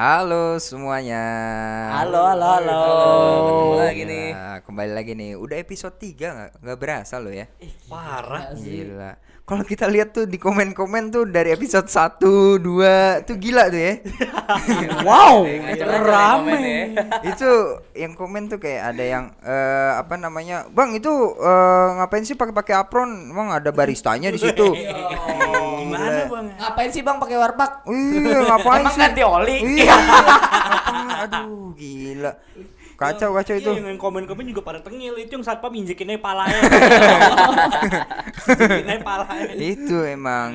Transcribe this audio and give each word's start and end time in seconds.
Halo 0.00 0.56
semuanya. 0.56 1.20
Halo, 1.92 2.24
halo, 2.24 2.46
halo. 2.56 2.80
Ketemu 3.36 3.76
lagi 3.84 4.00
Gila, 4.00 4.08
nih. 4.08 4.28
Kembali 4.64 4.92
lagi 4.96 5.12
nih. 5.12 5.36
Udah 5.36 5.56
episode 5.60 5.92
3 6.00 6.16
nggak 6.16 6.50
nggak 6.64 6.78
berasa 6.80 7.20
loh 7.20 7.28
ya. 7.28 7.44
Parah. 7.84 8.56
Gila. 8.56 9.12
Kalau 9.50 9.66
kita 9.66 9.90
lihat 9.90 10.14
tuh 10.14 10.30
di 10.30 10.38
komen-komen 10.38 11.10
tuh 11.10 11.26
dari 11.26 11.50
episode 11.50 11.90
1, 11.90 12.22
2 12.62 13.26
tuh 13.26 13.34
gila 13.34 13.66
tuh 13.66 13.82
ya. 13.82 13.94
Wow, 15.06 15.42
Ngaco-ngaco 15.42 15.90
nih 15.90 16.00
rame. 16.06 16.54
komennya. 16.54 16.82
itu 17.34 17.50
yang 17.98 18.14
komen 18.14 18.46
tuh 18.46 18.62
kayak 18.62 18.94
ada 18.94 19.02
yang 19.02 19.24
eh, 19.42 19.92
apa 19.98 20.14
namanya? 20.14 20.70
Bang, 20.70 20.94
itu 20.94 21.10
eh, 21.34 21.86
ngapain 21.98 22.22
sih 22.22 22.38
pakai-pakai 22.38 22.78
apron? 22.78 23.10
Emang 23.10 23.50
ada 23.50 23.74
baristanya 23.74 24.30
di 24.30 24.38
situ. 24.38 24.70
Gimana 25.82 26.30
bang? 26.30 26.46
Ngapain 26.54 26.90
sih 26.94 27.02
bang 27.02 27.18
pakai 27.18 27.36
warpak? 27.42 27.70
Iya, 27.90 28.38
ngapain 28.54 28.82
Emang 28.86 28.94
sih? 28.94 29.02
ganti 29.02 29.22
oli? 29.26 29.56
Iya. 29.82 29.94
Ngapain? 29.98 31.26
Aduh, 31.26 31.74
gila. 31.74 32.32
Kacau 33.00 33.32
kacau 33.32 33.56
itu. 33.56 33.70
Iya, 33.72 33.96
yang 33.96 33.96
komen-komen 33.96 34.44
juga 34.44 34.60
pada 34.60 34.84
tengil 34.84 35.16
itu 35.16 35.32
yang 35.32 35.40
satpam 35.40 35.72
injekinnya 35.72 36.20
palanya. 36.20 36.60
injekinnya 38.44 39.00
palanya. 39.00 39.56
Itu 39.56 40.04
emang 40.04 40.52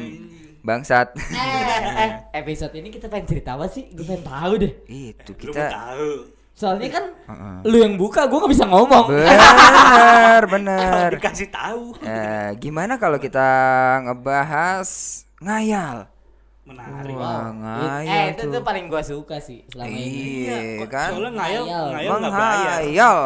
bangsat. 0.62 1.18
Eh, 1.18 1.82
eh, 2.06 2.12
episode 2.38 2.70
ini 2.78 2.94
kita 2.94 3.10
pengen 3.10 3.26
cerita 3.34 3.58
apa 3.58 3.66
sih? 3.66 3.90
Gue 3.90 4.06
pengen 4.06 4.30
tahu 4.30 4.54
deh. 4.62 4.74
Itu 4.86 5.34
kita 5.34 5.74
tahu. 5.74 6.38
Soalnya 6.54 6.88
kan 6.88 7.06
Heeh. 7.12 7.56
lu 7.66 7.78
yang 7.82 7.98
buka, 7.98 8.30
gue 8.30 8.38
gak 8.38 8.54
bisa 8.54 8.70
ngomong. 8.70 9.06
bener 9.10 10.42
bener. 10.54 11.10
dikasih 11.18 11.50
tahu. 11.50 11.98
Eh, 12.06 12.54
gimana 12.62 13.02
kalau 13.02 13.18
kita 13.18 13.50
ngebahas 14.06 14.88
ngayal? 15.42 16.14
Menarik. 16.66 17.14
Wah, 17.14 17.46
It- 17.46 17.58
ngayal 17.62 18.10
eh, 18.10 18.26
itu 18.34 18.44
tuh. 18.50 18.62
paling 18.66 18.86
gue 18.90 18.98
suka 19.00 19.38
sih 19.38 19.62
selama 19.70 19.86
ini. 19.88 20.02
Iya 20.42 20.58
kok 20.82 20.90
kan? 20.90 21.10
Soalnya 21.14 21.32
ngayal, 21.36 21.64
Ngayal. 21.64 21.86
ngayal 21.94 22.16
nggak 22.16 22.34
bayar. 22.34 22.58
Menghayal. 22.66 23.18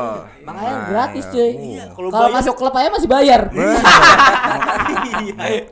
Makanya 0.43 0.75
gratis 0.85 1.23
cuy. 1.25 1.49
Iya, 1.49 1.83
kalau 1.89 2.09
bayar- 2.09 2.33
masuk 2.35 2.53
klub 2.53 2.73
aja 2.73 2.89
masih 2.89 3.07
bayar. 3.09 3.41
Iya. 3.49 3.79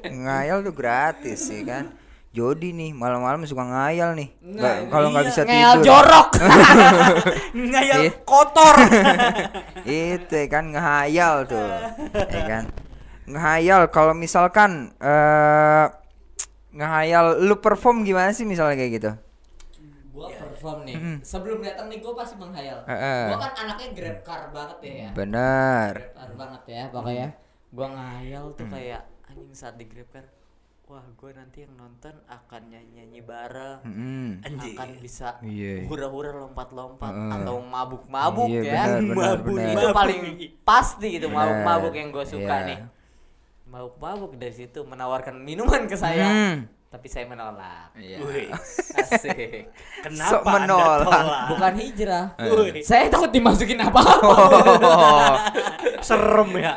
ngayal 0.09 0.57
tuh 0.61 0.73
gratis 0.73 1.39
sih 1.43 1.61
kan. 1.61 1.91
Jody 2.29 2.69
nih 2.69 2.93
malam-malam 2.93 3.43
suka 3.43 3.65
ngayal 3.65 4.13
nih. 4.13 4.29
Nah, 4.39 4.87
Kalau 4.87 5.09
nggak 5.09 5.25
iya. 5.25 5.29
bisa 5.29 5.41
tidur. 5.43 5.83
jorok. 5.83 6.27
Ngayal 7.73 7.99
Iya. 7.99 8.11
kotor. 8.23 8.75
itu 9.89 10.33
ya 10.37 10.47
kan 10.47 10.63
ngehayal 10.67 11.35
tuh 11.43 11.67
ya 12.27 12.41
kan 12.45 12.63
ngehayal 13.25 13.87
kalau 13.87 14.13
misalkan 14.13 14.93
eh 14.97 15.85
ngehayal 16.78 17.42
lu 17.42 17.58
perform 17.58 18.06
gimana 18.06 18.30
sih 18.31 18.45
misalnya 18.45 18.78
kayak 18.78 18.94
gitu 18.95 19.11
gue 20.17 20.28
perform 20.33 20.81
nih. 20.81 20.95
Mm-mm. 20.97 21.16
Sebelum 21.22 21.61
datang 21.61 21.94
nih 21.94 22.02
gue 22.02 22.14
pasti 22.17 22.33
menghayal. 22.42 22.81
Heeh. 22.89 23.30
Gue 23.30 23.38
kan 23.38 23.53
anaknya 23.53 23.88
grab 23.94 24.17
car 24.25 24.42
banget 24.50 24.78
ya. 24.81 24.94
ya. 24.98 25.09
bener 25.14 25.92
Grab 25.94 26.14
car 26.17 26.31
banget 26.33 26.61
ya 26.66 26.83
pokoknya. 26.89 27.28
Gue 27.70 27.88
ngayal 27.94 28.45
tuh 28.58 28.66
kayak 28.66 29.02
anjing 29.30 29.53
saat 29.53 29.78
di 29.78 29.86
grab 29.86 30.09
car. 30.09 30.25
Wah, 30.88 31.03
gue 31.03 31.31
nanti 31.36 31.67
yang 31.67 31.75
nonton 31.75 32.16
akan 32.25 32.61
nyanyi-nyanyi 32.72 33.20
bareng. 33.22 33.80
Mm-mm. 33.86 34.30
Anjing. 34.42 34.73
akan 34.73 34.89
bisa 34.98 35.36
Iya. 35.44 35.83
hura-hura 35.86 36.31
lompat-lompat 36.33 37.11
Heeh. 37.14 37.31
atau 37.38 37.55
mabuk-mabuk 37.61 38.48
Iya, 38.50 38.61
ya. 38.64 38.72
benar, 38.73 38.88
benar, 38.98 39.38
Mabuk, 39.38 39.45
benar. 39.53 39.75
Itu 39.75 39.88
paling 39.94 40.22
pasti 40.66 41.09
itu 41.14 41.28
Benar. 41.30 41.38
mabuk-mabuk 41.45 41.94
yang 41.94 42.09
gue 42.09 42.25
suka 42.25 42.55
Iya. 42.58 42.67
nih. 42.73 42.78
Mabuk-mabuk 43.67 44.31
dari 44.35 44.55
situ 44.55 44.79
menawarkan 44.81 45.35
minuman 45.37 45.83
ke 45.85 45.93
saya, 45.93 46.23
Hmm. 46.23 46.71
tapi 46.87 47.11
saya 47.11 47.27
menolak. 47.27 47.91
Iya. 47.93 48.17
Wih, 48.23 48.47
Asik. 48.95 49.67
Kenapa 49.99 50.31
Sok 50.31 50.43
menolak. 50.47 51.03
Anda 51.03 51.11
tolak? 51.11 51.42
Bukan 51.52 51.73
hijrah. 51.75 52.25
Wih, 52.39 52.80
Saya 52.80 53.11
takut 53.11 53.27
dimasukin 53.27 53.83
apa-apa. 53.83 54.23
Oh, 54.23 55.36
serem 55.99 56.49
ya. 56.55 56.73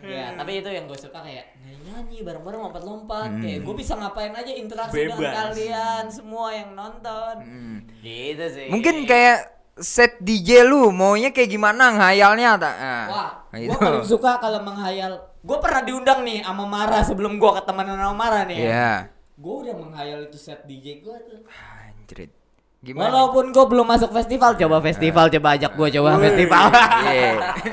ya, 0.00 0.26
tapi 0.32 0.64
itu 0.64 0.70
yang 0.72 0.88
gue 0.88 0.96
suka 0.96 1.20
kayak 1.20 1.60
nyanyi-nyanyi 1.60 2.24
bareng-bareng 2.24 2.60
lompat-lompat. 2.64 3.28
Hmm. 3.28 3.42
Kayak 3.44 3.60
gue 3.62 3.74
bisa 3.76 3.92
ngapain 3.94 4.32
aja 4.32 4.52
interaksi 4.56 4.96
dengan 5.04 5.20
Bebas. 5.20 5.34
kalian 5.36 6.04
semua 6.08 6.46
yang 6.56 6.70
nonton. 6.72 7.34
Hmm. 7.44 7.76
Gitu 8.00 8.44
sih. 8.48 8.66
mungkin 8.72 9.04
kayak 9.04 9.44
set 9.76 10.16
DJ 10.18 10.64
lu 10.64 10.88
maunya 10.88 11.30
kayak 11.30 11.50
gimana 11.52 11.94
ngayalnya 11.94 12.58
tak 12.58 12.74
nah, 12.82 13.06
Wah, 13.06 13.30
itu 13.54 13.70
gua 13.70 13.78
paling 13.78 14.06
suka 14.06 14.40
kalau 14.40 14.64
menghayal. 14.64 15.27
Gua 15.40 15.58
pernah 15.58 15.82
diundang 15.82 16.20
nih 16.22 16.42
sama 16.42 16.64
Mara 16.64 17.00
sebelum 17.00 17.38
gua 17.38 17.58
ketemuan 17.58 17.86
sama 17.88 18.12
Mara 18.12 18.42
nih. 18.44 18.58
ya. 18.58 18.66
Iya 18.66 18.92
Gua 19.38 19.54
udah 19.62 19.74
menghayal 19.76 20.26
itu 20.26 20.34
set 20.34 20.66
DJ 20.66 20.98
gua 20.98 21.14
tuh. 21.22 21.46
anjrit 21.46 22.34
gimana 22.78 23.10
Walaupun 23.10 23.50
gua 23.50 23.66
belum 23.66 23.86
masuk 23.86 24.10
festival, 24.12 24.54
coba 24.54 24.78
festival, 24.80 25.26
coba 25.28 25.48
ajak 25.54 25.72
gua 25.74 25.88
coba 25.88 26.10
festival. 26.18 26.64
Iya. 27.04 27.32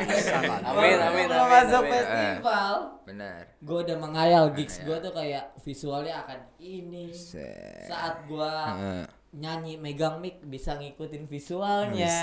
Amin, 0.65 0.97
amin, 0.97 1.25
amin, 1.25 1.27
masuk 1.29 1.81
amin. 1.81 1.93
festival. 1.93 2.73
benar 3.01 3.41
Gua 3.61 3.77
udah 3.81 3.97
menghayal 3.97 4.45
gigs 4.53 4.77
gua 4.81 4.97
tuh 4.97 5.13
kayak 5.13 5.53
visualnya 5.61 6.21
akan 6.21 6.39
ini. 6.57 7.09
Set. 7.09 7.85
Saat 7.85 8.25
gua 8.25 8.73
Heeh. 8.73 9.05
nyanyi 9.35 9.75
megang 9.75 10.17
mic 10.17 10.41
bisa 10.41 10.73
ngikutin 10.75 11.25
visualnya. 11.25 12.13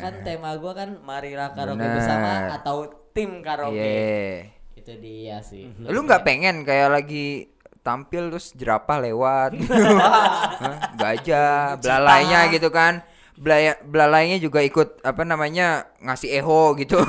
Kan 0.00 0.14
tema 0.22 0.54
gua 0.54 0.72
kan 0.72 0.98
marilah 1.00 1.50
karaoke 1.50 1.78
Benar. 1.78 1.94
bersama 1.98 2.30
atau 2.52 2.76
tim 3.14 3.40
karaoke. 3.46 3.78
Iya. 3.78 4.50
Itu 4.74 4.92
dia 4.98 5.38
sih. 5.38 5.70
Lu 5.94 6.02
nggak 6.02 6.26
pengen 6.26 6.66
kayak 6.66 6.90
lagi 6.90 7.48
tampil 7.86 8.32
terus 8.34 8.50
jerapah 8.56 8.98
lewat, 8.98 9.54
Hah? 10.64 10.96
gajah, 10.96 11.76
belalainya 11.78 12.48
gitu 12.48 12.72
kan, 12.72 13.04
Belaya, 13.36 13.76
belalainya 13.84 14.40
juga 14.40 14.64
ikut 14.64 15.04
apa 15.04 15.20
namanya 15.26 15.84
ngasih 16.00 16.32
eho 16.40 16.72
gitu. 16.80 16.96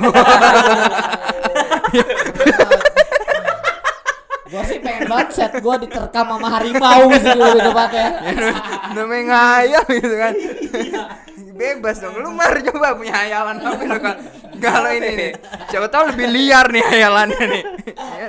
Gua 4.46 4.62
sih 4.62 4.78
pengen 4.78 5.10
banget 5.10 5.28
set 5.34 5.52
gua 5.58 5.74
diterkam 5.74 6.38
sama 6.38 6.48
harimau 6.54 7.10
sih 7.18 7.34
lebih 7.34 7.66
tepatnya. 7.66 8.08
namanya 8.94 9.22
ngayal 9.26 9.84
gitu 9.90 10.14
kan. 10.14 10.32
Bebas 11.56 11.96
dong, 11.98 12.14
lu 12.14 12.30
mar 12.30 12.52
coba 12.62 12.92
punya 12.92 13.16
hayalan 13.16 13.56
apa 13.58 13.82
lu 13.82 13.98
kan? 13.98 14.16
Kalau 14.56 14.90
ini 14.92 15.08
nih, 15.10 15.30
siapa 15.66 15.88
tahu 15.88 16.12
lebih 16.12 16.28
liar 16.28 16.68
nih 16.68 16.84
hayalannya 16.84 17.44
nih. 17.48 17.62
Ya, 17.96 18.28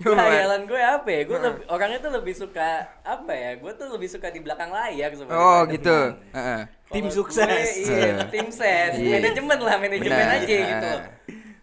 coba. 0.00 0.22
Hayalan 0.22 0.62
gue 0.64 0.78
apa 0.80 1.08
ya? 1.10 1.20
Gue 1.22 1.38
lebih- 1.38 1.64
orangnya 1.66 1.98
tuh 1.98 2.12
lebih 2.14 2.34
suka 2.34 2.68
apa 3.02 3.32
ya? 3.34 3.50
Gue 3.58 3.72
tuh 3.74 3.86
lebih 3.90 4.08
suka 4.08 4.30
di 4.30 4.38
belakang 4.38 4.70
layar 4.70 5.10
sebenarnya. 5.10 5.38
Oh 5.38 5.60
gitu. 5.66 5.98
Heeh. 6.30 6.60
Tim 6.88 7.06
sukses. 7.12 7.68
gue, 7.84 7.92
iya, 7.92 8.24
tim 8.26 8.48
ses, 8.48 8.96
Iya. 8.96 9.20
manajemen 9.20 9.58
lah, 9.60 9.76
manajemen 9.76 10.08
Benar. 10.16 10.36
aja 10.40 10.56
gitu. 10.56 10.92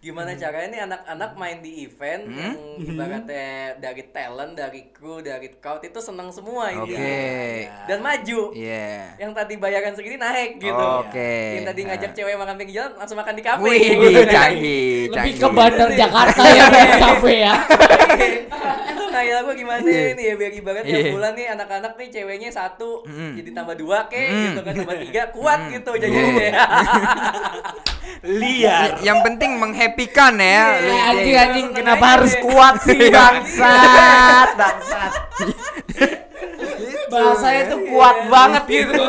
Gimana 0.06 0.30
caranya 0.32 0.68
nih 0.68 0.80
anak-anak 0.84 1.30
main 1.34 1.58
di 1.58 1.82
event 1.82 2.22
Hmm? 2.24 2.38
yang 2.38 2.54
ibaratnya 2.78 3.48
dari 3.76 4.02
talent, 4.06 4.54
dari 4.54 4.86
kru, 4.88 5.18
dari 5.18 5.50
crowd 5.52 5.82
itu 5.82 5.98
seneng 5.98 6.30
semua 6.30 6.70
ini. 6.70 6.94
Oke. 6.94 7.26
Dan 7.84 7.98
maju. 8.00 8.54
Iya. 8.54 9.18
Yang 9.18 9.32
tadi 9.34 9.54
bayaran 9.58 9.92
segini 9.92 10.14
naik 10.16 10.62
gitu. 10.62 10.86
Oke. 11.02 11.58
Yang 11.58 11.66
tadi 11.66 11.80
ngajak 11.82 12.06
Nah. 12.06 12.16
cewek 12.16 12.34
makan 12.36 12.54
pinggir 12.56 12.74
jalan 12.76 12.92
langsung 12.94 13.18
makan 13.18 13.34
di 13.34 13.42
kafe. 13.42 13.62
Wih, 13.64 13.82
gitu 13.82 14.22
canggih, 14.28 14.86
Lebih 15.04 15.16
canggih. 15.16 15.34
ke 15.42 15.48
bandar 15.50 15.88
Jakarta 15.92 16.42
ya 16.54 16.64
kafe 17.02 17.32
ya. 17.42 17.54
Itu 18.86 19.04
ngayal 19.08 19.38
gue 19.42 19.54
gimana 19.56 19.82
Iya. 19.82 20.14
nih 20.14 20.24
ya 20.24 20.34
biar 20.36 20.52
ibarat 20.54 20.84
Iya. 20.84 20.94
tiap 20.94 21.06
bulan 21.12 21.32
nih 21.34 21.46
anak-anak 21.50 21.92
nih 21.96 22.08
ceweknya 22.12 22.50
satu 22.52 23.02
Mm. 23.02 23.32
jadi 23.34 23.50
tambah 23.52 23.74
dua 23.74 24.06
kek 24.06 24.22
Mm. 24.24 24.42
gitu 24.46 24.60
kan 24.62 24.74
tambah 24.76 24.96
tiga 25.02 25.22
kuat 25.32 25.60
Mm. 25.60 25.70
gitu 25.74 25.90
jadinya. 25.98 26.50
Liar. 28.22 28.96
Y- 28.96 29.04
yang 29.04 29.20
penting 29.20 29.54
menghappykan 29.96 30.34
ya. 30.36 30.44
Iya, 30.44 30.64
Lu- 30.76 31.04
Anjing 31.08 31.36
anjing 31.36 31.66
kenapa 31.72 32.04
aja 32.04 32.12
harus 32.20 32.32
deh. 32.36 32.42
kuat 32.44 32.74
sih 32.84 33.00
bangsat 33.08 34.48
bangsat. 34.60 35.12
Bahasanya 37.08 37.62
tuh 37.72 37.80
kuat 37.88 38.16
banget 38.28 38.64
gitu. 38.68 39.02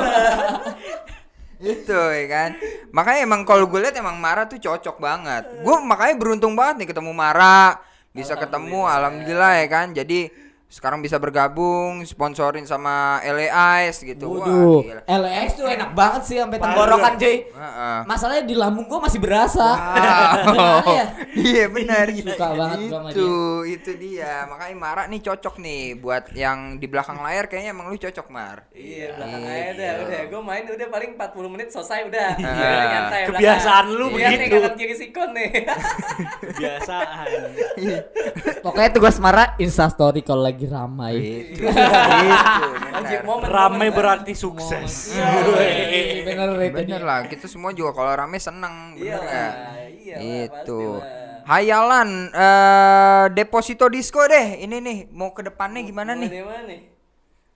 Itu 1.58 2.00
ya 2.00 2.26
kan. 2.30 2.50
Makanya 2.94 3.20
emang 3.26 3.42
kalau 3.44 3.68
gue 3.68 3.80
lihat 3.82 3.96
emang 3.98 4.16
Mara 4.16 4.48
tuh 4.48 4.62
cocok 4.62 4.96
banget. 5.02 5.44
Gue 5.60 5.76
makanya 5.84 6.16
beruntung 6.16 6.54
banget 6.56 6.86
nih 6.86 6.88
ketemu 6.96 7.12
Mara. 7.12 7.82
Bisa 8.14 8.34
ketemu 8.34 8.88
alhamdulillah 8.88 9.54
ya 9.60 9.68
kan. 9.68 9.88
Jadi 9.92 10.30
sekarang 10.68 11.00
bisa 11.00 11.16
bergabung 11.16 12.04
sponsorin 12.04 12.64
sama 12.64 13.24
LA 13.24 13.48
Ice 13.86 14.04
gitu. 14.04 14.36
Waduh, 14.36 14.84
Wah, 14.84 14.84
gila. 14.84 15.02
LX 15.08 15.48
tuh 15.56 15.66
enak 15.66 15.92
banget 15.92 16.22
sih 16.24 16.36
sampai 16.36 16.60
tenggorokan 16.60 17.14
cuy. 17.16 17.38
Heeh. 17.48 17.98
Masalahnya 18.04 18.44
di 18.44 18.52
lambung 18.52 18.84
gua 18.84 19.00
masih 19.02 19.16
berasa. 19.18 19.64
Wow. 19.64 20.84
Ya? 20.86 21.06
Iya 21.38 21.70
benar. 21.70 22.06
Suka 22.12 22.48
banget 22.52 22.78
gua 22.84 23.00
sama 23.00 23.10
Itu 23.14 23.30
itu 23.66 23.92
dia. 23.96 24.44
Makanya 24.46 24.76
Mara 24.76 25.04
nih 25.06 25.22
cocok 25.22 25.56
nih 25.58 25.96
buat 25.96 26.24
yang 26.34 26.76
di 26.76 26.86
belakang 26.86 27.22
layar 27.22 27.46
kayaknya 27.46 27.72
emang 27.72 27.88
lu 27.88 27.96
cocok 27.96 28.28
Mar. 28.28 28.68
Iya, 28.74 29.14
belakang 29.14 29.40
Gitu. 29.40 29.48
aja 29.48 29.70
udah, 29.72 29.92
udah. 30.04 30.22
Gue 30.28 30.42
main 30.44 30.64
udah 30.68 30.88
paling 30.90 31.12
40 31.14 31.48
menit 31.48 31.68
selesai 31.70 32.00
udah. 32.04 32.30
Ah. 32.34 32.44
Iya, 32.44 32.70
nyantai 32.84 33.22
Kebiasaan 33.30 33.86
lu 33.88 34.06
Lihat 34.12 34.32
nih 34.34 34.38
begitu. 34.42 34.56
kanan 34.58 34.74
kiri 34.76 34.96
sikon 34.98 35.30
nih. 35.32 35.50
Kebiasaan. 36.44 37.28
Pokoknya 38.60 38.90
tugas 38.92 39.16
Mara 39.18 39.56
Insta 39.58 39.88
story 39.88 40.20
kalau 40.20 40.42
lagi 40.42 40.57
ramai. 40.66 41.14
Itu. 41.54 41.62
itu. 41.62 42.68
Anjir, 42.98 43.22
momen 43.22 43.46
Ramai 43.46 43.94
berarti 43.94 44.34
sukses. 44.34 45.14
Iya, 45.14 46.26
bener 46.26 46.50
itu 46.58 46.74
Bener 46.74 47.02
dia. 47.04 47.06
lah, 47.06 47.20
kita 47.30 47.46
semua 47.46 47.70
juga 47.70 47.94
kalau 47.94 48.10
rame 48.18 48.42
seneng, 48.42 48.98
bener 48.98 49.06
Iya 49.06 49.18
nggak? 49.22 49.52
lah, 49.54 49.86
iya 49.94 50.16
Itu. 50.50 50.82
Hayalan 51.46 52.10
eh 52.34 53.26
deposito 53.32 53.88
disco 53.88 54.20
deh. 54.26 54.66
Ini 54.66 54.82
nih 54.82 54.98
mau 55.14 55.32
ke 55.32 55.46
depannya 55.46 55.86
gimana 55.86 56.18
Mau 56.18 56.26
nih? 56.26 56.30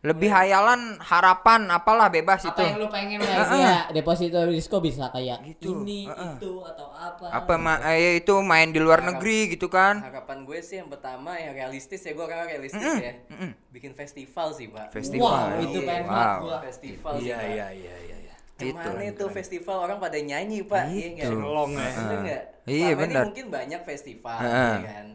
Lebih 0.01 0.33
hayalan, 0.33 0.97
harapan, 0.97 1.69
apalah 1.69 2.09
bebas 2.09 2.41
apa 2.41 2.49
itu. 2.49 2.61
yang 2.65 2.77
lu 2.81 2.89
pengen 2.89 3.21
guys 3.21 3.53
ya 3.53 3.85
deposito 3.93 4.49
disco 4.49 4.81
bisa 4.81 5.13
kayak 5.13 5.45
Gitu, 5.45 5.77
ini 5.77 6.09
heeh. 6.09 6.33
itu 6.35 6.51
atau 6.65 6.89
apa 6.89 7.29
Apa 7.29 7.53
ma 7.55 7.77
eh, 7.85 8.17
itu 8.17 8.33
main 8.41 8.65
di 8.67 8.81
luar 8.81 9.05
negeri 9.05 9.53
gitu 9.53 9.69
kan? 9.69 10.01
Harapan 10.01 10.41
gue 10.41 10.57
sih 10.57 10.81
yang 10.81 10.89
pertama 10.89 11.37
yang 11.37 11.53
realistis 11.53 12.01
ya, 12.01 12.11
gue 12.11 12.25
orang 12.25 12.49
realistis 12.49 12.81
Mm-mm, 12.81 12.97
ya. 12.99 13.13
mm-mm. 13.29 13.51
Bikin 13.69 13.93
festival 13.93 14.47
sih, 14.51 14.67
Pak. 14.67 14.89
Festival. 14.89 15.21
wow 15.21 15.61
itu 15.61 15.77
Iya, 15.77 15.85
pengen 15.85 16.03
wow. 16.03 16.09
banget 16.11 16.37
gua 16.41 16.57
Festival 16.65 17.13
sih, 17.13 17.23
Iya 17.23 17.35
Pak. 17.37 17.45
iya 17.45 17.67
iya 17.69 17.95
iya. 18.01 18.17
iya. 18.17 18.33
Ke 18.51 18.65
mana 18.73 19.01
Itu. 19.03 19.09
itu 19.11 19.25
festival 19.29 19.77
orang 19.79 19.97
pada 19.97 20.17
nyanyi, 20.17 20.59
Pak? 20.61 20.83
Iya 20.87 21.07
nggak? 21.13 21.29
Ngelong 21.31 21.71
ya. 21.71 21.89
Bener 21.91 22.17
nggak? 22.19 22.43
Iya, 22.63 22.89
benar. 22.97 23.23
mungkin 23.29 23.47
banyak 23.49 23.81
festival, 23.83 24.37
Heeh. 24.39 24.73
ya 24.77 24.81
kan? 24.81 25.05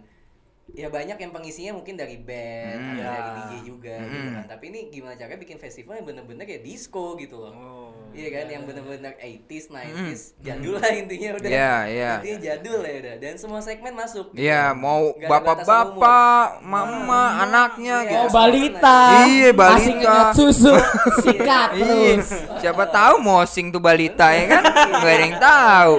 Ya 0.76 0.88
banyak 0.88 1.16
yang 1.16 1.32
pengisinya 1.32 1.72
mungkin 1.72 1.96
dari 1.96 2.16
band, 2.18 2.76
Hmm. 2.76 2.92
ada 2.92 3.00
Ya. 3.00 3.08
dari 3.08 3.30
DJ 3.32 3.52
juga 3.64 3.94
gitu 3.96 4.12
Hmm. 4.20 4.34
kan. 4.34 4.44
Tapi 4.46 4.64
ini 4.66 4.80
gimana 4.86 5.14
caranya 5.14 5.40
bikin 5.40 5.56
festival 5.56 5.92
yang 5.94 6.04
bener-bener 6.04 6.44
kayak 6.44 6.62
disco 6.62 7.16
gitu 7.16 7.36
loh. 7.38 7.50
Oh. 7.50 7.88
Iya 8.12 8.28
kan, 8.30 8.46
yang 8.46 8.62
bener-bener 8.62 9.12
80s, 9.18 9.68
90s, 9.68 10.36
jadul 10.38 10.76
lah 10.76 10.88
intinya 10.90 11.30
udah. 11.34 11.42
Hmm. 11.42 11.56
Iya, 11.56 11.74
iya. 11.86 12.12
Intinya 12.18 12.38
jadul 12.42 12.80
ya 12.82 12.94
udah. 12.98 13.14
Dan 13.18 13.34
semua 13.34 13.60
segmen 13.60 13.92
masuk. 13.92 14.26
gitu. 14.30 14.40
Iya, 14.42 14.72
mau 14.72 15.00
Nggak 15.10 15.16
ada 15.16 15.28
batasan 15.32 15.64
bapak-bapak, 15.64 16.46
mama, 16.62 17.22
anaknya 17.42 17.96
Iya. 17.98 18.08
gitu. 18.10 18.20
oh 18.20 18.28
balita 18.30 19.00
Iya, 19.26 19.50
balita. 19.50 20.12
masih 20.12 20.34
susu 20.34 20.72
sikat 21.24 21.68
Iya, 21.72 21.88
terus 22.14 22.28
siapa 22.58 22.84
tahu 22.86 23.14
mosing 23.18 23.66
tuh 23.68 23.80
balita 23.80 24.28
ya 24.30 24.44
kan? 24.50 24.62
Gak 24.94 25.08
ada 25.08 25.22
yang 25.22 25.36
tahu. 25.38 25.94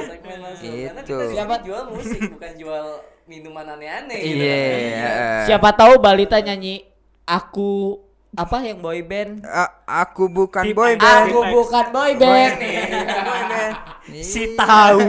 Gitu. 0.57 1.17
di 1.17 1.33
Siapa- 1.33 1.61
jual 1.61 1.83
musik, 1.87 2.19
bukan 2.29 2.53
jual 2.55 2.85
minuman 3.27 3.67
aneh-aneh 3.69 4.17
gitu. 4.17 4.39
Iya. 4.41 5.45
siapa 5.45 5.69
tahu 5.71 5.99
balita 5.99 6.39
nyanyi 6.39 6.87
aku 7.23 7.99
apa 8.29 8.57
yang 8.61 8.79
boy 8.79 8.99
band 9.01 9.43
A- 9.43 9.73
aku 10.03 10.27
bukan 10.27 10.63
boy 10.71 10.93
Aku 10.93 11.01
band. 11.01 11.25
aku 11.25 11.39
bukan 11.53 11.85
boy 11.89 12.11
band 12.13 12.55
Iya, 12.57 12.83
boy 13.21 13.43
band. 13.45 13.75
Si 14.17 14.43
Iya. 14.45 14.55
tahu. 14.55 14.99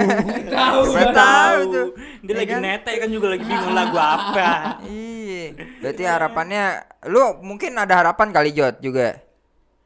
tahu 0.50 0.80
Saya 0.90 1.08
tahu 1.12 1.58
tuh. 1.68 1.88
Dia 2.20 2.32
Ya 2.32 2.36
lagi 2.36 2.50
kan? 2.50 2.60
nete 2.60 2.92
kan 2.96 3.08
juga 3.08 3.26
lagi 3.30 3.44
bingung 3.44 3.70
lagu 3.72 3.94
apa. 3.96 4.48
Iya. 4.82 5.44
Berarti 5.78 6.02
harapannya 6.04 6.64
lu 7.06 7.22
mungkin 7.40 7.72
ada 7.74 7.94
harapan 7.96 8.28
kali 8.28 8.50
Jot 8.50 8.80
juga. 8.80 9.22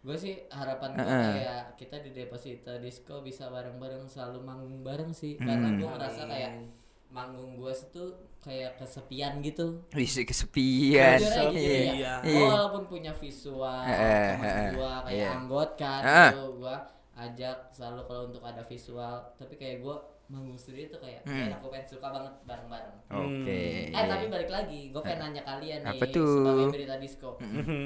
gue 0.01 0.17
sih 0.17 0.35
harapan 0.49 0.89
gue 0.93 1.05
Heeh. 1.05 1.31
kayak 1.39 1.63
kita 1.77 1.97
di 2.01 2.11
deposito 2.11 2.75
disco 2.77 3.21
bisa 3.21 3.47
bareng-bareng 3.47 4.03
selalu 4.05 4.39
manggung 4.41 4.83
bareng 4.83 5.13
sih 5.13 5.37
karena 5.37 5.69
gue 5.73 5.87
ngerasa 5.87 6.23
kayak 6.25 6.53
manggung 7.13 7.55
gue 7.55 7.73
tuh 7.89 8.09
kayak 8.41 8.75
kesepian 8.75 9.39
gitu 9.39 9.85
Bisa 9.89 10.25
kesepian. 10.25 11.15
Aja 11.15 11.53
gitu 11.53 11.61
Iya. 11.61 11.79
ya. 11.79 11.93
Iya. 11.95 12.15
Gua 12.25 12.49
walaupun 12.51 12.83
punya 12.89 13.13
visual 13.13 13.81
Heeh, 13.85 14.29
teman 14.33 14.43
heeh, 14.43 14.71
gua 14.73 14.93
kayak 15.05 15.15
iya. 15.15 15.29
anggot 15.31 15.71
kan 15.77 16.03
Heeh. 16.03 16.31
gitu 16.33 16.45
gua 16.59 16.75
ajak 17.15 17.57
selalu 17.71 18.01
kalau 18.03 18.23
untuk 18.27 18.43
ada 18.43 18.63
visual 18.63 19.15
tapi 19.37 19.55
kayak 19.55 19.79
gua 19.79 19.97
manggung 20.27 20.57
sendiri 20.57 20.89
tuh 20.89 20.97
kayak 20.99 21.21
Hmm. 21.23 21.45
kayak 21.45 21.61
aku 21.61 21.67
pengen 21.69 21.87
suka 21.87 22.07
banget 22.09 22.35
bareng-bareng. 22.43 22.97
Oke. 23.13 23.63
Eh 23.87 24.05
tapi 24.09 24.25
balik 24.27 24.49
lagi, 24.49 24.81
gua 24.89 25.03
pengen 25.03 25.21
nanya 25.23 25.43
kalian 25.45 25.81
nih 25.85 25.93
Apa 25.93 26.05
tuh? 26.09 26.33
sebagai 26.41 26.67
berita 26.73 26.97
disco. 26.97 27.29
Mhm. 27.39 27.85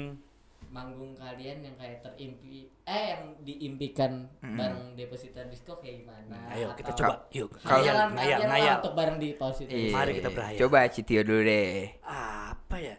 Manggung 0.67 1.15
kalian 1.15 1.63
yang 1.63 1.75
kayak 1.75 1.99
terimpi 1.99 2.69
eh 2.83 3.03
yang 3.11 3.33
diimpikan 3.39 4.29
Mm-mm. 4.37 4.55
bareng 4.55 4.83
deposito 4.93 5.39
disco 5.45 5.77
kayak 5.77 6.03
gimana? 6.03 6.35
Ayo 6.49 6.71
kita 6.73 6.91
coba. 6.93 7.25
Yuk. 7.31 7.49
Kalian 7.59 7.93
lah 7.93 8.07
ngayal. 8.11 8.77
untuk 8.79 8.93
bareng 8.93 9.17
di 9.17 9.27
deposito 9.31 9.67
Iya. 9.67 9.79
disco. 9.83 9.95
Mari 9.95 10.11
kita 10.13 10.29
berhayal. 10.29 10.59
Coba 10.59 10.77
Citio 10.87 11.21
dulu 11.21 11.41
deh. 11.41 11.71
Apa 12.03 12.75
ya? 12.77 12.95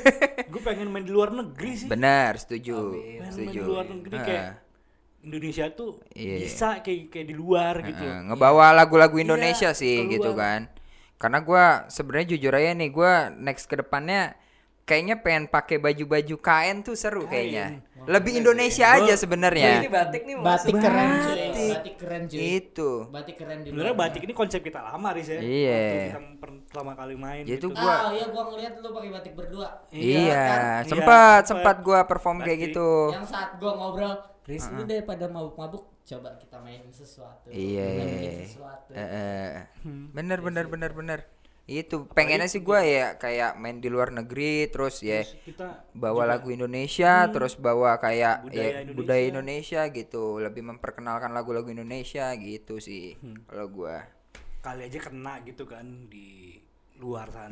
Gue 0.52 0.60
pengen 0.60 0.88
main 0.88 1.02
di 1.02 1.10
luar 1.10 1.30
negeri 1.30 1.72
sih. 1.74 1.88
Benar, 1.88 2.36
setuju. 2.36 2.92
Pengen 2.92 3.20
main 3.20 3.32
Setuju. 3.32 3.54
di 3.54 3.60
luar 3.62 3.84
negeri 3.86 4.14
Heeh. 4.14 4.26
kayak 4.26 4.46
Indonesia 5.22 5.64
tuh 5.70 5.92
Iya. 6.12 6.36
bisa 6.42 6.68
kayak 6.80 7.02
kayak 7.08 7.26
di 7.26 7.34
luar 7.34 7.74
gitu. 7.80 8.02
Heeh, 8.02 8.18
ngebawa 8.26 8.74
lagu-lagu 8.74 9.14
Iya, 9.14 9.24
Indonesia 9.24 9.70
sih 9.72 9.94
keluar. 9.96 10.12
gitu 10.12 10.30
kan. 10.34 10.60
Karena 11.16 11.38
gua 11.40 11.64
sebenarnya 11.86 12.34
jujur 12.34 12.50
aja 12.50 12.74
nih 12.74 12.90
gua 12.90 13.12
next 13.30 13.64
ke 13.64 13.78
depannya 13.78 14.34
kayaknya 14.92 15.16
pengen 15.18 15.48
pakai 15.48 15.80
baju-baju 15.80 16.36
kain 16.36 16.84
tuh 16.84 16.92
seru 16.92 17.24
kayaknya. 17.24 17.80
Lebih 18.02 18.32
Indonesia 18.36 18.92
aja 18.92 19.08
Ini 19.08 19.16
sebenarnya. 19.16 19.88
batik 19.88 20.22
nih 20.22 20.36
Batik 20.36 20.74
masuk. 20.74 20.82
keren 20.82 21.08
cuy, 21.08 21.32
Batik. 21.32 21.70
batik 21.72 21.94
keren 21.96 22.22
cuy. 22.26 22.40
Itu. 22.52 22.90
Batik 23.08 23.36
keren 23.36 23.58
di 23.58 23.68
Sebenarnya 23.70 23.94
batik 23.96 24.20
ini 24.20 24.34
konsep 24.34 24.60
kita 24.60 24.80
lama 24.82 25.08
Riz 25.10 25.28
ya. 25.28 25.38
Iya. 25.38 25.70
Waktu 25.72 25.96
kita 26.02 26.20
per- 26.36 26.60
pertama 26.66 26.92
kali 26.92 27.14
main 27.14 27.42
Ya 27.42 27.54
itu 27.54 27.68
gitu. 27.68 27.68
gua- 27.72 28.02
Ah, 28.02 28.10
iya 28.10 28.26
gua 28.26 28.42
ngeliat 28.44 28.72
lu 28.76 28.88
pakai 28.90 29.10
batik 29.12 29.32
berdua. 29.32 29.68
Iya, 29.88 30.34
kan? 30.34 30.60
sempat 30.84 31.40
Iya, 31.40 31.46
sempat 31.46 31.76
gua 31.80 31.98
perform 32.02 32.38
kayak 32.38 32.58
Batik. 32.58 32.66
gitu. 32.68 32.90
Yang 33.12 33.26
saat 33.28 33.50
gua 33.56 33.72
ngobrol, 33.72 34.14
Riz 34.42 34.64
lu 34.68 34.82
daripada 34.82 35.24
mabuk-mabuk, 35.26 35.82
coba 36.02 36.28
kita 36.34 36.56
mainin 36.58 36.90
sesuatu. 36.90 37.46
Iya. 37.48 37.86
Bikin 38.02 38.32
sesuatu. 38.42 38.90
Eh. 38.92 39.62
Hmm. 39.80 40.10
Bener 40.10 40.38
bener 40.38 40.66
bener 40.66 40.90
bener. 40.90 41.20
Itu 41.64 42.04
pengennya 42.08 42.46
sih 42.46 42.58
gua 42.58 42.82
ya 42.82 43.14
kayak 43.14 43.54
main 43.54 43.78
di 43.78 43.86
luar 43.86 44.10
negeri 44.10 44.66
terus 44.66 44.98
ya 44.98 45.22
Terus 45.22 45.38
kita 45.44 45.68
bawa 45.92 46.26
lagu 46.26 46.48
Indonesia 46.48 47.26
terus 47.28 47.54
bawa 47.54 47.96
kayak 47.96 48.42
Budaya 48.42 48.58
ya, 48.58 48.68
Indonesia. 48.82 48.96
budaya 48.96 49.24
Indonesia 49.24 49.80
gitu 49.88 50.24
lebih 50.38 50.62
memperkenalkan 50.64 51.30
lagu-lagu 51.30 51.68
Indonesia 51.68 52.34
gitu 52.34 52.76
sih 52.78 53.14
Hmm. 53.16 53.46
kalau 53.46 53.66
gua 53.68 54.02
kali 54.58 54.84
aja 54.84 54.98
kena 55.00 55.42
gitu 55.42 55.62
kan 55.64 55.82
di 56.06 56.58
luar 56.94 57.26
sana. 57.28 57.50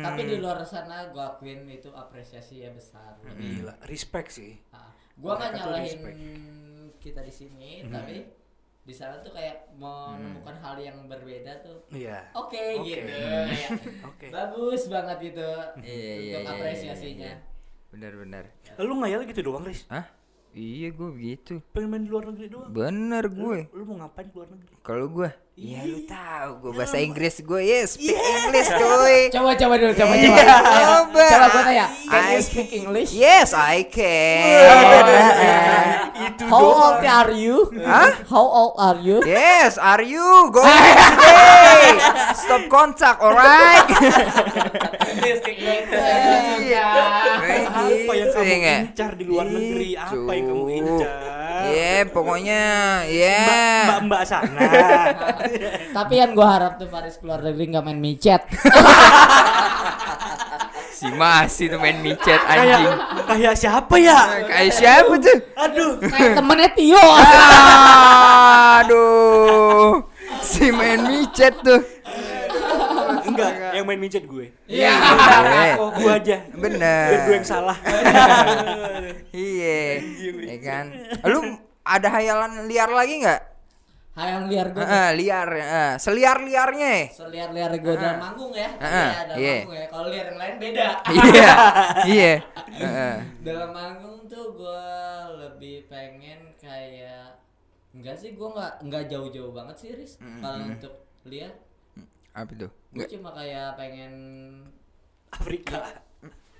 Tapi 0.00 0.20
di 0.24 0.36
luar 0.36 0.62
sana 0.62 1.10
gua 1.10 1.34
akuin 1.34 1.66
itu 1.66 1.90
apresiasi 1.90 2.62
ya 2.62 2.70
besar. 2.70 3.18
Lebih 3.24 3.62
Gila, 3.62 3.74
respect 3.84 4.30
sih. 4.32 4.54
Ah, 4.70 4.94
gua 5.16 5.34
nggak 5.34 5.48
Mereka 5.48 5.58
tuh 5.58 5.66
nyalahin 5.66 5.86
respect. 5.88 6.16
kita 6.98 7.20
di 7.20 7.32
sini, 7.32 7.70
tapi 7.84 8.16
di 8.82 8.90
sana 8.90 9.22
tuh 9.22 9.30
kayak 9.30 9.70
menemukan 9.72 10.58
hal 10.58 10.74
yang 10.74 11.06
berbeda 11.06 11.62
tuh. 11.62 11.86
Iya. 11.88 12.26
Oke 12.34 12.82
Oke. 12.82 12.88
gitu. 12.90 13.14
Kayak 13.14 13.70
Oke. 14.10 14.26
Bagus 14.34 14.82
banget 14.86 15.16
gitu. 15.22 15.50
Iya, 15.78 16.12
iya, 16.18 16.36
untuk 16.36 16.42
iya, 16.42 16.50
apresiasinya. 16.58 17.30
iya, 17.30 17.36
bener-bener 17.88 18.44
Lu 18.80 18.98
ngayal 18.98 19.22
gitu 19.24 19.40
doang, 19.44 19.62
Riz? 19.62 19.86
Hah 19.86 20.06
iya 20.52 20.92
gua 20.92 21.08
begitu 21.08 21.64
Pengen 21.72 21.88
main 21.88 22.02
di 22.04 22.10
luar 22.12 22.28
negeri 22.28 22.52
doang. 22.52 22.68
bener 22.68 23.24
gue 23.24 23.72
Lu 23.72 23.88
mau 23.88 24.04
ngapain 24.04 24.28
di 24.28 24.34
luar 24.36 24.48
negeri? 24.52 24.72
kalau 24.84 25.06
gua 25.08 25.30
ya 25.52 25.84
lu 25.84 26.00
tahu 26.02 26.48
gua 26.58 26.72
bahasa 26.74 26.96
Inggris 26.96 27.38
gue 27.38 27.60
yes 27.62 27.94
speak 27.94 28.16
English 28.16 28.72
cuy 28.72 29.28
Coba 29.36 29.52
coba 29.52 29.74
dulu, 29.76 29.92
coba 29.92 30.12
Iya, 30.16 30.32
coba. 30.32 30.42
coba. 30.56 31.24
Coba 31.28 31.46
gua 31.46 31.62
tanya, 31.62 31.86
can 32.08 32.22
you 32.24 32.40
I- 32.40 32.42
speak 32.42 32.68
English? 32.72 33.10
yes 33.12 33.52
I 33.52 33.84
can 33.84 34.64
How 36.42 36.56
old 36.58 37.00
are 37.02 37.32
you? 37.32 37.68
Hah? 37.82 38.12
How 38.26 38.44
old 38.44 38.74
are 38.76 38.96
you? 38.98 39.20
Yes, 39.24 39.76
are 39.76 40.00
you 40.00 40.22
going 40.48 40.68
today? 41.12 42.00
Stop 42.34 42.62
contact, 42.68 43.20
alright? 43.20 43.84
Iya. 46.62 46.88
Apa 47.68 48.12
yang 48.12 48.30
kamu 48.32 48.48
ya, 48.48 48.56
nggak? 48.58 48.80
incar 48.88 49.12
di 49.12 49.24
luar 49.24 49.46
negeri? 49.46 49.90
Apa 49.94 50.30
yang 50.32 50.46
kamu 50.48 50.64
incar? 50.72 51.10
Iya, 51.70 52.08
pokoknya 52.10 52.62
ya. 53.06 53.44
Mbak-mbak 53.86 54.22
sana. 54.26 54.60
Tapi 55.96 56.14
yang 56.18 56.34
gua 56.34 56.48
harap 56.58 56.72
tuh 56.80 56.88
Faris 56.90 57.20
keluar 57.22 57.38
negeri 57.44 57.70
nggak 57.70 57.84
main 57.84 58.00
micet. 58.00 58.42
Si 61.02 61.10
masih 61.10 61.66
tuh 61.66 61.82
main 61.82 61.98
micet 61.98 62.38
kayak 62.46 62.78
anjing. 62.78 62.94
kayak 63.26 63.54
siapa 63.58 63.94
ya? 63.98 64.22
Kayak 64.46 64.70
siapa 64.70 65.14
tuh? 65.18 65.38
Aduh. 65.58 65.90
Kayak 65.98 66.38
temennya 66.38 66.70
Tio. 66.78 67.02
Aduh. 68.78 70.06
Si 70.46 70.70
main 70.70 71.02
micet 71.02 71.58
tuh. 71.58 71.82
Enggak, 73.32 73.52
yang 73.72 73.84
main 73.88 74.00
micet 74.00 74.24
gue. 74.28 74.46
Iya. 74.68 74.92
Iya. 74.92 75.74
Oh, 75.80 75.90
gue 75.96 76.12
aja. 76.12 76.36
Bener. 76.52 77.08
Biar 77.08 77.20
gue 77.26 77.34
yang 77.40 77.48
salah. 77.48 77.78
Iya. 79.32 80.04
Ya 80.44 80.56
kan? 80.60 80.84
Lu 81.24 81.40
ada 81.82 82.08
hayalan 82.12 82.68
liar 82.68 82.92
lagi 82.92 83.24
nggak? 83.24 83.40
Hayang 84.12 84.44
liar 84.44 84.68
gua. 84.76 84.84
Heeh, 84.84 85.08
liar, 85.16 85.48
heeh. 85.48 85.90
Seliar-liarnya 85.96 86.88
ya? 87.00 87.04
Seliar-liar 87.16 87.72
gue 87.80 87.94
dalam 87.96 88.20
manggung 88.20 88.52
ya. 88.52 88.68
Heeh, 88.76 89.08
ya 89.08 89.22
dalam 89.24 89.40
iya. 89.40 89.56
manggung 89.56 89.72
ya. 89.80 89.86
Kalau 89.88 90.06
liar 90.12 90.26
yang 90.28 90.38
lain 90.38 90.54
beda. 90.60 90.86
Iya. 91.08 91.52
Iya. 92.12 92.34
Heeh. 92.72 93.16
dalam 93.40 93.70
manggung 93.72 94.28
tuh 94.28 94.56
gua 94.56 94.84
lebih 95.40 95.88
pengen 95.88 96.52
kayak 96.60 97.40
enggak 97.92 98.16
sih 98.16 98.32
gua 98.32 98.48
nggak 98.56 98.72
nggak 98.88 99.04
jauh-jauh 99.12 99.52
banget 99.52 99.76
sih 99.76 99.90
Riz 99.92 100.16
kalau 100.40 100.64
untuk 100.72 100.94
liar 101.28 101.52
Apa 102.32 102.52
tuh? 102.56 102.70
gue 102.90 103.06
cuma 103.10 103.30
kayak 103.30 103.72
pengen 103.74 104.12
Afrika. 105.30 105.80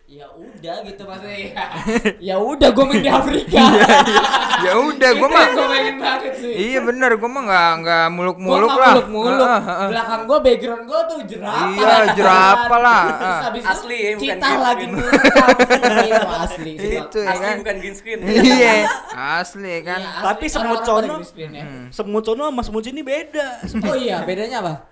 ya 0.05 0.29
udah 0.29 0.77
gitu 0.83 1.03
maksudnya 1.03 1.39
ya. 1.39 1.65
ya 2.29 2.37
udah 2.37 2.69
gue 2.69 2.85
main 2.85 3.01
di 3.01 3.09
Afrika. 3.11 3.65
ya 4.61 4.73
udah 4.77 5.11
gue 5.11 5.25
mah 5.27 5.45
gue 5.51 5.67
pengen 5.67 5.97
banget 5.99 6.33
sih. 6.37 6.53
iya 6.53 6.81
bener 6.81 7.17
gue 7.17 7.25
mah 7.27 7.43
nggak 7.43 7.71
nggak 7.79 8.05
Gua 8.05 8.13
muluk-muluk 8.13 8.69
nggak 8.69 8.77
lah 8.79 8.93
muluk-muluk. 8.95 9.41
Heeh, 9.41 9.63
heeh. 9.63 9.89
Belakang 9.89 10.23
gue 10.23 10.39
background 10.43 10.83
gue 10.85 11.01
tuh 11.03 11.19
jerapah. 11.27 11.65
Iya, 11.67 11.95
jerapah 12.13 12.79
lah. 12.79 13.03
Terus 13.09 13.33
Ah. 13.33 13.51
itu 13.51 13.67
Asli 13.67 13.97
ya, 13.99 14.11
bukan 14.13 14.37
Cita 14.37 14.49
lagi. 14.55 14.85
Itu 14.85 16.29
asli. 16.31 16.73
sih, 16.77 16.93
Itu 16.95 17.19
ya 17.19 17.31
Asli 17.33 17.41
kan? 17.43 17.57
bukan 17.59 17.77
green 17.79 17.95
screen. 17.95 18.19
iya 18.29 18.75
asli 19.15 19.75
kan 19.81 19.97
Iya. 19.99 20.21
Tapi 20.23 20.45
semut 20.47 20.81
screen 21.25 21.51
ya. 21.51 21.65
Semut 21.89 22.23
sono 22.23 22.45
sama 22.47 22.61
semut 22.61 22.85
sini 22.85 23.01
beda. 23.01 23.65
Oh 23.83 23.97
iya, 23.97 24.21
bedanya 24.23 24.61
apa? 24.61 24.92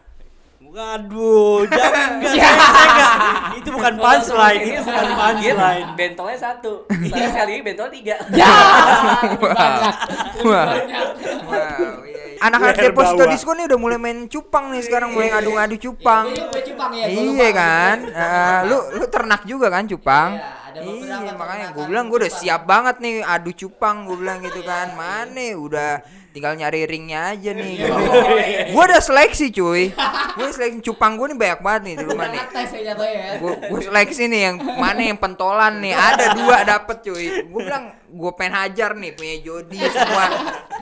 Waduh, 0.71 1.67
jangan 1.67 2.09
enggak, 2.15 2.31
Ya. 2.31 2.47
saya 2.47 2.87
enggak. 2.87 3.15
Itu 3.59 3.69
bukan 3.75 3.93
punchline, 3.99 4.61
ini 4.62 4.71
itu 4.71 4.83
bukan 4.87 5.07
punchline. 5.19 5.87
Bentolnya 5.99 6.39
satu. 6.39 6.87
Saya 6.87 7.27
sekali 7.27 7.50
ini 7.59 7.62
bentol 7.67 7.91
tiga. 7.91 8.17
Ya, 8.31 8.47
banyak. 9.35 9.95
Iya, 10.41 10.62
iya. 12.07 12.23
Anak-anak 12.41 12.77
deposito 12.81 13.21
bawah. 13.21 13.33
disco 13.35 13.50
nih 13.53 13.67
udah 13.67 13.79
mulai 13.79 13.99
main 13.99 14.25
cupang 14.25 14.73
nih 14.73 14.81
sekarang 14.81 15.12
mulai 15.12 15.29
ngadu-ngadu 15.29 15.77
cupang. 15.77 16.31
Iya, 16.31 16.47
ya. 16.97 17.07
Iya 17.12 17.49
kan? 17.53 17.97
Eh, 18.07 18.59
lu 18.65 18.79
lu 18.95 19.05
ternak 19.11 19.43
juga 19.45 19.69
kan 19.69 19.85
cupang? 19.85 20.39
Iya, 20.71 20.79
ada 20.79 20.87
beberapa 20.87 21.19
Iya, 21.27 21.33
makanya 21.35 21.67
gue 21.75 21.85
bilang 21.91 22.05
gue 22.07 22.19
udah 22.23 22.33
siap 22.33 22.62
banget 22.65 22.97
nih 23.03 23.15
adu 23.27 23.50
cupang 23.50 24.07
gue 24.07 24.17
bilang 24.17 24.39
gitu 24.41 24.62
kan. 24.62 24.95
Mana 25.00 25.59
udah 25.59 25.91
tinggal 26.31 26.55
nyari 26.55 26.87
ringnya 26.87 27.35
aja 27.35 27.50
nih. 27.50 27.91
gue 28.71 28.83
udah 28.83 29.03
seleksi 29.03 29.50
cuy. 29.50 29.91
Gue 30.39 30.47
seleksi 30.55 30.79
cupang 30.87 31.19
gue 31.19 31.35
nih 31.35 31.39
banyak 31.39 31.61
banget 31.61 31.83
nih 31.91 31.95
di 31.99 32.05
rumah 32.07 32.27
nih. 32.31 32.39
Ya 32.39 32.47
gue 33.41 33.53
gue 33.71 33.81
seleksi 33.81 34.23
nih 34.29 34.41
yang 34.50 34.57
mana 34.77 35.00
yang 35.00 35.19
pentolan 35.19 35.81
nih 35.81 35.95
ada 35.97 36.35
dua 36.37 36.57
dapet 36.67 36.97
cuy 37.07 37.27
gue 37.47 37.61
bilang 37.62 37.95
gue 38.11 38.33
pengen 38.37 38.55
hajar 38.59 38.91
nih 38.99 39.12
punya 39.15 39.37
Jody 39.41 39.79
semua 39.89 40.27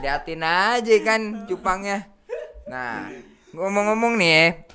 liatin 0.01 0.41
aja 0.43 0.95
kan 1.05 1.21
cupangnya 1.47 2.09
nah 2.67 3.07
ngomong-ngomong 3.55 4.17
nih 4.19 4.65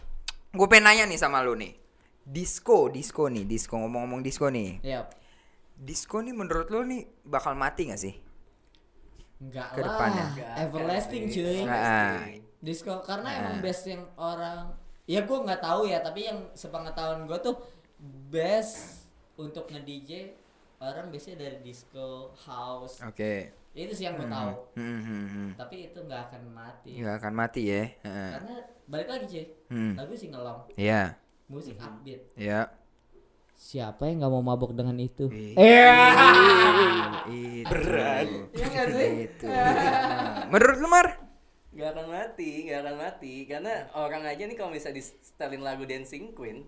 gue 0.54 0.66
pengen 0.70 0.84
nanya 0.88 1.04
nih 1.10 1.18
sama 1.18 1.42
lu 1.42 1.54
nih 1.58 1.83
disco 2.24 2.88
disco 2.88 3.26
nih 3.26 3.44
disco 3.44 3.76
ngomong-ngomong 3.76 4.20
disco 4.20 4.48
nih 4.48 4.80
Iya. 4.80 5.04
disco 5.74 6.18
nih 6.18 6.32
menurut 6.32 6.68
lu 6.68 6.82
nih 6.82 7.04
bakal 7.22 7.52
mati 7.54 7.86
gak 7.86 8.00
sih 8.00 8.14
Enggak 9.36 9.68
Ke 9.70 9.80
depannya. 9.82 10.24
Everlasting 10.56 11.28
cuy. 11.28 11.66
nah, 11.66 12.22
Disco 12.56 12.96
karena 13.02 13.28
Nah. 13.28 13.38
emang 13.42 13.56
best 13.60 13.84
yang 13.84 14.00
orang 14.16 14.72
ya 15.04 15.20
gue 15.20 15.36
nggak 15.36 15.60
tahu 15.60 15.84
ya 15.84 16.00
tapi 16.00 16.24
yang 16.24 16.48
sepengetahuan 16.54 17.28
gue 17.28 17.38
tuh 17.38 17.60
best 18.24 19.04
untuk 19.36 19.68
nge 19.68 19.82
DJ 19.82 20.10
orang 20.80 21.12
biasanya 21.12 21.44
dari 21.44 21.58
disco 21.60 22.32
house 22.40 23.04
oke 23.04 23.32
itu 23.74 23.92
sih 23.92 24.06
yang 24.06 24.16
gue 24.16 24.24
tahu 24.24 24.52
Hmm, 24.72 24.96
hmm, 24.98 25.26
hmm. 25.26 25.50
tapi 25.56 25.92
itu 25.92 25.98
nggak 25.98 26.22
akan 26.24 26.42
mati 26.48 26.92
nggak 26.96 27.16
akan 27.18 27.32
mati 27.34 27.62
ya 27.66 27.84
Heeh. 28.00 28.30
karena 28.32 28.54
balik 28.86 29.08
lagi 29.10 29.24
cuy 29.28 29.44
Hmm. 29.68 29.92
lagu 29.94 30.12
singelong 30.14 30.58
Iya, 30.72 31.02
musik 31.46 31.76
upbeat 31.76 32.20
iya. 32.34 32.72
siapa 33.54 34.06
yang 34.06 34.20
nggak 34.20 34.32
mau 34.32 34.44
mabuk 34.44 34.72
dengan 34.72 34.96
itu. 34.96 35.28
Iya. 35.56 35.92
Itu. 37.24 37.68
Berat. 37.68 38.28
Iya 38.52 38.82
sih? 38.90 39.10
Itu. 39.26 39.46
Nah, 39.46 40.44
Menurut 40.48 40.76
lu 40.78 40.88
Mar? 40.88 41.08
Gak 41.72 41.90
akan 41.90 42.06
mati, 42.06 42.50
gak 42.64 42.86
akan 42.86 42.96
mati 42.96 43.34
Karena 43.44 43.72
orang 43.92 44.22
aja 44.22 44.46
nih 44.46 44.54
kalau 44.54 44.70
bisa 44.70 44.88
di 44.88 45.02
setelin 45.02 45.58
lagu 45.58 45.82
Dancing 45.82 46.30
Queen 46.30 46.62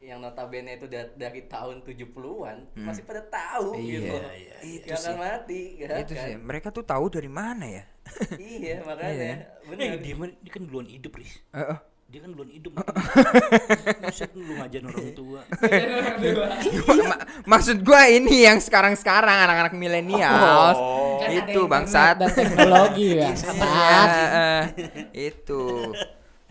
Yang 0.00 0.18
notabene 0.18 0.72
itu 0.72 0.88
da- 0.88 1.12
dari 1.12 1.44
tahun 1.44 1.84
70-an 1.84 2.72
Masih 2.74 3.04
pada 3.04 3.20
tahu 3.22 3.76
Iya, 3.76 3.92
gitu 3.92 4.16
iya, 4.32 4.56
itu 4.62 4.86
Gak 4.86 4.98
akan 4.98 5.12
sih. 5.12 5.20
mati 5.20 5.60
gak 5.76 5.88
Itu 6.00 6.14
akan. 6.14 6.24
sih. 6.24 6.34
Mereka 6.38 6.68
tuh 6.70 6.80
tahu 6.82 7.04
dari 7.08 7.28
mana 7.28 7.66
ya? 7.66 7.84
Iya 8.32 8.80
makanya 8.88 9.12
Iya. 9.12 9.36
Eh, 9.36 9.68
Bener 9.68 10.00
dia, 10.00 10.14
mah- 10.16 10.36
dia 10.38 10.50
kan 10.50 10.62
duluan 10.64 10.88
hidup, 10.88 11.12
Riz. 11.12 11.36
Heeh. 11.52 11.78
Dia 12.12 12.20
kan 12.20 12.30
duluan 12.36 12.52
hidup. 12.52 12.76
Buset 14.04 14.30
lu 14.36 14.52
ngajarin 14.60 14.84
orang 14.84 15.10
tua. 15.16 15.40
Ma- 17.08 17.24
maksud 17.56 17.80
gua 17.80 18.04
ini 18.04 18.44
yang 18.44 18.60
sekarang-sekarang 18.60 19.48
anak-anak 19.48 19.72
milenial. 19.72 20.76
Oh. 20.76 21.16
Kan 21.24 21.32
itu 21.40 21.64
bangsat. 21.64 22.20
dan 22.20 22.28
teknologi 22.36 23.16
ya 23.16 23.32
Iya, 23.32 24.04
itu. 25.16 25.64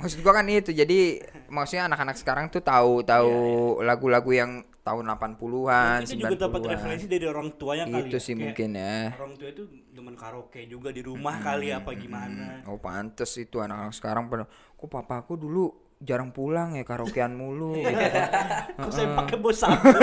Maksud 0.02 0.26
gua 0.26 0.42
kan 0.42 0.50
itu. 0.50 0.74
Jadi 0.74 1.22
maksudnya 1.46 1.86
anak-anak 1.94 2.18
sekarang 2.18 2.50
tuh 2.50 2.66
tahu 2.66 3.06
tahu 3.06 3.38
lagu-lagu 3.86 4.34
yang 4.34 4.66
tahun 4.82 5.06
80-an, 5.14 6.00
Kita 6.10 6.18
juga 6.18 6.38
dapat 6.50 6.60
90-an. 6.66 6.74
referensi 6.74 7.06
dari 7.06 7.26
orang 7.30 7.48
tuanya 7.54 7.86
kali. 7.86 8.10
Itu 8.10 8.18
ya. 8.18 8.22
sih 8.22 8.34
Kayak 8.34 8.42
mungkin 8.42 8.70
ya. 8.74 8.98
Orang 9.14 9.34
tua 9.38 9.50
itu 9.54 9.64
demen 9.94 10.16
karaoke 10.18 10.62
juga 10.66 10.90
di 10.90 11.02
rumah 11.06 11.36
kali 11.38 11.68
apa 11.70 11.92
gimana. 11.94 12.66
Oh 12.66 12.82
pantes 12.82 13.32
itu 13.38 13.62
anak-anak 13.62 13.94
sekarang 13.94 14.26
pada 14.26 14.44
kok 14.50 14.90
papaku 14.90 15.38
dulu 15.38 15.70
jarang 16.02 16.34
pulang 16.34 16.74
ya 16.74 16.82
karaokean 16.82 17.38
mulu 17.38 17.78
gitu 17.78 17.94
kan. 17.94 18.26
Kok 18.74 18.90
saya 18.90 19.08
pakai 19.14 19.38
bos 19.38 19.58
sabun? 19.62 19.94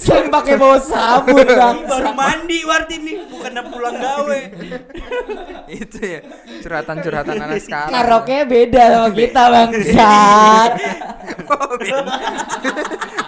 saya 0.00 0.22
pakai 0.32 0.54
bawa 0.56 0.78
sabun 0.80 1.44
bang. 1.44 1.76
baru 1.84 2.10
mandi 2.16 2.58
Warti 2.64 2.96
nih, 3.02 3.16
bukan 3.28 3.52
pulang 3.68 3.96
gawe. 3.98 4.40
itu 5.82 5.98
ya 6.00 6.20
curhatan-curhatan 6.64 7.36
anak 7.36 7.60
sekarang. 7.66 7.92
Karaoke 7.92 8.36
beda 8.46 8.82
sama 8.94 9.10
kita 9.12 9.42
bangsat 9.50 10.70
oh, 11.50 11.74
beda. 11.76 12.14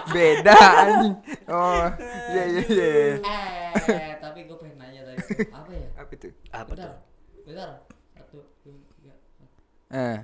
beda 0.09 0.57
anjing. 0.81 1.15
Oh 1.51 1.85
iya 2.33 2.43
iya 2.47 2.63
iya 2.71 2.91
eh 3.83 4.15
tapi 4.17 4.47
gue 4.47 4.57
pengen 4.57 4.77
nanya 4.79 5.01
tadi. 5.05 5.19
Apa 5.51 5.71
ya? 5.75 5.87
Apa 5.99 6.11
itu 6.15 6.27
Apa 6.55 6.71
bentar 6.71 6.89
tuh? 6.89 6.93
bentar. 7.43 7.69
Satu 8.15 8.37
dua 8.63 8.75
tiga. 8.97 9.13
Eh 9.91 10.17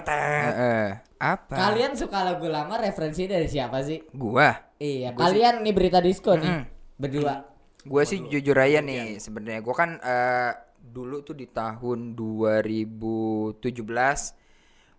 Tetet. 0.00 0.14
eh, 0.14 0.52
eh. 0.54 0.88
apa 1.18 1.50
kalian 1.52 1.92
suka 1.92 2.22
lagu 2.22 2.46
lama 2.46 2.74
referensi 2.76 3.24
dari 3.24 3.44
siapa 3.44 3.80
sih 3.80 3.98
gua 4.10 4.54
iya 4.76 5.10
kalian 5.10 5.60
nih 5.60 5.72
berita 5.72 5.98
disco 5.98 6.32
nih 6.32 6.46
Mm. 6.48 6.64
berdua 6.94 7.34
gua 7.82 8.02
sih 8.02 8.22
jujur 8.22 8.54
aja 8.54 8.78
nih 8.78 9.16
sebenarnya 9.16 9.58
gua 9.58 9.74
kan 9.76 9.90
eh, 9.96 10.52
dulu 10.78 11.20
tuh 11.20 11.34
di 11.34 11.46
tahun 11.46 12.14
2017 12.14 13.58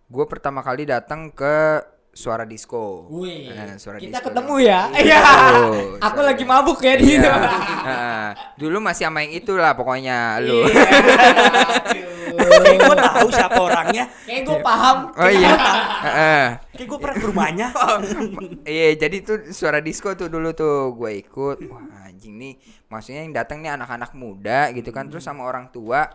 gua 0.06 0.24
pertama 0.26 0.60
kali 0.60 0.84
datang 0.84 1.30
ke 1.30 1.80
suara 2.10 2.42
disco 2.42 3.06
Wih, 3.08 3.46
Eh, 3.48 3.78
suara 3.78 3.96
kita 3.96 4.18
disco. 4.18 4.26
ketemu 4.28 4.54
ya. 4.60 4.90
Iya. 4.92 4.98
Iya. 4.98 5.20
Aku 6.02 6.18
suara 6.18 6.26
lagi 6.26 6.42
mabuk 6.42 6.78
ya 6.80 6.98
di 6.98 7.06
Iya. 7.06 7.22
situ. 7.22 7.30
Heeh. 7.80 8.28
dulu 8.58 8.76
masih 8.78 9.06
sama 9.06 9.22
yang 9.22 9.32
itulah 9.32 9.72
pokoknya 9.72 10.42
lu. 10.42 10.66
Kayak 12.64 12.78
gue 12.84 12.96
tahu 12.96 13.28
siapa 13.32 13.60
orangnya. 13.60 14.04
Kayak 14.28 14.42
gue 14.46 14.58
paham. 14.60 14.96
oh 15.12 15.30
iya. 15.30 15.52
Heeh. 16.06 16.46
Kayak 16.76 16.86
gue 16.88 16.98
pernah 16.98 17.16
ke 17.16 17.26
rumahnya. 17.26 17.68
Iya, 18.64 18.88
jadi 18.96 19.16
tuh 19.24 19.38
suara 19.50 19.78
disco 19.80 20.12
tuh 20.14 20.28
dulu 20.30 20.52
tuh 20.52 20.94
gue 20.94 21.10
ikut. 21.20 21.56
Wah, 21.68 22.08
anjing 22.08 22.36
nih. 22.36 22.54
Maksudnya 22.88 23.24
yang 23.24 23.34
datang 23.34 23.60
nih 23.64 23.74
anak-anak 23.74 24.12
muda 24.14 24.70
gitu 24.74 24.90
kan 24.90 25.08
terus 25.08 25.24
sama 25.26 25.46
orang 25.46 25.72
tua 25.72 26.08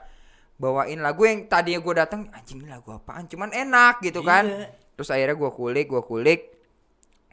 bawain 0.56 1.04
lagu 1.04 1.28
yang 1.28 1.52
tadinya 1.52 1.84
gue 1.84 1.94
datang 1.96 2.22
anjing 2.32 2.64
ini 2.64 2.72
lagu 2.72 2.96
apaan 2.96 3.28
cuman 3.28 3.52
enak 3.52 4.00
gitu 4.00 4.24
kan 4.24 4.48
terus 4.96 5.12
akhirnya 5.12 5.36
gue 5.36 5.52
kulik 5.52 5.92
gue 5.92 6.04
kulik 6.08 6.42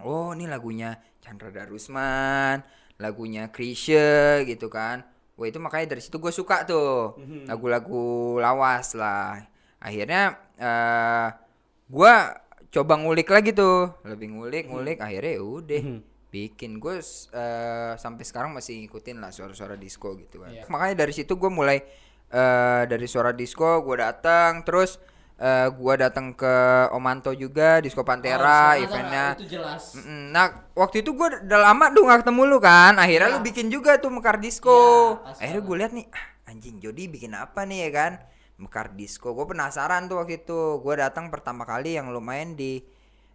oh 0.02 0.34
ini 0.34 0.50
lagunya 0.50 0.98
Chandra 1.22 1.54
Darusman 1.54 2.66
lagunya 2.98 3.54
Krisye 3.54 4.42
gitu 4.50 4.66
kan 4.66 5.06
wah 5.42 5.50
itu 5.50 5.58
makanya 5.58 5.98
dari 5.98 6.02
situ 6.06 6.22
gue 6.22 6.30
suka 6.30 6.62
tuh. 6.62 7.18
Lagu-lagu 7.50 8.38
lawas 8.38 8.94
lah. 8.94 9.42
Akhirnya 9.82 10.38
eh 10.54 11.28
gue 11.90 12.14
coba 12.70 12.94
ngulik 12.94 13.26
lagi 13.26 13.50
tuh. 13.50 13.90
Lebih 14.06 14.38
ngulik 14.38 14.70
ngulik 14.70 14.98
akhirnya 15.02 15.32
ya 15.34 15.42
udah. 15.42 15.84
Bikin. 16.30 16.78
Gue 16.78 17.02
eh, 17.34 17.92
sampai 17.98 18.22
sekarang 18.22 18.54
masih 18.54 18.86
ngikutin 18.86 19.18
lah 19.18 19.34
suara-suara 19.34 19.74
disco 19.74 20.14
gitu 20.14 20.46
kan. 20.46 20.54
Iya. 20.54 20.70
makanya 20.70 21.02
dari 21.02 21.12
situ 21.12 21.34
gue 21.34 21.50
mulai 21.50 21.82
eh, 22.30 22.82
dari 22.86 23.10
suara 23.10 23.34
disco 23.34 23.82
gue 23.82 23.98
datang. 23.98 24.62
Terus 24.62 25.02
eh, 25.42 25.68
gue 25.68 25.94
datang 25.98 26.30
ke 26.30 26.54
Omanto 26.90 27.34
juga 27.34 27.82
disco 27.82 28.00
Pantera 28.00 28.72
Oh, 28.72 28.78
eventnya 28.78 29.34
Itu 29.34 29.58
jelas. 29.58 29.98
Mm, 29.98 30.30
Nah 30.30 30.44
waktu 30.72 31.02
itu 31.02 31.10
gue 31.12 31.28
udah 31.42 31.60
lama 31.60 31.90
tuh 31.90 32.06
gak 32.06 32.22
ketemu 32.22 32.42
lu 32.46 32.58
kan 32.58 32.94
Akhirnya 32.94 33.28
Iya. 33.28 33.34
lu 33.34 33.42
bikin 33.42 33.66
juga 33.66 33.98
tuh 33.98 34.08
Mekar 34.08 34.38
Disco 34.38 34.70
Iya, 34.70 35.18
pas 35.20 35.36
Akhirnya 35.36 35.62
gue 35.62 35.76
lihat 35.76 35.92
nih 35.92 36.06
ah, 36.08 36.26
Anjing 36.46 36.76
Jody 36.78 37.04
bikin 37.06 37.34
apa 37.34 37.66
nih 37.66 37.78
ya 37.82 37.90
kan 37.90 38.12
Mekar 38.56 38.94
Disco 38.94 39.34
Gue 39.34 39.44
penasaran 39.44 40.06
tuh 40.06 40.22
waktu 40.22 40.38
itu 40.38 40.78
Gue 40.78 40.94
datang 40.94 41.26
pertama 41.28 41.64
kali 41.64 41.98
yang 41.98 42.08
lu 42.08 42.22
main 42.22 42.54
di 42.54 42.78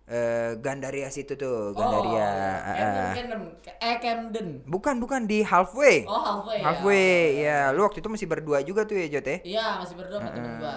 eh, 0.08 0.56
Gandaria 0.58 1.12
situ 1.12 1.36
tuh 1.36 1.76
Gandaria 1.76 2.24
ah, 2.24 2.32
Camden, 2.72 3.04
ah. 3.04 3.12
Camden. 3.12 3.42
Eh 3.78 3.96
Camden. 4.00 4.48
Bukan 4.64 4.96
bukan 4.98 5.28
di 5.28 5.44
Halfway 5.44 6.08
Oh 6.08 6.24
halfway. 6.24 6.64
Halfway 6.64 7.12
ya. 7.44 7.68
ya 7.68 7.76
Lu 7.76 7.84
waktu 7.84 8.00
itu 8.00 8.08
masih 8.08 8.24
berdua 8.26 8.64
juga 8.64 8.88
tuh 8.88 8.96
ya 8.96 9.12
Jot 9.12 9.28
ya 9.28 9.38
Iya 9.44 9.66
masih 9.78 9.96
berdua 10.00 10.18
sama 10.18 10.32
temen 10.32 10.52
gua. 10.58 10.76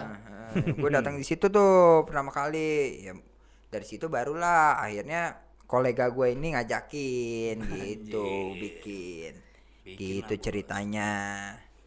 Gue 0.54 0.90
datang 0.98 1.14
di 1.16 1.24
situ 1.26 1.46
tuh 1.48 2.04
pertama 2.06 2.30
kali 2.34 2.68
ya 3.06 3.12
dari 3.70 3.86
situ 3.86 4.10
barulah 4.10 4.82
akhirnya 4.82 5.38
kolega 5.70 6.10
gue 6.10 6.34
ini 6.34 6.58
ngajakin 6.58 7.56
gitu 7.78 8.54
bikin 8.58 9.34
Bikin 9.80 9.96
gitu 9.96 10.34
lagu. 10.36 10.44
ceritanya 10.44 11.10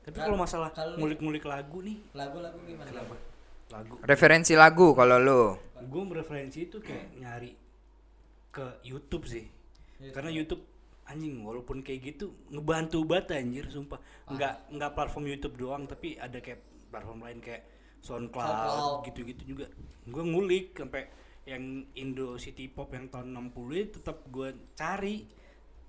Tapi 0.04 0.18
kalau 0.20 0.36
masalah 0.36 0.76
ngulik-ngulik 1.00 1.48
lagu 1.48 1.80
nih, 1.80 1.96
Lagu-lagu 2.12 2.60
gimana? 2.68 2.92
kenapa? 2.92 3.16
Lagu. 3.72 3.96
referensi 4.04 4.54
lagu 4.54 4.92
kalau 4.92 5.16
lu 5.16 5.44
Gue 5.88 6.04
referensi 6.12 6.68
itu 6.68 6.84
kayak 6.84 7.16
nyari 7.24 7.56
ke 8.52 8.84
YouTube 8.84 9.24
sih. 9.26 9.48
Karena 10.12 10.28
YouTube 10.28 10.60
anjing 11.08 11.44
walaupun 11.44 11.80
kayak 11.84 12.00
gitu 12.16 12.36
ngebantu 12.52 13.04
banget 13.08 13.40
anjir 13.40 13.66
sumpah. 13.72 14.00
Enggak 14.28 14.68
enggak 14.72 14.92
platform 14.92 15.26
YouTube 15.32 15.56
doang 15.56 15.88
tapi 15.88 16.20
ada 16.20 16.44
kayak 16.44 16.60
platform 16.92 17.24
lain 17.24 17.40
kayak 17.40 17.64
SoundCloud 18.04 18.44
SoundCloud. 18.44 19.00
gitu-gitu 19.08 19.56
juga. 19.56 19.66
Gue 20.04 20.24
ngulik 20.24 20.76
sampai 20.76 21.08
yang 21.44 21.64
Indo 21.96 22.36
City 22.36 22.68
Pop 22.68 22.92
yang 22.92 23.08
tahun 23.08 23.32
60 23.32 23.56
itu 23.76 24.00
tetap 24.00 24.24
gue 24.28 24.48
cari 24.76 25.28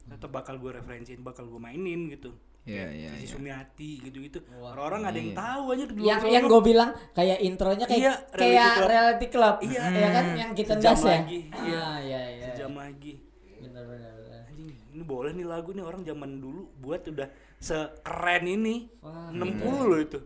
tetap 0.04 0.28
bakal 0.28 0.58
gue 0.58 0.70
referensiin 0.74 1.22
bakal 1.22 1.46
gue 1.46 1.58
mainin 1.58 2.10
gitu 2.10 2.34
Iya, 2.64 2.88
iya, 2.90 3.08
Sisi 3.12 3.28
iya. 3.28 3.28
Sumiati 3.28 3.90
gitu-gitu 4.00 4.40
orang-orang 4.56 5.04
ada 5.04 5.16
yang 5.20 5.30
iya. 5.30 5.38
tahu 5.38 5.64
aja 5.70 5.84
luar 5.84 6.00
yang 6.00 6.20
yang 6.26 6.44
gue 6.48 6.60
bilang 6.64 6.90
kayak 7.12 7.38
intronya 7.38 7.84
kayak 7.84 8.00
Iya, 8.00 8.12
kayak 8.32 8.72
reality 8.88 9.26
club. 9.28 9.56
club 9.60 9.68
Iya. 9.68 9.82
ya 9.92 10.08
kan 10.10 10.26
yang 10.32 10.50
kita 10.56 10.74
das 10.74 10.96
ya 10.98 11.12
lagi, 11.20 11.38
iya. 11.60 11.76
ah 11.84 11.98
iya 12.00 12.20
iya 12.34 12.44
sejam 12.50 12.72
lagi 12.72 13.12
benar 13.60 13.84
benar 13.84 14.12
benar. 14.16 14.40
anjing 14.48 14.68
ini 14.90 15.04
boleh 15.04 15.30
nih 15.32 15.46
lagu 15.46 15.70
nih 15.70 15.84
orang 15.84 16.02
zaman 16.02 16.30
dulu 16.40 16.62
buat 16.80 17.04
udah 17.04 17.28
sekeren 17.64 18.44
ini. 18.44 18.92
Wah, 19.00 19.32
60 19.32 19.88
loh 19.88 19.98
itu. 19.98 20.18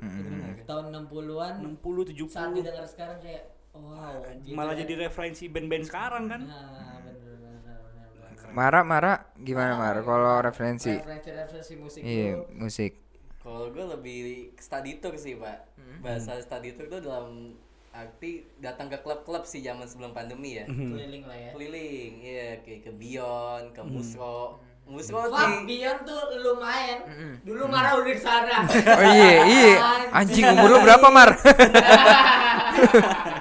Tahun 0.67 0.85
60-an 0.91 1.53
60 1.79 2.13
70 2.13 2.29
saat 2.29 2.51
didengar 2.53 2.85
sekarang 2.85 3.19
kayak 3.23 3.55
wow 3.73 4.21
gitu 4.43 4.59
malah 4.59 4.75
kan. 4.75 4.83
jadi 4.83 4.93
referensi 5.07 5.47
band-band 5.47 5.85
sekarang 5.87 6.25
kan? 6.27 6.43
Nah 6.45 6.99
benar 7.07 7.35
benar 7.41 7.79
benar 7.87 8.09
benar. 8.13 8.51
Mara 8.53 8.81
Mara 8.83 9.13
gimana 9.39 9.79
Mara? 9.79 10.01
Kalau 10.03 10.43
referensi. 10.43 10.93
Referensi 10.99 11.31
referensi 11.33 11.75
musik 11.79 12.03
iya 12.03 12.43
musik. 12.53 12.93
Kalau 13.39 13.73
gue 13.73 13.87
lebih 13.87 14.53
study 14.61 15.01
tour 15.01 15.15
sih 15.17 15.39
pak. 15.39 15.73
Bahasa 16.05 16.37
study 16.43 16.77
tour 16.77 16.91
itu 16.91 17.01
dalam 17.01 17.57
arti 17.89 18.45
datang 18.61 18.93
ke 18.93 19.01
klub-klub 19.01 19.49
sih 19.49 19.65
zaman 19.65 19.89
sebelum 19.89 20.13
pandemi 20.13 20.61
ya. 20.61 20.69
keliling 20.69 21.25
lah 21.25 21.39
ya. 21.39 21.51
Keliling, 21.57 22.13
iya 22.21 22.49
kayak 22.61 22.81
ke 22.85 22.93
Bion, 22.93 23.73
ke 23.73 23.81
Musro. 23.83 24.61
Musro 24.89 25.21
Fuck, 25.29 25.69
Bion 25.69 26.01
tuh 26.01 26.17
lumayan. 26.41 27.05
Dulu 27.45 27.69
marah 27.69 28.01
udah 28.01 28.09
di 28.09 28.23
sana. 28.25 28.65
oh 28.65 29.05
iya 29.05 29.33
iya 29.45 29.73
anjing 30.19 30.49
umur 30.49 30.69
lu 30.73 30.79
berapa 30.81 31.13
Mar 31.13 31.37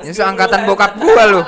ini 0.01 0.11
seangkatan 0.11 0.65
bokap 0.65 0.97
gua 0.97 1.23
lu 1.27 1.41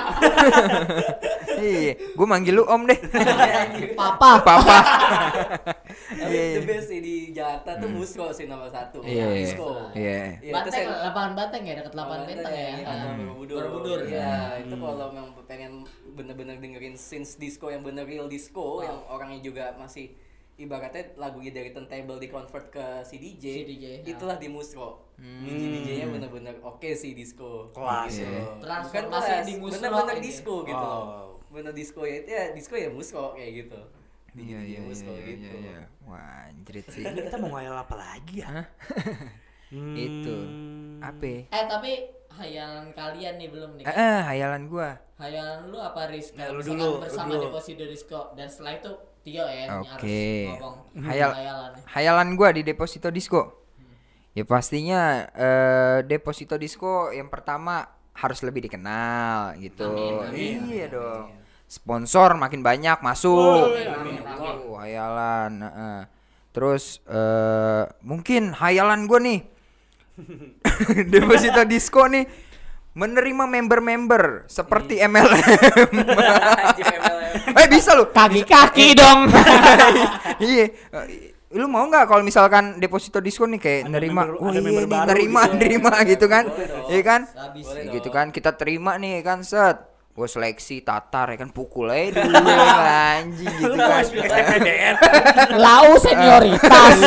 iya 1.60 1.94
gua 2.15 2.27
manggil 2.27 2.60
lu 2.60 2.63
om 2.65 2.86
deh 2.86 3.00
Papa. 4.00 4.39
papa 4.39 4.77
Tapi 6.10 6.36
Iya, 6.36 6.62
the 6.62 6.65
best 6.65 6.89
sih 6.89 7.00
di 7.01 7.15
Jakarta 7.32 7.77
tuh 7.77 7.89
Musro 7.89 8.29
sih 8.29 8.46
nomor 8.46 8.70
satu. 8.70 9.01
Iya, 9.01 9.25
iya. 9.29 9.46
Disco. 9.46 9.70
Iya. 9.94 10.22
Iya, 10.41 10.53
Banteng, 10.53 10.86
lapangan 10.89 11.32
Banteng 11.38 11.63
ya 11.63 11.74
dekat 11.79 11.94
lapangan 11.96 12.24
Benteng 12.25 12.53
ya. 12.53 12.70
Iya, 12.75 12.86
Ah. 12.86 13.13
Borobudur. 13.15 13.58
Borobudur. 13.62 14.00
Iya, 14.06 14.34
itu 14.60 14.75
kalau 14.75 15.06
memang 15.10 15.32
pengen 15.46 15.74
bener-bener 16.13 16.56
dengerin 16.58 16.96
since 16.98 17.34
disco 17.36 17.70
yang 17.70 17.82
bener 17.82 18.06
real 18.06 18.25
disco 18.25 18.82
yang 18.82 19.00
orangnya 19.08 19.39
juga 19.41 19.65
masih 19.77 20.13
ibaratnya 20.60 21.16
lagunya 21.16 21.50
dari 21.50 21.72
turntable 21.72 22.16
di 22.16 22.28
convert 22.28 22.68
ke 22.68 22.86
si 23.01 23.16
DJ, 23.16 23.46
Si 23.56 23.66
DJ, 23.66 23.86
ya. 24.04 24.12
itulah 24.12 24.36
di 24.36 24.48
Musro. 24.48 25.08
DJ 25.16 25.63
DJ-nya 25.74 26.08
bener-bener 26.10 26.56
oke 26.60 26.89
sih 26.92 27.12
disco. 27.12 27.72
Kelas, 27.72 28.08
Gitu. 28.10 28.24
ya. 28.24 28.44
Bukan 28.46 28.60
Transformasi 28.60 29.30
kelas, 29.30 29.46
di 29.46 29.54
Musro 29.56 29.80
Bener-bener 29.82 30.16
ini. 30.16 30.24
disco 30.25 30.56
gitu 30.63 30.86
loh. 30.86 31.04
Wow. 31.06 31.28
Bener 31.50 31.74
disco 31.74 32.01
ya, 32.04 32.18
ya 32.22 32.44
disco 32.51 32.75
ya 32.75 32.88
Musro 32.88 33.34
kayak 33.34 33.51
gitu. 33.58 33.80
iya 34.32 34.60
DJ 34.60 34.70
iya 34.70 34.80
Musro 34.82 35.12
iya 35.12 35.25
gitu. 35.25 35.48
iya 35.50 35.54
iya 35.58 35.80
wah 36.06 36.45
anjrit 36.45 36.86
sih 36.86 37.02
ini 37.02 37.19
kita 37.24 37.36
mau 37.36 37.50
ngayal 37.52 37.76
apa 37.76 37.95
lagi 37.98 38.36
ya 38.38 38.52
Hmm, 39.69 39.93
itu 39.93 40.38
apa 40.98 41.45
Eh 41.45 41.65
tapi 41.65 41.91
hayalan 42.32 42.89
kalian 42.91 43.38
nih 43.38 43.50
belum 43.50 43.78
nih. 43.78 43.86
eh, 43.86 43.93
eh 43.93 44.19
hayalan 44.24 44.65
gua 44.65 44.98
Hayalan 45.15 45.67
lu 45.67 45.78
apa 45.78 46.08
Rizko? 46.08 46.39
Nah, 46.39 46.48
lu 46.50 46.62
dulu, 46.63 46.80
lu 46.80 47.04
bersama 47.04 47.30
dulu. 47.30 47.43
Deposito 47.45 47.84
Disco 47.84 48.34
dan 48.34 48.48
setelah 48.48 48.74
itu 48.76 48.91
Tio 49.23 49.43
ya 49.45 49.84
Oke. 49.84 50.47
ngomong. 50.58 51.05
Hayal- 51.05 51.36
hayalan 51.91 52.29
gua 52.34 52.49
di 52.55 52.63
deposito 52.63 53.12
disco. 53.12 53.60
Ya 54.34 54.45
pastinya 54.45 55.27
eh, 55.34 55.97
deposito 56.05 56.55
disco 56.55 57.12
yang 57.12 57.27
pertama 57.27 57.84
harus 58.15 58.39
lebih 58.43 58.67
dikenal 58.67 59.55
gitu. 59.60 59.89
Amin, 60.23 60.60
amin, 60.63 60.75
iya 60.75 60.88
dong. 60.88 61.36
sponsor 61.69 62.34
makin 62.34 62.65
banyak 62.65 62.97
masuk. 63.05 63.69
Amin, 63.69 63.88
amin. 63.93 64.13
Itu 64.25 64.73
hayalan 64.73 65.51
heeh. 65.62 65.99
terus 66.49 66.97
eh, 67.05 67.84
mungkin 68.01 68.58
hayalan 68.58 69.05
gua 69.05 69.19
nih. 69.21 69.39
Deposito 71.13 71.62
disco 71.63 72.03
nih 72.10 72.49
menerima 72.91 73.43
member-member 73.45 74.23
seperti 74.45 74.97
MLM 74.99 75.91
Anjir, 76.60 76.86
MLM. 76.89 77.54
eh 77.54 77.67
bisa 77.67 77.93
loh 77.93 78.10
Kaki-kaki 78.10 78.93
dong. 78.93 79.30
iya 80.41 80.65
Eh, 80.67 81.30
lu 81.52 81.65
mau 81.65 81.82
nggak 81.84 82.06
kalau 82.06 82.21
misalkan 82.21 82.78
deposito 82.78 83.17
diskon 83.17 83.49
nih 83.52 83.60
kayak 83.60 83.82
Ada 83.84 83.91
nerima 83.91 84.21
member- 84.23 84.38
oh 84.38 84.47
ada 84.47 84.54
iya 84.54 84.62
nih, 84.62 84.86
nerima 85.08 85.41
gitu. 85.43 85.56
nerima 85.56 85.91
gitu 86.04 86.25
kan 86.28 86.43
dong. 86.45 86.88
iya 86.88 87.02
kan. 87.04 87.21
Boleh 87.25 87.84
gitu 87.89 88.06
dong. 88.06 88.15
kan 88.15 88.28
kita 88.30 88.52
terima 88.54 88.91
nih 88.95 89.21
kan 89.21 89.41
set 89.41 89.78
gue 90.12 90.28
seleksi 90.28 90.82
tatar 90.82 91.30
ya 91.30 91.38
kan 91.38 91.47
pukul 91.47 91.88
aja 91.88 92.12
dulu 92.19 92.38
anjing 93.15 93.56
gitu 93.56 93.71
kan 93.71 94.04
Lau 95.56 95.95
senioritas. 95.95 96.97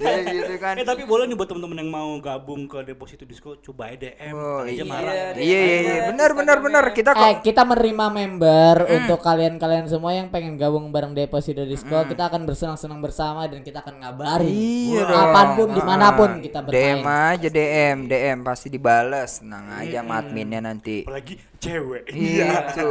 Ya 0.00 0.20
gitu 0.26 0.54
kan. 0.56 0.74
Eh 0.74 0.82
tapi 0.82 1.04
boleh 1.04 1.24
nih 1.24 1.34
buat 1.34 1.46
temen-temen 1.46 1.76
yang 1.78 1.90
mau 1.90 2.10
gabung 2.18 2.64
ke 2.64 2.82
deposito 2.82 3.22
disco 3.22 3.54
coba 3.56 3.88
aja 3.88 4.08
DM 4.10 4.32
Oh, 4.32 4.62
aja 4.62 4.72
iya. 4.72 4.84
marah. 4.84 5.14
Iya 5.32 5.58
iya 5.60 5.78
iya 5.78 6.00
benar 6.08 6.30
benar 6.32 6.58
benar. 6.58 6.84
Kita 6.90 7.10
eh 7.10 7.36
kok 7.36 7.42
kita 7.42 7.62
menerima 7.62 8.06
member 8.08 8.74
untuk 8.90 9.18
kalian-kalian 9.20 9.86
semua 9.86 10.12
yang 10.12 10.28
pengen 10.28 10.54
gabung 10.54 10.88
bareng 10.88 11.12
Deposito 11.12 11.62
Disco. 11.62 12.02
Kita 12.02 12.26
akan 12.26 12.42
bersenang-senang 12.42 12.98
bersama 12.98 13.44
dan 13.44 13.60
kita 13.60 13.80
akan 13.80 14.00
ngabarin. 14.00 14.48
Iya 14.48 15.02
dong. 15.02 15.12
Kapan 15.12 15.46
pun 15.52 15.68
Ah, 15.68 15.74
di 15.74 15.82
mana 15.82 16.06
pun 16.12 16.30
kita 16.38 16.58
DM 16.62 16.98
bermain. 16.98 17.30
aja 17.30 17.48
DM 17.48 17.98
DM 18.06 18.38
pasti. 18.40 18.66
Dibales. 18.66 19.38
Tenang 19.38 19.66
aja 19.76 20.00
sama 20.00 20.14
adminnya 20.18 20.60
nanti. 20.60 21.02
Apalagi 21.02 21.34
cewek. 21.60 22.04
Iya. 22.10 22.72
Itu 22.72 22.88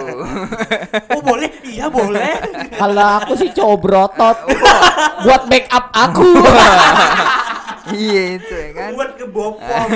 oh 1.18 1.22
boleh? 1.26 1.50
Iya 1.66 1.86
boleh. 1.90 2.34
Kalau 2.78 3.08
aku 3.20 3.34
sih 3.36 3.50
cowok 3.52 3.78
brotot 3.82 4.38
buat 5.26 5.50
backup 5.50 5.86
aku. 5.92 6.30
iya 7.98 8.38
itu 8.38 8.54
ya 8.54 8.70
kan? 8.78 8.92
Buat 8.94 9.12
kebopong 9.18 9.90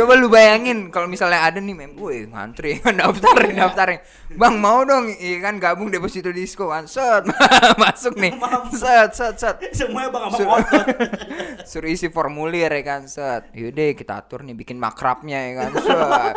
Coba 0.00 0.16
lu 0.16 0.32
bayangin 0.32 0.88
kalau 0.88 1.04
misalnya 1.04 1.44
ada 1.44 1.60
nih 1.60 1.76
mem, 1.76 1.92
gue 1.92 2.24
ngantri 2.24 2.80
daftarin 3.04 3.52
daftarin. 3.52 4.00
Bang 4.32 4.56
mau 4.56 4.80
dong, 4.80 5.12
iya 5.12 5.44
kan 5.44 5.60
gabung 5.60 5.92
deposito 5.92 6.32
disco 6.32 6.72
kan. 6.72 6.88
Set 6.88 7.28
masuk 7.82 8.16
nih. 8.16 8.32
Set 8.72 9.12
set 9.12 9.36
set. 9.36 9.60
semuanya 9.76 10.08
bang 10.08 10.32
Sur- 10.32 10.48
otot 10.48 10.86
Suruh 11.68 11.92
isi 11.92 12.08
formulir 12.08 12.72
ya 12.72 12.80
kan. 12.80 13.04
Set. 13.04 13.52
Yaudah 13.52 13.92
kita 13.92 14.24
atur 14.24 14.40
nih 14.40 14.56
bikin 14.56 14.80
makrabnya 14.80 15.36
ya 15.36 15.52
kan. 15.60 15.70
Set. 15.84 16.34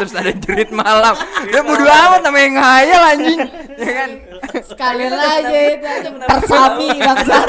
Terus 0.00 0.12
ada 0.16 0.32
jerit 0.32 0.72
malam. 0.72 1.12
Ya 1.52 1.60
bodo 1.60 1.84
amat 1.84 2.24
namanya 2.24 2.48
ngayal 2.64 3.02
anjing. 3.12 3.40
Ya 3.76 3.92
kan. 3.92 4.10
Sekali 4.64 5.04
aja 5.04 5.58
itu 5.68 5.84
aja 5.84 6.08
persami 6.32 6.88
bangsat. 6.96 7.48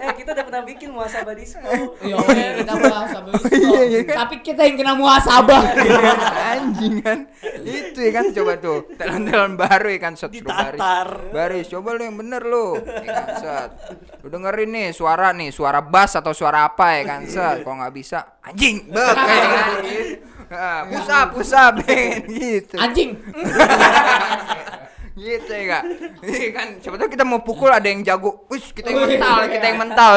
Eh 0.00 0.10
kita 0.16 0.32
udah 0.32 0.44
pernah 0.48 0.62
bikin 0.64 0.88
muasabah 0.96 1.34
disco. 1.36 1.60
Yo, 2.00 2.16
kita 2.24 2.72
muasabah 2.72 3.32
disco. 3.36 3.52
Iya, 3.52 3.80
iya 3.84 4.00
kan? 4.08 4.16
Tapi 4.24 4.34
kita 4.40 4.64
yang 4.64 4.76
kena 4.80 4.94
muasabah. 4.96 5.62
anjing 6.56 6.94
kan. 7.04 7.18
Itu 7.60 7.98
ya 8.00 8.10
kan 8.16 8.24
coba 8.32 8.52
tuh. 8.56 8.78
Talent-talent 8.96 9.54
baru 9.60 9.88
ya 9.92 10.00
kan 10.00 10.12
set 10.16 10.32
baris. 10.40 10.80
Baris, 11.30 11.66
coba 11.68 11.92
lu 11.92 12.02
yang 12.08 12.16
bener 12.16 12.42
lu. 12.48 12.80
Ya 12.80 13.12
kan, 13.12 13.26
set. 13.36 13.70
Lu 14.24 14.32
dengerin 14.32 14.70
nih 14.72 14.86
suara 14.96 15.36
nih, 15.36 15.52
suara 15.52 15.84
bass 15.84 16.16
atau 16.16 16.32
suara 16.32 16.64
apa 16.64 16.96
ya 16.96 17.02
kan, 17.04 17.20
set. 17.28 17.60
Kalau 17.60 17.76
nggak 17.84 17.92
bisa, 17.92 18.40
anjing, 18.40 18.88
bek 18.88 19.16
ya 19.28 19.48
kan. 19.52 19.70
Ah, 20.50 20.82
push 20.82 21.10
up, 21.14 21.28
push 21.36 21.54
up, 21.54 21.74
kan, 21.86 22.26
gitu. 22.34 22.74
Anjing. 22.74 23.10
Gitu 25.18 25.50
ya 25.50 25.64
kak. 25.66 25.82
Iya 26.22 26.48
kan, 26.54 26.68
siapa 26.78 26.96
tahu 26.96 27.08
kita 27.10 27.24
mau 27.26 27.42
pukul 27.42 27.70
ada 27.72 27.86
yang 27.86 28.06
jago. 28.06 28.46
Wis, 28.46 28.70
kita 28.70 28.94
yang 28.94 29.10
mental, 29.10 29.36
kita 29.50 29.66
yang 29.66 29.78
mental, 29.78 30.12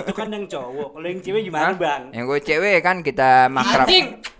itu 0.00 0.14
kan 0.16 0.28
yang 0.32 0.46
cowok 0.48 0.88
kalau 0.96 1.06
yang 1.06 1.20
cewek 1.20 1.42
gimana 1.44 1.76
bang 1.76 2.02
Yang 2.16 2.24
gue 2.24 2.40
cewek 2.48 2.76
kan 2.80 2.96
kita 3.04 3.52
makrab. 3.52 3.86
Anjing. 3.86 4.39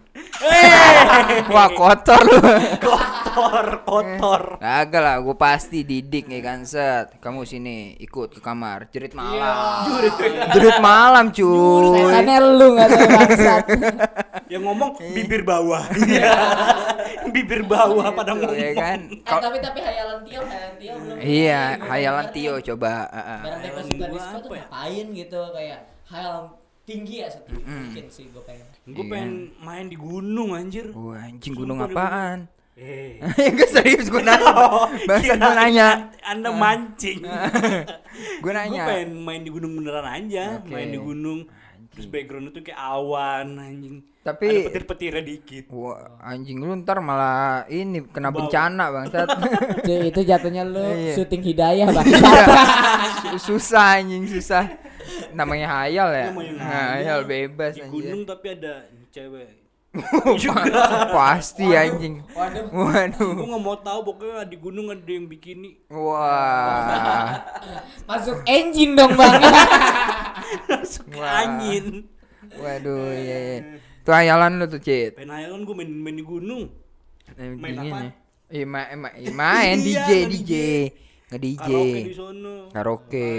Wah 1.53 1.69
kotor 1.69 2.21
lu. 2.25 2.39
kotor 2.81 3.67
kotor 3.85 4.43
Kagak 4.57 5.03
lah, 5.05 5.17
gue 5.21 5.37
pasti 5.37 5.85
didik 5.85 6.27
nih 6.27 6.41
kan 6.41 6.65
set. 6.65 7.21
Kamu 7.21 7.45
sini 7.45 7.95
ikut 8.01 8.37
ke 8.37 8.41
kamar, 8.41 8.89
jerit 8.89 9.13
malam. 9.13 9.85
Jerit 10.51 10.79
malam 10.81 11.29
cuy. 11.29 11.93
Setannya 11.95 12.37
lu 12.41 12.67
nggak 12.73 12.89
tahu 12.89 13.07
bangsat. 13.09 13.65
yang 14.51 14.67
ngomong 14.67 14.99
bibir 15.15 15.47
bawah 15.47 15.87
bibir 17.31 17.63
bawah 17.63 18.11
pada 18.11 18.35
Gitu, 18.35 18.43
ngomong 18.43 18.59
ya 18.59 18.71
kan 18.75 18.99
Eh, 19.07 19.39
tapi 19.39 19.59
tapi 19.63 19.79
hayalan 19.79 20.19
Tio, 20.27 20.43
hayalan 20.43 20.75
Tio 20.75 20.95
belum. 20.99 21.17
iya 21.23 21.63
hayalan. 21.79 22.27
Tio 22.35 22.55
coba. 22.59 23.07
Barang 23.47 23.61
deposito 23.63 23.95
gua 24.01 24.09
disco 24.11 24.37
tuh 24.43 24.51
apa 24.51 24.55
ya? 24.55 24.65
ngapain 24.67 25.07
gitu 25.15 25.41
kayak 25.55 25.79
hayalan 26.11 26.45
tinggi 26.89 27.23
ya 27.23 27.29
setinggi 27.31 27.65
mungkin 27.65 28.05
sih 28.11 28.25
gue 28.33 28.43
pengen. 28.43 28.67
gue 28.89 29.05
pengen 29.07 29.33
main 29.63 29.87
di 29.87 29.95
gunung 29.95 30.57
anjir. 30.57 30.91
Wah, 30.91 31.23
anjing 31.23 31.55
gunung 31.55 31.79
Sumpah 31.79 31.91
di 31.91 31.95
apaan? 31.95 32.39
Eh. 32.81 33.21
Enggak 33.53 33.71
serius 33.71 34.09
gue 34.09 34.23
nanya. 34.25 34.53
Bangsa 35.09 35.37
gue 35.37 35.37
kirain 35.37 35.57
nanya. 35.61 35.89
anda 36.25 36.51
mancing. 36.51 37.21
Gue 38.43 38.43
gue 38.43 38.53
nanya. 38.53 38.85
pengen 38.89 39.11
main 39.23 39.41
di 39.41 39.51
gunung 39.53 39.73
beneran 39.81 40.05
aja 40.05 40.61
Oke. 40.61 40.73
main 40.73 40.89
di 40.93 40.99
gunung 41.01 41.45
terus 41.91 42.07
background 42.07 42.49
itu 42.49 42.63
kayak 42.63 42.79
awan 42.79 43.47
anjing 43.57 43.97
Tapi- 44.21 44.47
ada 44.47 44.61
petir-petirnya 44.69 45.23
dikit 45.23 45.65
Wah, 45.71 46.21
anjing 46.21 46.59
lu 46.59 46.77
ntar 46.79 47.01
malah 47.01 47.65
ini 47.67 48.05
kena 48.05 48.29
Bau. 48.29 48.45
bencana 48.45 48.85
bangsat. 48.91 49.29
Cuy, 49.87 50.09
itu 50.09 50.21
jatuhnya 50.23 50.63
lu 50.63 50.77
Iya. 50.81 51.17
syuting 51.17 51.41
hidayah 51.43 51.89
bang. 51.97 52.07
Su- 53.17 53.57
susah 53.57 53.97
anjing 53.97 54.29
susah. 54.29 54.69
Namanya 55.33 55.67
hayal 55.73 56.09
ya. 56.11 56.29
Namanya 56.31 56.53
Hayal 56.61 57.21
bebas 57.25 57.75
di 57.75 57.81
anjing. 57.81 57.93
gunung 57.93 58.23
tapi 58.25 58.47
ada 58.53 58.75
cewek 59.09 59.49
Pasti 61.11 61.67
anjing. 61.75 62.23
Waduh. 62.31 62.71
Waduh. 62.71 63.31
gue 63.35 63.47
nggak 63.47 63.63
mau 63.63 63.75
tahu 63.77 64.01
pokoknya 64.07 64.47
di 64.47 64.57
gunung 64.57 64.87
ada 64.87 65.03
yang 65.05 65.27
bikini 65.27 65.83
Wah. 65.91 67.43
Masuk 68.07 68.39
engine 68.47 68.95
dong 68.95 69.19
bang. 69.19 69.43
masuk 70.71 71.11
Wah. 71.11 71.43
angin 71.43 72.07
Waduh, 72.51 73.11
iya 73.13 73.37
iya. 73.39 73.59
Itu 74.01 74.11
hayalan 74.11 74.59
lu 74.59 74.67
tuh, 74.67 74.79
Cit. 74.79 75.15
pengen 75.15 75.31
hayalan 75.33 75.63
gue 75.63 75.75
main 75.77 75.91
main 75.91 76.17
di 76.17 76.25
gunung 76.25 76.71
Main 77.37 77.59
dingin 77.61 77.91
apa? 77.91 77.99
ya. 78.01 78.11
Iya, 78.51 78.65
ma- 78.67 78.91
ma- 78.97 79.15
iya, 79.15 79.31
main 79.31 79.77
DJ, 79.79 79.87
Iya, 79.95 80.03
DJ. 80.03 80.23
nge-DJ. 80.27 80.53
Nge-DJ. 81.31 81.63
karaoke 81.63 82.01
di 82.03 82.15
sono 82.15 82.55
Karaoke. 82.71 83.33